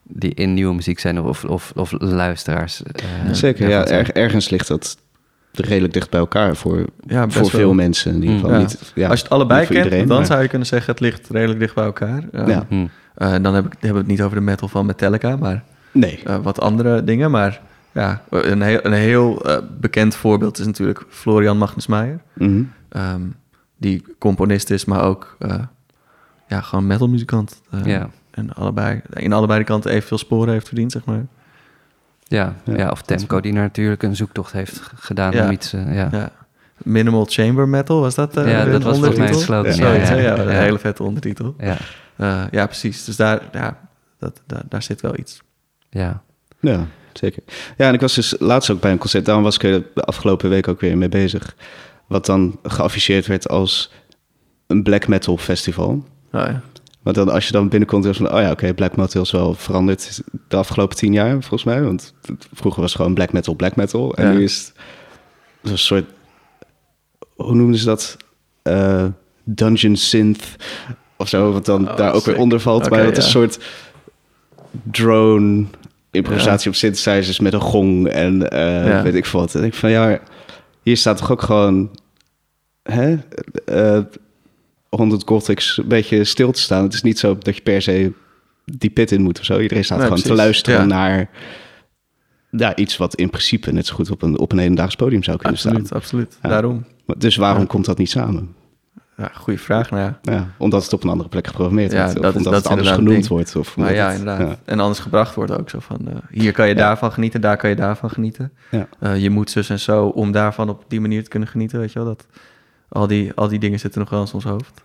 die 0.03 0.35
in 0.35 0.55
nieuwe 0.55 0.75
muziek 0.75 0.99
zijn 0.99 1.21
of, 1.21 1.45
of, 1.45 1.73
of 1.75 1.93
luisteraars. 1.99 2.83
Uh, 3.27 3.33
Zeker, 3.33 3.69
ja, 3.69 3.85
ergens 4.13 4.51
ligt 4.51 4.69
dat 4.69 4.97
redelijk 5.53 5.93
dicht 5.93 6.11
bij 6.11 6.21
elkaar 6.21 6.57
voor, 6.57 6.85
ja, 7.07 7.29
voor 7.29 7.51
veel 7.51 7.75
mensen 7.75 8.15
in 8.15 8.23
ieder 8.23 8.35
geval. 8.35 8.51
Mm. 8.51 8.57
ja. 8.57 8.63
Niet, 8.63 8.93
ja, 8.95 9.09
Als 9.09 9.19
je 9.19 9.25
het 9.25 9.33
allebei 9.33 9.67
kent, 9.67 9.85
iedereen, 9.85 10.09
dan 10.09 10.27
zou 10.27 10.43
je 10.43 10.49
kunnen 10.49 10.67
zeggen 10.67 10.91
het 10.91 11.01
ligt 11.01 11.29
redelijk 11.31 11.61
dicht 11.61 11.75
bij 11.75 11.85
elkaar. 11.85 12.25
Uh, 12.33 12.47
ja. 12.47 12.67
Uh, 12.71 12.87
dan 13.43 13.55
heb 13.55 13.67
ik, 13.67 13.73
hebben 13.73 13.93
we 13.93 13.99
het 13.99 14.07
niet 14.07 14.23
over 14.23 14.37
de 14.37 14.43
metal 14.43 14.69
van 14.69 14.87
Metallica, 14.87 15.37
maar 15.37 15.65
nee. 15.93 16.23
wat 16.43 16.61
andere 16.61 17.05
dingen. 17.05 17.31
Maar 17.31 17.61
ja, 17.93 18.23
een 18.31 18.63
heel, 18.63 18.81
een 18.83 18.93
heel 18.93 19.43
bekend 19.81 20.15
voorbeeld 20.15 20.59
is 20.59 20.67
natuurlijk 20.67 21.05
Florian 21.09 21.59
Magnus 21.59 21.87
Mm 21.87 22.73
die 23.83 24.05
componist 24.19 24.71
is, 24.71 24.85
maar 24.85 25.03
ook 25.03 25.37
uh, 25.39 25.55
ja, 26.49 26.61
gewoon 26.61 26.87
metalmuzikant. 26.87 27.61
Uh, 27.75 27.85
ja. 27.85 28.11
En 28.31 28.55
allebei, 28.55 29.03
in 29.15 29.33
allebei 29.33 29.59
de 29.59 29.65
kanten 29.65 29.91
evenveel 29.91 30.19
sporen 30.19 30.53
heeft 30.53 30.67
verdiend, 30.67 30.93
zeg 30.93 31.05
maar. 31.05 31.27
Ja, 32.23 32.55
ja, 32.65 32.91
of 32.91 33.03
Temco, 33.03 33.41
die 33.41 33.53
natuurlijk 33.53 34.03
een 34.03 34.17
zoektocht 34.17 34.53
heeft 34.53 34.81
gedaan 34.95 35.33
ja. 35.33 35.45
om 35.45 35.51
iets... 35.51 35.75
Uh, 35.75 35.95
ja. 35.95 36.09
ja. 36.13 36.31
Minimal 36.77 37.27
Chamber 37.29 37.69
Metal, 37.69 38.01
was 38.01 38.15
dat 38.15 38.37
uh, 38.37 38.51
Ja, 38.51 38.65
dat 38.65 38.83
was 38.83 38.99
volgens 38.99 39.19
mij 39.19 39.33
slogan. 39.33 39.75
Ja, 39.75 39.93
ja, 39.93 40.15
ja, 40.15 40.39
een 40.39 40.49
hele 40.49 40.79
vette 40.79 41.03
ondertitel. 41.03 41.55
Ja, 41.59 41.77
uh, 42.17 42.43
ja 42.51 42.67
precies. 42.67 43.05
Dus 43.05 43.17
daar, 43.17 43.43
ja, 43.53 43.79
dat, 44.19 44.43
daar, 44.47 44.63
daar 44.69 44.83
zit 44.83 45.01
wel 45.01 45.19
iets. 45.19 45.43
Ja. 45.91 46.23
Ja, 46.61 46.87
zeker. 47.13 47.43
Ja, 47.77 47.89
en 47.89 47.95
ik 47.95 48.01
was 48.01 48.15
dus 48.15 48.35
laatst 48.39 48.71
ook 48.71 48.81
bij 48.81 48.93
een 48.93 48.99
concert. 48.99 49.25
Daarom 49.25 49.45
was 49.45 49.55
ik 49.55 49.63
er 49.63 49.83
de 49.95 50.03
afgelopen 50.03 50.49
week 50.49 50.69
ook 50.69 50.81
weer 50.81 50.99
mee 50.99 51.09
bezig. 51.09 51.55
Wat 52.13 52.27
dan 52.27 52.59
geafficheerd 52.63 53.27
werd 53.27 53.49
als 53.49 53.91
een 54.67 54.83
black 54.83 55.09
metal 55.09 55.37
festival. 55.37 55.89
Oh 56.33 56.41
ja. 56.41 56.63
Want 57.03 57.17
dan, 57.17 57.29
als 57.29 57.47
je 57.47 57.53
dan 57.53 57.69
binnenkomt, 57.69 58.05
is 58.05 58.17
van, 58.17 58.33
oh 58.33 58.41
ja, 58.41 58.51
oké, 58.51 58.75
black 58.75 58.97
metal 58.97 59.23
is 59.23 59.31
wel 59.31 59.55
veranderd 59.55 60.23
de 60.49 60.57
afgelopen 60.57 60.97
tien 60.97 61.13
jaar, 61.13 61.31
volgens 61.31 61.65
mij. 61.65 61.83
Want 61.83 62.15
vroeger 62.53 62.81
was 62.81 62.91
het 62.91 63.01
gewoon 63.01 63.15
black 63.15 63.33
metal, 63.33 63.55
black 63.55 63.77
metal. 63.77 64.15
En 64.15 64.35
nu 64.35 64.43
is 64.43 64.73
het 65.61 65.71
een 65.71 65.79
soort, 65.79 66.05
hoe 67.35 67.55
noemen 67.55 67.77
ze 67.77 67.85
dat? 67.85 68.17
Uh, 68.63 69.05
dungeon 69.45 69.97
synth 69.97 70.45
of 71.17 71.29
zo, 71.29 71.53
wat 71.53 71.67
dan 71.67 71.89
oh, 71.89 71.97
daar 71.97 72.13
ook 72.13 72.25
weer 72.25 72.39
onder 72.39 72.61
valt. 72.61 72.91
maar 72.91 73.05
het 73.05 73.17
is 73.17 73.25
een 73.25 73.31
soort 73.31 73.59
drone 74.83 75.65
improvisatie 76.11 76.71
op 76.71 76.77
synthesizers 76.77 77.41
met 77.41 77.53
een 77.53 77.61
gong 77.61 78.09
en 78.09 78.55
uh, 78.55 79.03
weet 79.03 79.15
ik 79.15 79.27
veel 79.27 79.41
wat. 79.41 79.55
En 79.55 79.65
ik 79.65 79.75
van, 79.75 79.91
ja, 79.91 80.21
hier 80.83 80.97
staat 80.97 81.17
toch 81.17 81.31
ook 81.31 81.43
gewoon 81.43 81.91
hè, 82.83 83.17
uh, 83.67 84.05
100 84.89 85.23
Gothics 85.27 85.79
een 85.79 85.89
beetje 85.89 86.25
stil 86.25 86.53
te 86.53 86.61
staan. 86.61 86.83
Het 86.83 86.95
is 86.95 87.03
niet 87.03 87.19
zo 87.19 87.39
dat 87.39 87.57
je 87.57 87.63
per 87.63 87.83
se 87.83 88.13
die 88.65 88.91
pit 88.91 89.13
in 89.13 89.23
moet 89.23 89.39
of 89.39 89.45
zo. 89.45 89.61
Iedereen 89.61 89.85
staat 89.85 90.03
gewoon 90.03 90.23
te 90.23 90.35
luisteren 90.35 90.89
naar 90.89 91.31
ja, 92.51 92.77
iets 92.77 92.97
wat 92.97 93.15
in 93.15 93.31
principe 93.31 93.73
net 93.73 93.87
zo 93.87 93.95
goed 93.95 94.11
op 94.11 94.23
een, 94.23 94.39
op 94.39 94.53
een 94.53 94.59
hedendaags 94.59 94.97
podium 94.97 95.23
zou 95.23 95.37
kunnen 95.37 95.59
absoluut, 95.59 95.87
staan. 95.87 95.99
Absoluut, 95.99 96.39
Daarom. 96.41 96.85
Dus 97.19 97.37
waarom 97.37 97.67
komt 97.67 97.85
dat 97.85 97.99
niet 97.99 98.11
samen? 98.11 98.55
Ja, 99.17 99.31
goede 99.35 99.59
vraag. 99.59 99.91
Nou 99.91 100.13
ja. 100.23 100.55
omdat 100.59 100.83
het 100.83 100.93
op 100.93 101.05
een 101.05 101.11
andere 101.11 101.29
plek 101.29 101.47
geprogrammeerd 101.47 101.93
wordt. 101.93 102.19
of 102.19 102.35
omdat 102.35 102.55
het 102.55 102.67
anders 102.67 102.91
genoemd 102.91 103.27
wordt. 103.29 103.57
Of 103.57 103.77
maar 103.77 103.95
ja, 103.95 104.11
inderdaad. 104.11 104.59
En 104.65 104.81
anders 104.81 104.99
gebracht 104.99 105.35
wordt 105.35 105.59
ook 105.59 105.71
zo 105.71 105.79
van... 105.79 105.99
Uh, 106.09 106.15
hier 106.31 106.53
kan 106.53 106.69
je 106.69 106.75
daarvan 106.75 107.13
genieten, 107.13 107.41
daar 107.41 107.57
kan 107.57 107.71
je 107.71 107.77
daarvan 107.77 108.11
genieten. 108.11 108.53
Uh, 109.01 109.19
je 109.19 109.31
moet 109.31 109.51
zus 109.51 109.71
en 109.71 109.81
zo 109.81 110.07
om 110.07 110.33
daarvan 110.33 110.69
op 110.69 110.85
die 110.89 111.01
manier 111.01 111.23
te 111.23 111.31
kunnen 111.31 111.49
genieten. 111.49 111.79
Weet 111.79 111.93
je 111.93 111.99
wel, 111.99 112.09
dat, 112.09 112.27
al, 112.93 113.07
die, 113.07 113.33
al 113.35 113.49
die 113.49 113.59
dingen 113.59 113.79
zitten 113.79 114.01
nog 114.01 114.11
wel 114.11 114.23
in 114.23 114.33
ons 114.33 114.45
hoofd. 114.45 114.83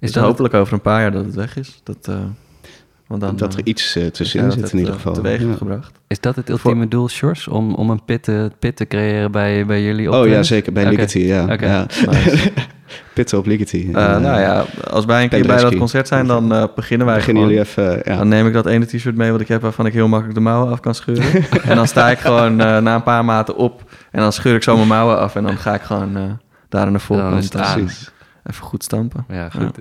Is 0.00 0.12
dus 0.12 0.22
hopelijk 0.22 0.54
over 0.54 0.72
een 0.72 0.80
paar 0.80 1.00
jaar 1.00 1.12
dat 1.12 1.24
het 1.24 1.34
weg 1.34 1.56
is. 1.56 1.80
Dat, 1.82 2.06
uh, 2.10 2.16
want 3.06 3.20
dan, 3.20 3.36
dat 3.36 3.54
er 3.54 3.60
iets 3.64 3.98
tussenin 4.12 4.52
zit 4.52 4.72
in 4.72 4.78
ieder 4.78 4.94
geval. 4.94 5.12
Teweeg 5.12 5.42
ja. 5.42 5.54
gebracht. 5.54 6.00
Is 6.06 6.20
dat 6.20 6.36
het 6.36 6.48
ultieme 6.48 6.88
doel, 6.88 7.08
Shores? 7.08 7.48
Om, 7.48 7.74
om 7.74 7.90
een 7.90 8.04
pit 8.04 8.22
te, 8.22 8.50
pit 8.58 8.76
te 8.76 8.86
creëren 8.86 9.32
bij, 9.32 9.66
bij 9.66 9.82
jullie 9.82 10.12
Oh 10.12 10.26
ja, 10.26 10.42
zeker. 10.42 10.72
Bij 10.72 10.92
okay. 10.92 11.22
ja. 11.22 11.42
Okay. 11.42 11.68
ja. 11.68 11.86
Nice. 12.06 12.52
Pitten 13.14 13.38
op 13.38 13.46
Ligety. 13.46 13.86
Uh, 13.88 13.94
nou 13.94 14.40
ja, 14.40 14.64
als 14.90 15.04
wij 15.04 15.22
een 15.22 15.28
keer 15.28 15.46
bij 15.46 15.60
dat 15.60 15.76
concert 15.76 16.08
zijn, 16.08 16.26
dan 16.26 16.52
uh, 16.52 16.64
beginnen 16.74 17.06
wij 17.06 17.16
Beginnen 17.16 17.42
jullie 17.42 17.58
even, 17.58 18.00
ja. 18.04 18.16
Dan 18.16 18.28
neem 18.28 18.46
ik 18.46 18.52
dat 18.52 18.66
ene 18.66 18.86
t-shirt 18.86 19.16
mee 19.16 19.30
wat 19.30 19.40
ik 19.40 19.48
heb, 19.48 19.62
waarvan 19.62 19.86
ik 19.86 19.92
heel 19.92 20.08
makkelijk 20.08 20.34
de 20.34 20.44
mouwen 20.44 20.72
af 20.72 20.80
kan 20.80 20.94
scheuren. 20.94 21.44
en 21.70 21.76
dan 21.76 21.86
sta 21.86 22.10
ik 22.10 22.18
gewoon 22.18 22.52
uh, 22.52 22.78
na 22.78 22.94
een 22.94 23.02
paar 23.02 23.24
maten 23.24 23.56
op 23.56 23.82
en 24.10 24.20
dan 24.20 24.32
scheur 24.32 24.54
ik 24.54 24.62
zo 24.62 24.76
mijn 24.76 24.88
mouwen 24.88 25.18
af 25.18 25.34
en 25.34 25.42
dan 25.42 25.56
ga 25.56 25.74
ik 25.74 25.82
gewoon 25.82 26.38
daar 26.70 26.86
aan 26.86 26.92
de 26.92 26.98
voorkant 26.98 27.44
staan. 27.44 27.80
Even 28.44 28.64
goed 28.64 28.82
stampen. 28.84 29.24
Ja, 29.28 29.48
goed. 29.48 29.80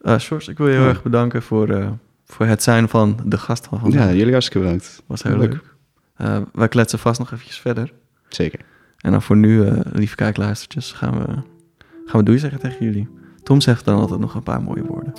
Ja. 0.00 0.18
Sjors, 0.18 0.48
ik 0.48 0.58
wil 0.58 0.68
je 0.68 0.74
heel 0.74 0.88
erg 0.88 1.02
bedanken 1.02 1.42
voor, 1.42 1.98
voor 2.24 2.46
het 2.46 2.62
zijn 2.62 2.88
van 2.88 3.18
de 3.24 3.38
gast 3.38 3.66
van 3.66 3.80
vandaag. 3.80 4.08
Ja, 4.08 4.14
jullie 4.14 4.32
hartstikke 4.32 4.62
bedankt. 4.62 5.02
Was 5.06 5.22
heel 5.22 5.38
leuk. 5.38 5.60
leuk. 6.16 6.44
wij 6.52 6.68
kletsen 6.68 6.98
vast 6.98 7.18
nog 7.18 7.32
eventjes 7.32 7.58
verder. 7.58 7.92
Zeker. 8.28 8.60
En 8.98 9.10
dan 9.10 9.22
voor 9.22 9.36
nu, 9.36 9.68
lieve 9.92 10.14
kijkluistertjes, 10.14 10.92
gaan 10.92 11.18
we 11.18 11.42
gaan 12.04 12.20
we 12.20 12.26
doei 12.26 12.38
zeggen 12.38 12.60
tegen 12.60 12.84
jullie. 12.84 13.08
Tom 13.42 13.60
zegt 13.60 13.84
dan 13.84 13.98
altijd 13.98 14.20
nog 14.20 14.34
een 14.34 14.42
paar 14.42 14.62
mooie 14.62 14.84
woorden. 14.84 15.12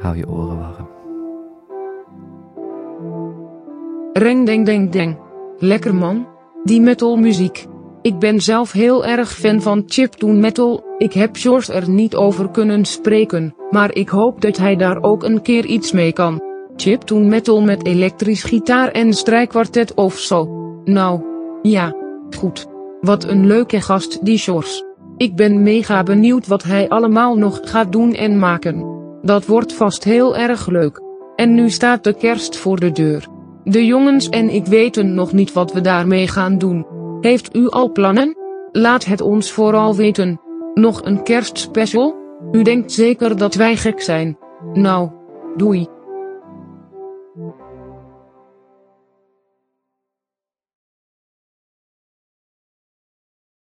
Hou 0.00 0.16
je 0.16 0.28
oren 0.28 0.58
warm. 0.58 0.88
Reng 4.12 4.46
deng 4.46 4.66
deng 4.66 4.92
deng. 4.92 5.18
Lekker 5.58 5.94
man. 5.94 6.26
Die 6.64 6.80
metal 6.80 7.16
muziek. 7.16 7.66
Ik 8.06 8.18
ben 8.18 8.40
zelf 8.40 8.72
heel 8.72 9.04
erg 9.04 9.32
fan 9.32 9.62
van 9.62 9.82
chiptune 9.86 10.40
metal. 10.40 10.84
Ik 10.98 11.12
heb 11.12 11.36
George 11.36 11.72
er 11.72 11.90
niet 11.90 12.14
over 12.14 12.50
kunnen 12.50 12.84
spreken, 12.84 13.54
maar 13.70 13.94
ik 13.94 14.08
hoop 14.08 14.40
dat 14.40 14.56
hij 14.56 14.76
daar 14.76 15.02
ook 15.02 15.22
een 15.22 15.42
keer 15.42 15.64
iets 15.64 15.92
mee 15.92 16.12
kan. 16.12 16.42
Chiptune 16.76 17.28
metal 17.28 17.62
met 17.62 17.86
elektrisch 17.86 18.42
gitaar 18.42 18.88
en 18.88 19.12
strijkkwartet 19.12 19.94
of 19.94 20.18
zo. 20.18 20.48
Nou, 20.84 21.20
Ja, 21.62 21.94
goed. 22.36 22.66
Wat 23.00 23.24
een 23.24 23.46
leuke 23.46 23.80
gast 23.80 24.24
die 24.24 24.38
Sjors. 24.38 24.84
Ik 25.16 25.36
ben 25.36 25.62
mega 25.62 26.02
benieuwd 26.02 26.46
wat 26.46 26.62
hij 26.62 26.88
allemaal 26.88 27.36
nog 27.36 27.60
gaat 27.62 27.92
doen 27.92 28.14
en 28.14 28.38
maken. 28.38 28.84
Dat 29.22 29.46
wordt 29.46 29.72
vast 29.72 30.04
heel 30.04 30.36
erg 30.36 30.66
leuk. 30.66 31.00
En 31.36 31.54
nu 31.54 31.70
staat 31.70 32.04
de 32.04 32.14
kerst 32.14 32.56
voor 32.56 32.80
de 32.80 32.92
deur. 32.92 33.28
De 33.64 33.84
jongens 33.84 34.28
en 34.28 34.48
ik 34.50 34.66
weten 34.66 35.14
nog 35.14 35.32
niet 35.32 35.52
wat 35.52 35.72
we 35.72 35.80
daarmee 35.80 36.28
gaan 36.28 36.58
doen. 36.58 36.86
Heeft 37.26 37.56
u 37.56 37.68
al 37.68 37.92
plannen? 37.92 38.36
Laat 38.72 39.04
het 39.04 39.20
ons 39.20 39.52
vooral 39.52 39.94
weten. 39.94 40.40
Nog 40.74 41.04
een 41.04 41.22
kerstspecial? 41.22 42.16
U 42.52 42.62
denkt 42.62 42.92
zeker 42.92 43.36
dat 43.36 43.54
wij 43.54 43.76
gek 43.76 44.00
zijn. 44.00 44.38
Nou, 44.72 45.10
doei. 45.56 45.88